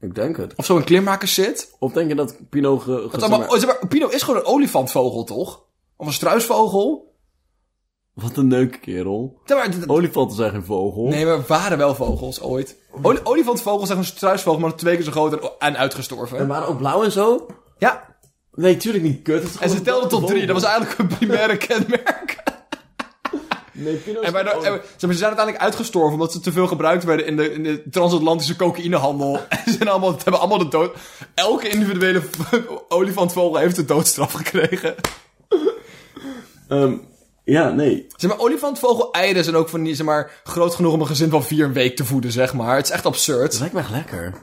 Ik 0.01 0.15
denk 0.15 0.37
het. 0.37 0.55
Of 0.57 0.65
zo 0.65 0.77
een 0.77 0.85
klimmaker 0.85 1.29
zit? 1.29 1.75
Of 1.79 1.93
denk 1.93 2.09
je 2.09 2.15
dat 2.15 2.37
Pino... 2.51 2.79
Ge, 2.79 3.09
Dat 3.11 3.23
allemaal, 3.23 3.49
oh, 3.49 3.59
zeg 3.59 3.67
maar, 3.67 3.87
Pino 3.89 4.09
is 4.09 4.23
gewoon 4.23 4.41
een 4.41 4.47
olifantvogel, 4.47 5.25
toch? 5.25 5.63
Of 5.97 6.07
een 6.07 6.13
struisvogel? 6.13 7.15
Wat 8.17 8.37
een 8.37 8.49
leuke 8.49 8.79
kerel. 8.79 9.41
Maar, 9.47 9.71
Olifanten 9.87 10.37
zijn 10.37 10.51
geen 10.51 10.65
vogel. 10.65 11.07
Nee, 11.07 11.27
maar 11.27 11.43
waren 11.47 11.79
wel 11.79 11.95
vogels 11.95 12.41
ooit. 12.41 12.77
Oli 13.03 13.19
olifantvogels 13.23 13.87
zijn 13.87 13.99
een 13.99 14.05
struisvogel, 14.05 14.61
maar 14.61 14.75
twee 14.75 14.95
keer 14.95 15.05
zo 15.05 15.11
groot 15.11 15.33
en, 15.33 15.51
en 15.59 15.77
uitgestorven. 15.77 16.39
En 16.39 16.47
waren 16.47 16.69
ook 16.69 16.79
blauw 16.79 17.05
en 17.05 17.13
zo? 17.13 17.47
Ja, 17.79 18.17
Nee, 18.57 18.77
tuurlijk 18.77 19.05
niet. 19.05 19.23
Kut. 19.23 19.59
En 19.59 19.71
ze 19.71 19.83
telden 19.83 20.09
tot 20.09 20.27
drie. 20.27 20.47
Dat 20.47 20.61
was 20.61 20.71
eigenlijk 20.71 20.99
een 20.99 21.07
primaire 21.07 21.57
kenmerk. 21.67 22.45
Nee, 23.73 23.95
Pino's 23.95 24.25
En, 24.25 24.81
ze 24.97 24.99
zijn 24.99 25.09
uiteindelijk 25.09 25.59
uitgestorven 25.59 26.13
omdat 26.13 26.33
ze 26.33 26.41
te 26.41 26.53
veel 26.53 26.67
gebruikt 26.67 27.05
werden 27.05 27.27
in 27.27 27.37
de, 27.37 27.53
in 27.53 27.63
de 27.63 27.83
transatlantische 27.91 28.57
cocaïnehandel. 28.57 29.41
En 29.49 29.59
ze 29.65 29.73
zijn 29.73 29.89
allemaal, 29.89 30.13
hebben 30.13 30.41
allemaal 30.41 30.59
de 30.59 30.69
dood. 30.69 30.97
Elke 31.35 31.69
individuele 31.69 32.23
olifantvogel 32.89 33.57
heeft 33.57 33.77
de 33.77 33.85
doodstraf 33.85 34.33
gekregen. 34.33 34.95
Ehm, 36.69 36.95
ja, 37.47 37.71
nee. 37.71 38.07
Zeg 38.17 38.31
maar, 38.31 38.39
olifantvogel-eieren 38.39 39.45
zijn 39.45 39.57
ook 39.57 39.69
van 39.69 39.83
die, 39.83 39.95
zeg 39.95 40.07
maar, 40.07 40.41
groot 40.45 40.75
genoeg 40.75 40.93
om 40.93 41.01
een 41.01 41.07
gezin 41.07 41.31
van 41.31 41.45
vier 41.45 41.65
een 41.65 41.73
week 41.73 41.97
te 41.97 42.05
voeden, 42.05 42.33
zeg 42.33 42.55
maar. 42.55 42.77
Het 42.77 42.85
is 42.85 42.91
echt 42.91 43.03
Dat 43.03 43.13
absurd. 43.13 43.59
lijkt 43.59 43.75
me 43.75 43.81
echt 43.81 43.91
lekker. 43.91 44.35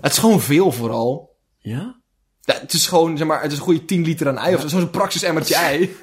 Het 0.00 0.12
is 0.12 0.18
gewoon 0.18 0.40
veel 0.40 0.72
vooral. 0.72 1.36
Ja? 1.58 2.00
Ja, 2.40 2.54
het 2.60 2.72
is 2.72 2.86
gewoon, 2.86 3.16
zeg 3.16 3.26
maar, 3.26 3.42
het 3.42 3.52
is 3.52 3.58
een 3.58 3.64
goede 3.64 3.84
10 3.84 4.02
liter 4.04 4.28
aan 4.28 4.38
ei 4.38 4.54
of 4.54 4.60
zo. 4.60 4.68
Zo'n 4.68 4.90
praxis 4.90 5.22
emmertje 5.22 5.54
ei. 5.54 5.96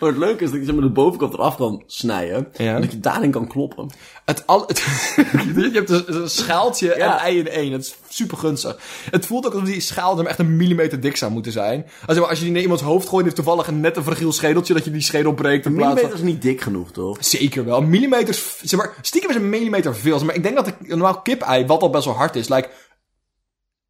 Maar 0.00 0.08
het 0.08 0.18
leuke 0.18 0.44
is 0.44 0.50
dat 0.50 0.66
je 0.66 0.72
maar, 0.72 0.82
de 0.82 0.90
bovenkant 0.90 1.32
eraf 1.34 1.56
kan 1.56 1.82
snijden. 1.86 2.48
Ja. 2.56 2.74
En 2.74 2.80
dat 2.80 2.92
je 2.92 3.00
daarin 3.00 3.30
kan 3.30 3.48
kloppen. 3.48 3.90
Het 4.24 4.46
al, 4.46 4.64
het, 4.66 4.78
je 5.56 5.70
hebt 5.72 5.90
een, 5.90 6.14
een 6.22 6.30
schaaltje 6.30 6.92
en 6.92 7.18
ei 7.18 7.38
in 7.38 7.48
één. 7.48 7.70
Dat 7.70 7.80
is 7.80 7.94
super 8.08 8.36
gunstig. 8.38 8.78
Het 9.10 9.26
voelt 9.26 9.46
ook 9.46 9.52
alsof 9.52 9.68
die 9.68 9.80
schaal 9.80 10.16
maar, 10.16 10.26
echt 10.26 10.38
een 10.38 10.56
millimeter 10.56 11.00
dik 11.00 11.16
zou 11.16 11.32
moeten 11.32 11.52
zijn. 11.52 11.86
Als, 12.06 12.18
als 12.20 12.38
je 12.38 12.44
die 12.44 12.52
naar 12.52 12.62
iemands 12.62 12.82
hoofd 12.82 13.08
gooit, 13.08 13.24
heeft 13.24 13.36
toevallig 13.36 13.66
een 13.66 13.80
net 13.80 13.96
een 13.96 14.02
fragiel 14.02 14.32
schedeltje 14.32 14.74
dat 14.74 14.84
je 14.84 14.90
die 14.90 15.00
schedel 15.00 15.32
breekt. 15.34 15.64
In 15.64 15.70
Een 15.70 15.76
plaats 15.76 15.94
millimeter 15.94 16.18
van... 16.18 16.26
is 16.28 16.32
niet 16.34 16.42
dik 16.42 16.60
genoeg, 16.60 16.90
toch? 16.92 17.16
Zeker 17.20 17.64
wel. 17.64 17.82
Millimeters, 17.82 18.58
zeg 18.62 18.78
maar, 18.80 18.94
stiekem 19.02 19.30
is 19.30 19.36
een 19.36 19.48
millimeter 19.48 19.96
veel. 19.96 20.18
Zeg 20.18 20.26
maar 20.26 20.36
ik 20.36 20.42
denk 20.42 20.56
dat 20.56 20.66
een 20.66 20.74
normaal 20.88 21.20
kip-ei, 21.20 21.66
wat 21.66 21.82
al 21.82 21.90
best 21.90 22.04
wel 22.04 22.14
hard 22.14 22.36
is, 22.36 22.48
lijkt 22.48 22.68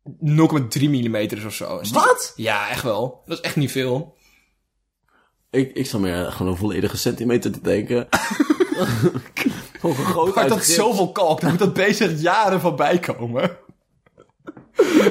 0,3 0.09 0.81
millimeter 0.81 1.39
is 1.39 1.45
of 1.45 1.55
zo. 1.55 1.79
Stiekem- 1.83 2.07
Wat? 2.07 2.33
Ja, 2.37 2.69
echt 2.69 2.83
wel. 2.83 3.23
Dat 3.27 3.39
is 3.39 3.45
echt 3.45 3.57
niet 3.57 3.71
veel. 3.73 4.15
Ik, 5.51 5.71
ik 5.75 5.87
zal 5.87 6.01
meer 6.01 6.33
gewoon 6.33 6.53
een 6.53 6.59
volledige 6.59 6.97
centimeter 6.97 7.51
te 7.51 7.61
denken. 7.63 8.07
gewoon 9.81 9.97
gegoten 9.97 10.35
Maar 10.35 10.49
dat 10.49 10.59
gips. 10.59 10.75
zoveel 10.75 11.13
kalk, 11.13 11.41
daar 11.41 11.51
moet 11.51 11.59
dat 11.59 11.73
bezig 11.75 12.21
jaren 12.21 12.61
van 12.61 12.77
bijkomen. 12.77 13.51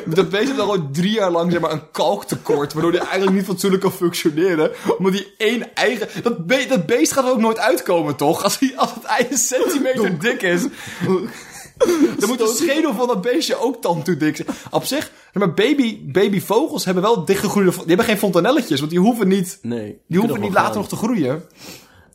Dat 0.06 0.30
beest 0.30 0.43
heeft 0.43 0.58
dan 0.58 0.69
gewoon 0.69 0.91
drie 0.91 1.12
jaar 1.12 1.32
lang 1.32 1.52
zeg 1.52 1.62
maar, 1.62 1.71
een 1.71 1.91
kalktekort, 1.91 2.74
waardoor 2.74 2.91
hij 2.91 3.02
eigenlijk 3.02 3.32
niet 3.38 3.45
fatsoenlijk 3.45 3.82
kan 3.82 3.91
functioneren. 3.91 4.71
Omdat 4.98 5.13
hij 5.13 5.28
één 5.38 5.74
eigen... 5.76 6.24
Dat, 6.24 6.45
be- 6.45 6.65
dat 6.69 6.86
beest 6.86 7.12
gaat 7.12 7.26
er 7.26 7.32
ook 7.32 7.39
nooit 7.39 7.60
uitkomen, 7.60 8.15
toch? 8.15 8.43
Als, 8.43 8.60
hij, 8.60 8.74
als 8.76 8.93
het 8.93 9.04
ei 9.04 9.28
een 9.30 9.38
centimeter 9.38 10.19
dik 10.19 10.41
is. 10.41 10.62
Dan 12.20 12.30
moet 12.30 12.38
de 12.38 12.56
schedel 12.58 12.94
van 12.94 13.08
dat 13.08 13.22
beestje 13.22 13.60
ook 13.60 13.82
tandtoe 13.82 14.18
dik 14.18 14.36
zijn. 14.36 14.48
Op 14.72 14.84
zich, 14.84 15.12
maar 15.34 15.54
baby, 15.54 16.12
babyvogels 16.12 16.86
hebben 16.86 17.04
wel 17.04 17.26
dichtgegroeide... 17.26 17.72
Die 17.72 17.84
hebben 17.86 18.06
geen 18.06 18.18
fontanelletjes, 18.18 18.80
want 18.80 18.92
die 18.92 19.00
hoeven 19.00 19.28
niet... 19.28 19.60
Nee. 19.62 20.02
Die 20.08 20.20
hoeven 20.20 20.42
niet 20.42 20.54
later 20.54 20.76
nog 20.76 20.88
te 20.88 20.96
groeien. 20.96 21.44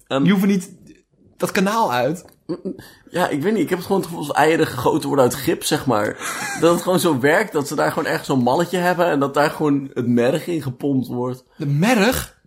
Ehm, 0.07 0.23
die 0.23 0.31
hoeven 0.31 0.49
niet 0.49 0.71
dat 1.37 1.51
kanaal 1.51 1.93
uit. 1.93 2.25
Ja, 3.11 3.29
ik 3.29 3.43
weet 3.43 3.53
niet. 3.53 3.63
Ik 3.63 3.69
heb 3.69 3.79
het 3.79 3.87
gewoon 3.87 4.03
het 4.03 4.11
gevoel 4.11 4.27
dat 4.27 4.37
eieren 4.37 4.67
gegoten 4.67 5.07
worden 5.09 5.25
uit 5.25 5.35
gips, 5.35 5.69
zeg 5.69 5.87
maar. 5.87 6.17
dat 6.61 6.73
het 6.73 6.83
gewoon 6.83 7.01
zo 7.01 7.21
werkt 7.21 7.53
dat 7.53 7.69
ze 7.69 7.75
daar 7.75 7.93
gewoon 7.93 8.13
echt 8.13 8.25
zo'n 8.25 8.43
malletje 8.43 8.79
hebben 8.79 9.07
en 9.07 9.21
dat 9.21 9.35
daar 9.35 9.51
gewoon 9.51 9.91
het 9.95 10.07
merg 10.07 10.47
in 10.47 10.63
gepompt 10.63 11.07
wordt. 11.07 11.45
De 11.57 11.67
merg... 11.67 12.39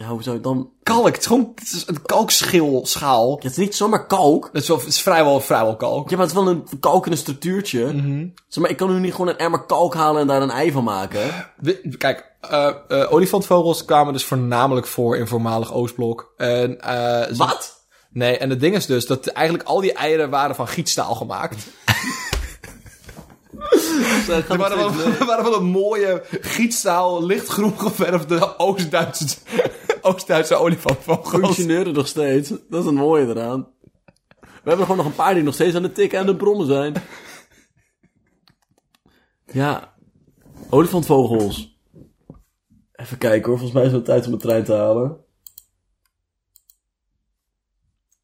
Ja, 0.00 0.06
hoe 0.06 0.22
zou 0.22 0.36
je 0.36 0.42
dan... 0.42 0.70
kalk. 0.82 1.06
Het 1.06 1.16
is 1.18 1.26
gewoon 1.26 1.52
het 1.54 1.72
is 1.72 1.82
een 1.86 2.02
kalkschilschaal. 2.02 3.30
Ja, 3.30 3.36
het 3.42 3.50
is 3.50 3.56
niet 3.56 3.74
zomaar 3.76 4.06
kalk. 4.06 4.50
Dat 4.52 4.62
is, 4.62 4.68
wel, 4.68 4.78
het 4.78 4.86
is 4.86 5.00
vrijwel, 5.00 5.40
vrijwel 5.40 5.76
kalk. 5.76 6.10
Ja, 6.10 6.16
maar 6.16 6.26
het 6.26 6.36
is 6.36 6.42
wel 6.42 6.52
een 6.52 6.66
kalk 6.80 7.06
in 7.06 7.12
een 7.12 7.18
structuurtje. 7.18 7.86
Zeg 8.48 8.62
maar, 8.62 8.70
ik 8.70 8.76
kan 8.76 8.92
nu 8.92 9.00
niet 9.00 9.12
gewoon 9.12 9.28
een 9.28 9.36
emmer 9.38 9.64
kalk 9.66 9.94
halen 9.94 10.20
en 10.20 10.26
daar 10.26 10.42
een 10.42 10.50
ei 10.50 10.72
van 10.72 10.84
maken. 10.84 11.20
We- 11.56 11.94
Kijk, 11.98 12.32
eh, 12.40 12.70
eh, 12.88 13.12
olifantvogels 13.12 13.84
kwamen 13.84 14.12
dus 14.12 14.24
voornamelijk 14.24 14.86
voor 14.86 15.16
in 15.16 15.26
voormalig 15.26 15.72
Oostblok. 15.72 16.32
En, 16.36 16.80
eh, 16.80 17.36
Wat? 17.36 17.78
Nee, 18.12 18.36
en 18.38 18.50
het 18.50 18.60
ding 18.60 18.76
is 18.76 18.86
dus 18.86 19.06
dat 19.06 19.26
eigenlijk 19.26 19.68
al 19.68 19.80
die 19.80 19.92
eieren 19.92 20.30
waren 20.30 20.54
van 20.54 20.68
gietstaal 20.68 21.14
gemaakt. 21.14 21.56
Ze 24.26 24.44
Er 24.48 24.56
waren 24.56 24.76
wel, 24.78 24.90
waren 25.26 25.44
wel 25.44 25.56
een 25.56 25.64
mooie 25.64 26.22
gietstaal, 26.40 27.24
lichtgroen 27.26 27.78
geverfde 27.78 28.58
Oost-Duitse, 28.58 29.36
Oost-Duitse 30.12 30.54
olifantvogels. 30.54 31.44
functioneren 31.44 31.92
nog 31.92 32.06
steeds. 32.06 32.48
Dat 32.48 32.80
is 32.80 32.84
het 32.84 32.94
mooie 32.94 33.26
eraan. 33.26 33.68
We 34.40 34.46
hebben 34.68 34.78
er 34.78 34.80
gewoon 34.80 34.96
nog 34.96 35.06
een 35.06 35.24
paar 35.24 35.34
die 35.34 35.42
nog 35.42 35.54
steeds 35.54 35.74
aan 35.76 35.82
de 35.82 35.92
tikken 35.92 36.18
en 36.18 36.26
de 36.26 36.36
brommen 36.36 36.66
zijn. 36.66 36.94
Ja. 39.52 39.94
Olifantvogels. 40.70 41.78
Even 42.92 43.18
kijken 43.18 43.48
hoor, 43.48 43.58
volgens 43.58 43.78
mij 43.78 43.86
is 43.86 43.92
het 43.92 44.04
tijd 44.04 44.26
om 44.26 44.32
de 44.32 44.38
trein 44.38 44.64
te 44.64 44.72
halen. 44.72 45.24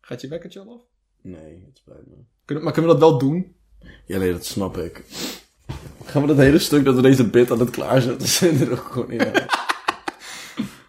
Gaat 0.00 0.20
je 0.20 0.28
wekkertje 0.28 0.60
al 0.60 0.72
af? 0.74 0.80
Nee, 1.22 1.64
het 1.66 1.78
spijt 1.78 2.06
me. 2.06 2.14
Kunnen, 2.44 2.64
maar 2.64 2.72
kunnen 2.72 2.94
we 2.94 2.98
dat 2.98 3.10
wel 3.10 3.18
doen? 3.18 3.56
Ja, 4.06 4.18
nee, 4.18 4.32
dat 4.32 4.44
snap 4.44 4.76
ik. 4.76 5.04
Gaan 6.04 6.22
we 6.22 6.28
dat 6.28 6.36
hele 6.36 6.58
stuk 6.58 6.84
dat 6.84 6.94
we 6.94 7.02
deze 7.02 7.30
bit 7.30 7.50
aan 7.50 7.60
het 7.60 7.70
klaarzetten 7.70 8.28
zijn 8.28 8.60
er 8.60 8.70
ook 8.72 8.92
gewoon 8.92 9.10
in? 9.10 9.32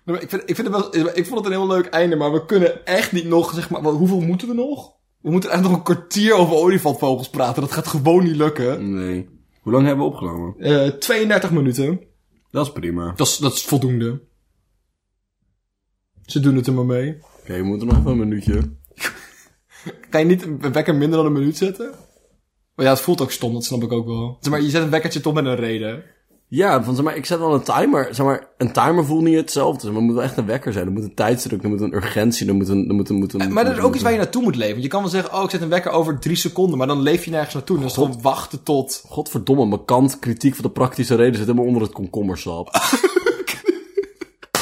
Ik, 0.07 0.29
vind, 0.29 0.41
ik, 0.49 0.55
vind 0.55 0.67
het 0.67 0.89
wel, 0.91 1.15
ik 1.17 1.25
vond 1.25 1.37
het 1.37 1.45
een 1.45 1.59
heel 1.59 1.67
leuk 1.67 1.85
einde, 1.85 2.15
maar 2.15 2.31
we 2.31 2.45
kunnen 2.45 2.85
echt 2.85 3.11
niet 3.11 3.25
nog, 3.25 3.53
zeg 3.53 3.69
maar, 3.69 3.81
wat- 3.81 3.95
hoeveel 3.95 4.19
moeten 4.21 4.47
we 4.47 4.53
nog? 4.53 4.95
We 5.21 5.31
moeten 5.31 5.49
echt 5.51 5.61
nog 5.61 5.71
een 5.71 5.83
kwartier 5.83 6.33
over 6.33 6.55
olifantvogels 6.55 7.29
praten. 7.29 7.61
Dat 7.61 7.71
gaat 7.71 7.87
gewoon 7.87 8.23
niet 8.23 8.35
lukken. 8.35 8.93
Nee. 8.95 9.29
Hoe 9.61 9.71
lang 9.73 9.85
hebben 9.85 10.05
we 10.05 10.11
opgenomen? 10.11 10.55
Eh 10.59 10.87
32 10.91 11.51
minuten. 11.51 11.99
Dat 12.51 12.65
is 12.65 12.71
prima. 12.71 13.13
Dat 13.15 13.27
is, 13.27 13.37
dat 13.37 13.53
is 13.53 13.65
voldoende. 13.65 14.21
Ze 16.25 16.39
doen 16.39 16.55
het 16.55 16.67
er 16.67 16.73
maar 16.73 16.85
mee. 16.85 17.17
Oké, 17.41 17.53
we 17.57 17.63
moeten 17.63 17.87
nog 17.87 17.97
even 17.97 18.11
een 18.11 18.17
minuutje. 18.17 18.61
Kan 20.09 20.21
je 20.21 20.25
niet 20.27 20.43
een 20.43 20.71
wekker 20.71 20.95
minder 20.95 21.17
dan 21.17 21.25
een 21.25 21.33
minuut 21.39 21.57
zetten? 21.57 21.91
Maar 22.75 22.85
ja, 22.85 22.91
het 22.91 23.01
voelt 23.01 23.21
ook 23.21 23.31
stom, 23.31 23.53
dat 23.53 23.63
snap 23.63 23.83
ik 23.83 23.91
ook 23.91 24.05
wel. 24.05 24.37
Maar, 24.49 24.61
je 24.61 24.69
zet 24.69 24.83
een 24.83 24.89
wekkertje 24.89 25.21
toch 25.21 25.33
met 25.33 25.45
een 25.45 25.55
reden. 25.55 26.03
Ja, 26.49 26.83
van, 26.83 26.95
zeg 26.95 27.03
maar, 27.03 27.15
ik 27.15 27.25
zet 27.25 27.39
wel 27.39 27.53
een 27.53 27.63
timer. 27.63 28.07
Zeg 28.11 28.25
maar, 28.25 28.47
een 28.57 28.71
timer 28.71 29.05
voelt 29.05 29.23
niet 29.23 29.35
hetzelfde. 29.35 29.81
Zeg 29.81 29.91
maar, 29.91 29.99
het 29.99 30.09
moet 30.09 30.15
wel 30.15 30.25
echt 30.25 30.37
een 30.37 30.45
wekker 30.45 30.73
zijn. 30.73 30.85
Er 30.85 30.91
moet 30.91 31.03
een 31.03 31.13
tijdsdruk, 31.13 31.63
er 31.63 31.69
moet 31.69 31.81
een 31.81 31.95
urgentie, 31.95 32.47
er 32.47 32.55
moet 32.55 32.67
een... 32.67 32.87
Er 32.87 32.93
moet 32.93 33.09
een, 33.09 33.15
moet 33.15 33.33
een 33.33 33.53
Maar 33.53 33.65
er 33.65 33.77
is 33.77 33.83
ook 33.83 33.93
iets 33.93 34.03
waar 34.03 34.11
je 34.11 34.17
naartoe 34.17 34.43
moet 34.43 34.55
leven. 34.55 34.81
Je 34.81 34.87
kan 34.87 35.01
wel 35.01 35.09
zeggen, 35.09 35.33
oh, 35.33 35.43
ik 35.43 35.49
zet 35.49 35.61
een 35.61 35.69
wekker 35.69 35.91
over 35.91 36.19
drie 36.19 36.35
seconden, 36.35 36.77
maar 36.77 36.87
dan 36.87 37.01
leef 37.01 37.25
je 37.25 37.31
nergens 37.31 37.53
naartoe. 37.53 37.75
Dan 37.75 37.85
is 37.85 37.95
het 37.95 38.03
gewoon 38.03 38.21
wachten 38.21 38.63
tot... 38.63 39.03
Godverdomme, 39.07 39.65
mijn 39.65 39.85
kant 39.85 40.19
kritiek 40.19 40.55
van 40.55 40.63
de 40.63 40.71
praktische 40.71 41.15
reden 41.15 41.35
zit 41.35 41.45
helemaal 41.45 41.67
onder 41.67 41.81
het 41.81 41.91
komkommersap. 41.91 42.69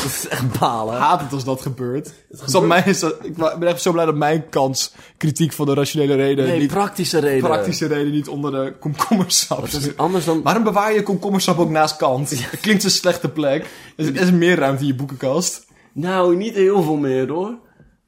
dat 0.05 0.13
is 0.23 0.27
echt 0.27 0.59
balen. 0.59 0.97
haat 0.97 1.21
het 1.21 1.33
als 1.33 1.43
dat 1.43 1.61
gebeurt. 1.61 2.13
Zal 2.29 2.67
dat, 2.67 3.15
ik 3.23 3.35
ben 3.35 3.67
echt 3.67 3.81
zo 3.81 3.91
blij 3.91 4.05
dat 4.05 4.15
mijn 4.15 4.49
kans 4.49 4.93
kritiek 5.17 5.53
van 5.53 5.65
de 5.65 5.73
rationele 5.73 6.15
reden, 6.15 6.45
Nee, 6.45 6.59
niet 6.59 6.71
praktische 6.71 7.19
reden. 7.19 7.43
praktische 7.43 7.85
reden, 7.87 8.11
niet 8.11 8.27
onder 8.27 8.51
de 8.51 8.75
komkommersap 8.79 9.71
Dat 9.71 9.81
is 9.81 9.97
anders 9.97 10.25
dan... 10.25 10.41
Waarom 10.41 10.63
bewaar 10.63 10.93
je 10.93 11.03
komkommersap 11.03 11.57
ook 11.57 11.69
naast 11.69 11.95
kant? 11.95 12.47
Klinkt 12.61 12.83
een 12.83 12.89
slechte 12.91 13.29
plek. 13.29 13.63
Er 13.95 14.05
is, 14.05 14.07
er 14.07 14.21
is 14.21 14.31
meer 14.31 14.57
ruimte 14.57 14.81
in 14.81 14.87
je 14.87 14.95
boekenkast. 14.95 15.65
Nou, 15.93 16.35
niet 16.35 16.53
heel 16.53 16.83
veel 16.83 16.97
meer 16.97 17.29
hoor. 17.29 17.57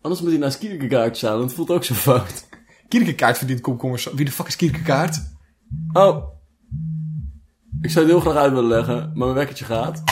Anders 0.01 0.21
moet 0.21 0.31
hij 0.31 0.39
naast 0.39 0.57
Kierkegaard 0.57 1.17
staan. 1.17 1.39
Dat 1.39 1.53
voelt 1.53 1.69
ook 1.69 1.83
zo 1.83 1.93
fout. 1.93 2.45
Kierkegaard 2.87 3.37
verdient 3.37 3.61
komkommersap. 3.61 4.13
Wie 4.13 4.25
de 4.25 4.31
fuck 4.31 4.47
is 4.47 4.55
Kierkegaard? 4.55 5.21
Oh. 5.93 6.35
Ik 7.81 7.89
zou 7.89 8.05
het 8.05 8.13
heel 8.13 8.23
graag 8.23 8.43
uit 8.43 8.53
willen 8.53 8.69
leggen, 8.69 8.95
maar 8.95 9.27
mijn 9.27 9.33
wekkertje 9.33 9.65
gaat. 9.65 10.03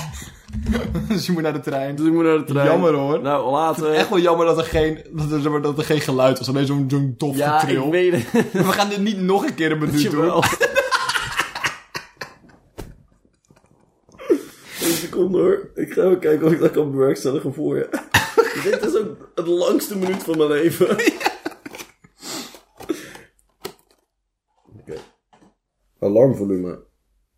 dus 1.07 1.25
je 1.25 1.31
moet 1.31 1.41
naar 1.41 1.53
de 1.53 1.59
trein. 1.59 1.95
Dus 1.95 2.05
ik 2.05 2.11
moet 2.11 2.23
naar 2.23 2.37
de 2.37 2.43
trein. 2.43 2.67
Jammer, 2.67 2.93
hoor. 2.93 3.21
Nou, 3.21 3.51
later. 3.51 3.93
Echt 3.93 4.09
wel 4.09 4.19
jammer 4.19 4.45
dat 4.45 4.57
er 4.57 4.63
geen, 4.63 4.99
dat 5.11 5.31
er, 5.31 5.61
dat 5.61 5.77
er 5.77 5.83
geen 5.83 6.01
geluid 6.01 6.37
was. 6.37 6.49
Alleen 6.49 6.65
zo'n 6.65 6.85
zo'n 6.89 7.13
dof 7.17 7.35
Ja, 7.35 7.59
getril. 7.59 7.85
ik 7.85 7.91
weet 7.91 8.13
het. 8.13 8.51
We 8.65 8.71
gaan 8.71 8.89
dit 8.89 8.99
niet 9.01 9.19
nog 9.21 9.45
een 9.45 9.55
keer 9.55 9.71
een 9.71 9.79
minuut 9.79 10.11
doen. 10.11 10.31
Eén 14.79 14.91
seconde 14.93 15.37
hoor. 15.37 15.69
Ik 15.75 15.93
ga 15.93 16.01
even 16.01 16.19
kijken 16.19 16.47
of 16.47 16.53
ik 16.53 16.59
dat 16.59 16.71
kan 16.71 16.91
bewerkstelligen 16.91 17.53
voor 17.53 17.77
je. 17.77 17.89
Dit 18.63 18.85
is 18.85 18.95
ook 18.97 19.31
het 19.35 19.47
langste 19.47 19.97
minuut 19.97 20.23
van 20.23 20.37
mijn 20.37 20.49
leven. 20.49 20.89
Oké. 24.79 24.97
Alarmvolume. 25.99 26.83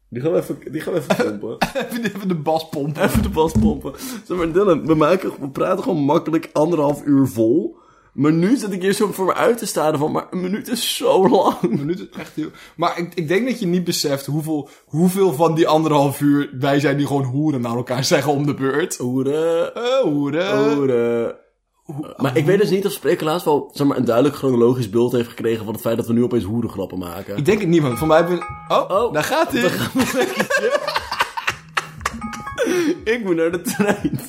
Die 0.09 0.21
gaan 0.21 0.31
we 0.31 0.37
even, 0.37 0.57
die 0.71 0.81
gaan 0.81 0.93
we 0.93 0.99
even 0.99 1.39
pompen. 1.39 1.69
Even, 1.75 2.03
even 2.03 2.27
de 2.27 2.35
bas 2.35 2.69
pompen. 2.69 3.03
Even 3.03 3.21
de 3.21 3.29
bas 3.29 3.51
pompen. 3.59 3.93
Zeg 4.25 4.37
maar, 4.37 4.51
Dylan, 4.51 4.85
we, 4.85 4.95
maken, 4.95 5.31
we 5.39 5.49
praten 5.49 5.83
gewoon 5.83 6.03
makkelijk 6.03 6.49
anderhalf 6.53 7.05
uur 7.05 7.27
vol. 7.27 7.77
Maar 8.13 8.33
nu 8.33 8.57
zit 8.57 8.71
ik 8.71 8.81
hier 8.81 8.93
zo 8.93 9.11
voor 9.11 9.25
me 9.25 9.33
uit 9.33 9.57
te 9.57 9.65
staren 9.65 9.99
van, 9.99 10.11
maar 10.11 10.27
een 10.31 10.41
minuut 10.41 10.67
is 10.67 10.95
zo 10.95 11.29
lang. 11.29 11.61
Een 11.61 11.77
minuut 11.77 11.99
is 11.99 12.09
echt 12.19 12.35
heel... 12.35 12.49
Maar 12.75 12.97
ik, 12.99 13.13
ik 13.13 13.27
denk 13.27 13.47
dat 13.47 13.59
je 13.59 13.65
niet 13.65 13.83
beseft 13.83 14.25
hoeveel, 14.25 14.69
hoeveel 14.85 15.33
van 15.33 15.55
die 15.55 15.67
anderhalf 15.67 16.21
uur 16.21 16.49
wij 16.59 16.79
zijn 16.79 16.97
die 16.97 17.07
gewoon 17.07 17.23
hoeren 17.23 17.61
naar 17.61 17.75
elkaar 17.75 18.03
zeggen 18.03 18.31
om 18.31 18.45
de 18.45 18.53
beurt. 18.53 18.97
Hoeren. 18.97 19.75
Eh, 19.75 19.99
hoeren. 19.99 20.73
Hoeren. 20.75 21.35
Eh, 21.87 21.95
maar 22.17 22.37
ik 22.37 22.45
weet 22.45 22.59
dus 22.59 22.69
niet 22.69 22.85
of 22.85 22.91
Sprekelaars 22.91 23.43
wel 23.43 23.69
zeg 23.73 23.87
maar, 23.87 23.97
een 23.97 24.05
duidelijk 24.05 24.35
chronologisch 24.35 24.89
beeld 24.89 25.11
heeft 25.11 25.29
gekregen 25.29 25.65
van 25.65 25.73
het 25.73 25.81
feit 25.81 25.97
dat 25.97 26.07
we 26.07 26.13
nu 26.13 26.23
opeens 26.23 26.43
hoerengrappen 26.43 26.97
maken. 26.97 27.37
Ik 27.37 27.45
denk 27.45 27.59
het 27.59 27.69
niet, 27.69 27.81
want 27.81 27.97
voor 27.97 28.07
mij 28.07 28.17
hebben 28.17 28.37
we... 28.37 28.45
Oh, 28.67 28.89
oh, 28.89 29.13
daar 29.13 29.23
gaat 29.23 29.51
hij. 29.51 29.63
ik 33.13 33.23
moet 33.23 33.35
naar 33.35 33.51
de 33.51 33.61
trein. 33.61 34.19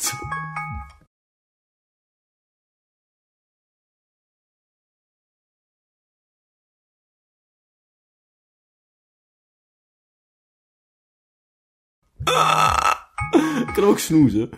Ik 13.66 13.74
kan 13.74 13.84
ook 13.84 13.98
snoezen. 13.98 14.50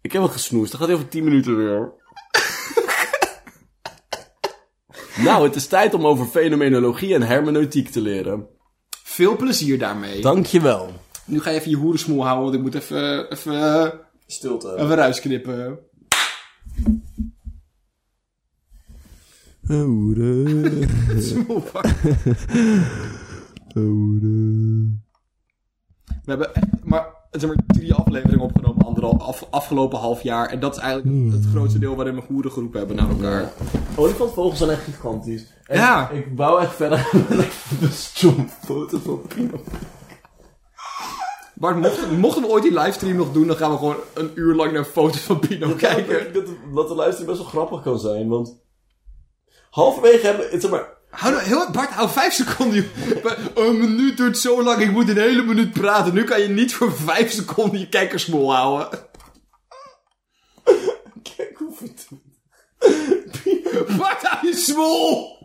Ik 0.00 0.12
heb 0.12 0.22
wel 0.22 0.30
gesnoezen. 0.30 0.78
Dat 0.78 0.88
gaat 0.88 0.96
over 0.96 1.08
10 1.08 1.24
minuten 1.24 1.56
weer. 1.56 2.01
Nou, 5.24 5.44
het 5.44 5.54
is 5.54 5.66
tijd 5.66 5.94
om 5.94 6.06
over 6.06 6.26
fenomenologie 6.26 7.14
en 7.14 7.22
hermeneutiek 7.22 7.88
te 7.88 8.00
leren. 8.00 8.46
Veel 9.02 9.36
plezier 9.36 9.78
daarmee. 9.78 10.20
Dankjewel. 10.20 10.92
Nu 11.24 11.40
ga 11.40 11.50
je 11.50 11.58
even 11.58 11.70
je 11.70 11.76
hoerensmoel 11.76 12.24
houden, 12.24 12.44
want 12.44 12.54
ik 12.54 12.62
moet 12.62 12.74
even, 12.74 13.30
even, 13.30 13.92
Stilte. 14.26 14.74
even 14.78 14.94
ruis 14.94 15.20
knippen. 15.20 15.78
Smoelpak. 21.18 21.84
We 26.24 26.30
hebben 26.30 26.50
maar, 26.82 27.06
zeg 27.40 27.48
maar 27.48 27.58
drie 27.66 27.94
afleveringen 27.94 28.44
opgenomen 28.44 28.86
anderhal, 28.86 29.20
af, 29.20 29.46
afgelopen 29.50 29.98
half 29.98 30.22
jaar. 30.22 30.48
En 30.48 30.60
dat 30.60 30.76
is 30.76 30.82
eigenlijk 30.82 31.32
het 31.32 31.44
grootste 31.52 31.78
deel 31.78 31.96
waarin 31.96 32.14
we 32.14 32.22
hoeren 32.28 32.52
geroepen 32.52 32.78
hebben 32.78 32.96
naar 32.96 33.08
elkaar. 33.08 33.52
Olifantvogels 33.96 34.58
zijn 34.58 34.70
echt 34.70 34.82
gigantisch. 34.82 35.46
En 35.66 35.78
Ja. 35.78 36.10
Ik 36.10 36.26
wou 36.36 36.62
echt 36.62 36.74
verder 36.74 37.08
met 37.80 38.12
een 38.20 38.48
foto 38.48 38.98
van 38.98 39.22
Pino. 39.28 39.60
Bart, 41.54 41.76
mochten, 41.76 42.18
mochten 42.18 42.42
we 42.42 42.48
ooit 42.48 42.62
die 42.62 42.72
livestream 42.72 43.16
nog 43.16 43.32
doen, 43.32 43.46
dan 43.46 43.56
gaan 43.56 43.70
we 43.70 43.76
gewoon 43.76 43.96
een 44.14 44.30
uur 44.34 44.54
lang 44.54 44.72
naar 44.72 44.84
foto's 44.84 45.20
van 45.20 45.38
Pino 45.38 45.74
kijken. 45.74 46.06
Kijken. 46.06 46.32
Dat, 46.32 46.46
dat 46.74 46.88
de 46.88 46.94
luistering 46.94 47.30
best 47.30 47.42
wel 47.42 47.50
grappig 47.50 47.82
kan 47.82 47.98
zijn, 47.98 48.28
want... 48.28 48.60
Halverwege 49.70 50.26
hebben... 50.26 50.60
Zeg 50.60 50.70
maar, 50.70 50.88
Hou 51.12 51.32
nou, 51.32 51.44
heel, 51.44 51.70
Bart, 51.70 51.90
hou 51.90 52.10
vijf 52.10 52.32
seconden. 52.32 52.90
Een 53.54 53.78
minuut 53.78 54.16
duurt 54.16 54.38
zo 54.38 54.62
lang, 54.62 54.80
ik 54.80 54.90
moet 54.90 55.08
een 55.08 55.18
hele 55.18 55.42
minuut 55.42 55.72
praten. 55.72 56.14
Nu 56.14 56.24
kan 56.24 56.40
je 56.40 56.48
niet 56.48 56.74
voor 56.74 56.92
vijf 56.92 57.32
seconden 57.32 57.80
je 57.80 57.88
kijkersmol 57.88 58.54
houden. 58.54 58.88
kijk 61.36 61.56
hoe 61.58 61.74
verdrietig... 61.74 62.18
Bart, 63.98 64.22
hou 64.22 64.46
je 64.46 64.54
smol! 64.54 65.38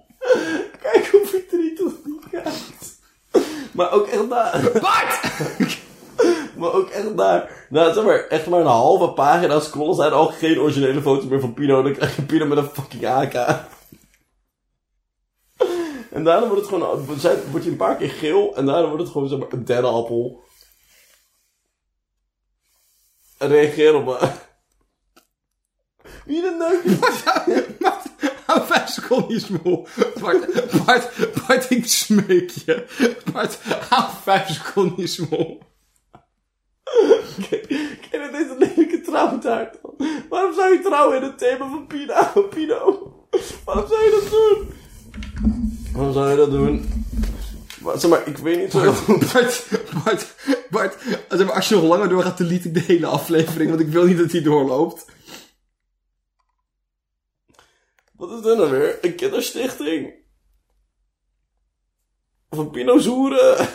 Kijk 0.82 1.08
hoe 1.08 1.26
verdrietig 1.26 1.94
die 2.04 2.20
kijkt. 2.32 3.00
Maar 3.72 3.92
ook 3.92 4.08
echt 4.08 4.30
daar... 4.30 4.70
Bart! 4.82 5.20
Maar 6.58 6.74
ook 6.74 6.90
echt 6.90 7.18
daar... 7.18 7.66
Nou, 7.70 7.94
zeg 7.94 8.04
maar, 8.04 8.28
echt 8.28 8.48
maar 8.48 8.60
een 8.60 8.66
halve 8.66 9.08
pagina 9.08 9.60
scrollen 9.60 9.96
zijn 9.96 10.12
al 10.12 10.28
geen 10.28 10.60
originele 10.60 11.02
foto's 11.02 11.30
meer 11.30 11.40
van 11.40 11.54
Pino. 11.54 11.82
Dan 11.82 11.94
krijg 11.94 12.16
je 12.16 12.22
Pino 12.22 12.46
met 12.46 12.58
een 12.58 12.70
fucking 12.74 13.06
AK. 13.06 13.66
En 16.18 16.24
daarna 16.24 16.48
wordt 16.48 16.62
het 16.62 16.70
gewoon... 16.70 17.06
Wordt 17.06 17.64
hij 17.64 17.72
een 17.72 17.76
paar 17.76 17.96
keer 17.96 18.10
geel. 18.10 18.56
En 18.56 18.66
daarna 18.66 18.88
wordt 18.88 19.04
het 19.04 19.12
gewoon, 19.12 19.28
zeg 19.28 19.40
maar, 19.40 19.48
een 19.52 19.66
derde 19.66 19.88
appel. 19.88 20.44
En 23.38 23.48
reageer 23.48 23.96
op 23.96 24.06
me. 24.06 24.32
Wie 26.26 26.42
de 26.42 26.56
neuk? 26.60 27.00
Hou 28.46 28.66
vijf 28.66 28.90
seconden 28.90 29.30
je 29.30 29.40
smol. 29.40 29.88
Bart, 30.20 30.86
Bart, 30.86 31.34
Bart, 31.48 31.70
ik 31.70 31.88
smeek 31.88 32.50
je. 32.50 32.86
Bart, 33.32 33.58
hou 33.64 34.12
vijf 34.24 34.48
seconden 34.48 34.98
je 34.98 35.08
smol. 35.08 35.62
Kijk 37.50 38.10
naar 38.12 38.32
deze 38.32 38.56
lelijke 38.58 39.02
trouwtaart 39.02 39.78
dan. 39.82 40.08
Waarom 40.30 40.54
zou 40.54 40.74
je 40.74 40.80
trouwen 40.80 41.18
in 41.18 41.24
het 41.24 41.38
thema 41.38 41.70
van 41.70 41.88
Pino? 41.88 42.42
Pino? 42.50 43.12
Waarom 43.66 43.88
zou 43.88 44.04
je 44.04 44.20
dat 44.22 44.32
doen? 44.32 44.86
Waarom 45.98 46.14
zou 46.14 46.30
je 46.30 46.36
dat 46.36 46.52
doen? 46.52 47.06
Maar, 47.82 48.00
zeg 48.00 48.10
maar, 48.10 48.28
ik 48.28 48.38
weet 48.38 48.60
niet 48.60 48.72
zo. 48.72 48.94
Bart, 49.34 49.68
Bart, 50.04 50.34
Bart, 50.70 50.96
zeg 51.30 51.46
maar, 51.46 51.56
als 51.56 51.70
je 51.70 51.76
nog 51.76 51.84
langer 51.84 52.10
doorgaat, 52.10 52.38
delete 52.38 52.68
ik 52.68 52.74
de 52.74 52.80
hele 52.80 53.06
aflevering, 53.06 53.70
want 53.70 53.82
ik 53.82 53.88
wil 53.88 54.06
niet 54.06 54.18
dat 54.18 54.32
hij 54.32 54.42
doorloopt. 54.42 55.06
Wat 58.12 58.32
is 58.32 58.42
dit 58.42 58.58
nou 58.58 58.72
weer? 58.72 58.98
Een 59.02 59.16
kinderstichting? 59.16 60.14
Van 62.50 62.72
Pino 62.72 62.98
Zoeren? 62.98 63.70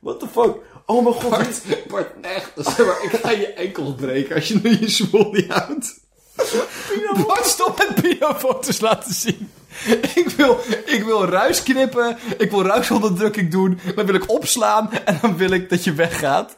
What 0.00 0.20
the 0.20 0.28
fuck? 0.28 0.56
Oh 0.86 1.02
mijn 1.02 1.14
god. 1.14 1.30
Bart, 1.30 1.86
Bart, 1.86 2.20
echt, 2.20 2.52
zeg 2.56 2.86
maar, 2.86 3.02
ik 3.02 3.10
ga 3.10 3.30
je 3.30 3.46
enkels 3.46 3.94
breken 3.94 4.34
als 4.34 4.48
je 4.48 4.60
nu 4.62 4.78
je 4.80 4.88
smol 4.88 5.32
niet 5.32 5.52
houdt. 5.52 6.00
Bart, 7.26 7.44
stop 7.44 7.78
met 7.78 8.02
Pino-foto's 8.02 8.80
laten 8.80 9.14
zien. 9.14 9.50
Ik 10.14 10.28
wil, 10.36 10.58
ik 10.86 11.02
wil 11.04 11.24
ruis 11.24 11.62
knippen, 11.62 12.18
ik 12.38 12.50
wil 12.50 12.62
ruisonderdrukking 12.62 13.50
doen, 13.50 13.78
dan 13.94 14.06
wil 14.06 14.14
ik 14.14 14.30
opslaan 14.30 14.92
en 14.92 15.18
dan 15.22 15.36
wil 15.36 15.50
ik 15.50 15.70
dat 15.70 15.84
je 15.84 15.92
weggaat. 15.92 16.56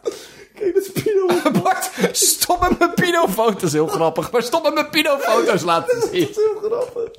Kijk, 0.54 0.74
dat 0.74 0.82
is 0.94 1.02
Pino. 1.02 1.26
Bart, 1.62 1.90
stop 2.12 2.60
met 2.60 2.78
mijn 2.78 2.94
Pino-foto's, 2.94 3.72
heel 3.72 3.86
grappig, 3.86 4.32
maar 4.32 4.42
stop 4.42 4.62
met 4.62 4.74
mijn 4.74 4.90
Pino-foto's 4.90 5.62
laten 5.72 6.00
Dat 6.00 6.08
zien. 6.12 6.28
is 6.28 6.36
heel 6.36 6.60
grappig. 6.62 7.10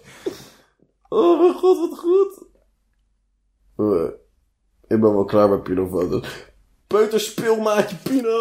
Oh 1.09 1.39
mijn 1.39 1.53
god, 1.53 1.89
wat 1.89 1.99
goed. 1.99 2.43
Eh, 3.77 4.09
ik 4.87 5.01
ben 5.01 5.13
wel 5.13 5.25
klaar 5.25 5.49
met 5.49 5.63
Pino-foto's. 5.63 6.27
Peuter 6.87 7.19
speelmaatje 7.19 7.95
Pino! 7.95 8.37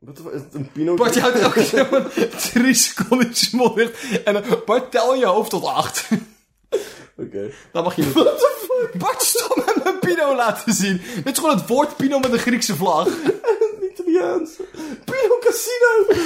Wat 0.00 0.18
is 0.32 0.40
het 0.40 0.54
een 0.54 0.72
Pino? 0.72 0.94
Bart, 0.94 1.14
je 1.14 1.20
houdt 1.20 1.38
elke 1.38 1.64
keer 1.68 2.30
drie 2.52 2.74
seconden 2.74 3.28
je 3.28 3.34
smol 3.34 3.74
dicht. 3.74 4.22
En 4.24 4.32
dan, 4.32 4.42
Bart, 4.66 4.90
tel 4.90 5.12
in 5.12 5.18
je 5.18 5.26
hoofd 5.26 5.50
tot 5.50 5.64
acht. 5.64 6.08
Oké. 7.16 7.50
Dan 7.72 7.84
mag 7.84 7.96
je 7.96 8.02
doen. 8.12 8.12
What 8.12 8.38
the 8.38 8.66
fuck? 8.68 8.98
Bart, 9.00 9.22
stop 9.22 9.56
met 9.66 9.84
mijn 9.84 9.98
Pino 9.98 10.34
laten 10.36 10.72
zien. 10.72 11.00
Dit 11.14 11.26
is 11.32 11.38
gewoon 11.38 11.56
het 11.56 11.66
woord 11.66 11.96
Pino 11.96 12.18
met 12.18 12.32
een 12.32 12.38
Griekse 12.38 12.76
vlag. 12.76 13.08
Italiaans. 13.92 14.50
Pino 15.04 15.38
Casino! 15.40 16.06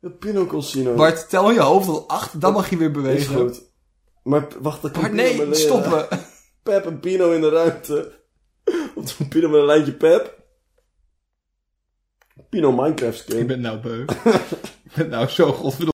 Het 0.00 0.18
Pino 0.18 0.46
Casino. 0.46 0.94
Bart, 0.94 1.28
tel 1.28 1.48
in 1.48 1.54
je 1.54 1.60
hoofd 1.60 1.86
tot 1.86 2.08
acht. 2.08 2.40
Dan 2.40 2.52
mag 2.52 2.70
je 2.70 2.76
weer 2.76 2.86
is 2.88 2.92
bewegen. 2.94 3.34
goed. 3.36 3.62
Maar 4.22 4.46
wacht, 4.60 4.82
dat 4.82 4.90
kan 4.90 5.00
Bart, 5.00 5.12
nee, 5.12 5.36
leren. 5.36 5.56
stoppen. 5.56 6.06
Pep 6.62 6.86
en 6.86 7.00
Pino 7.00 7.30
in 7.32 7.40
de 7.40 7.48
ruimte. 7.48 8.12
Een 8.64 9.28
Pino 9.28 9.48
met 9.48 9.60
een 9.60 9.66
lijntje 9.66 9.92
Pep. 9.92 10.42
Pino 12.54 12.72
Minecraft 12.72 13.18
Ik 13.18 13.30
skin. 13.34 13.46
ben 13.46 13.60
nou 13.60 13.78
beu. 13.78 14.00
ik 14.86 14.92
ben 14.94 15.08
nou 15.08 15.28
zo 15.28 15.52
godverdomme. 15.52 15.82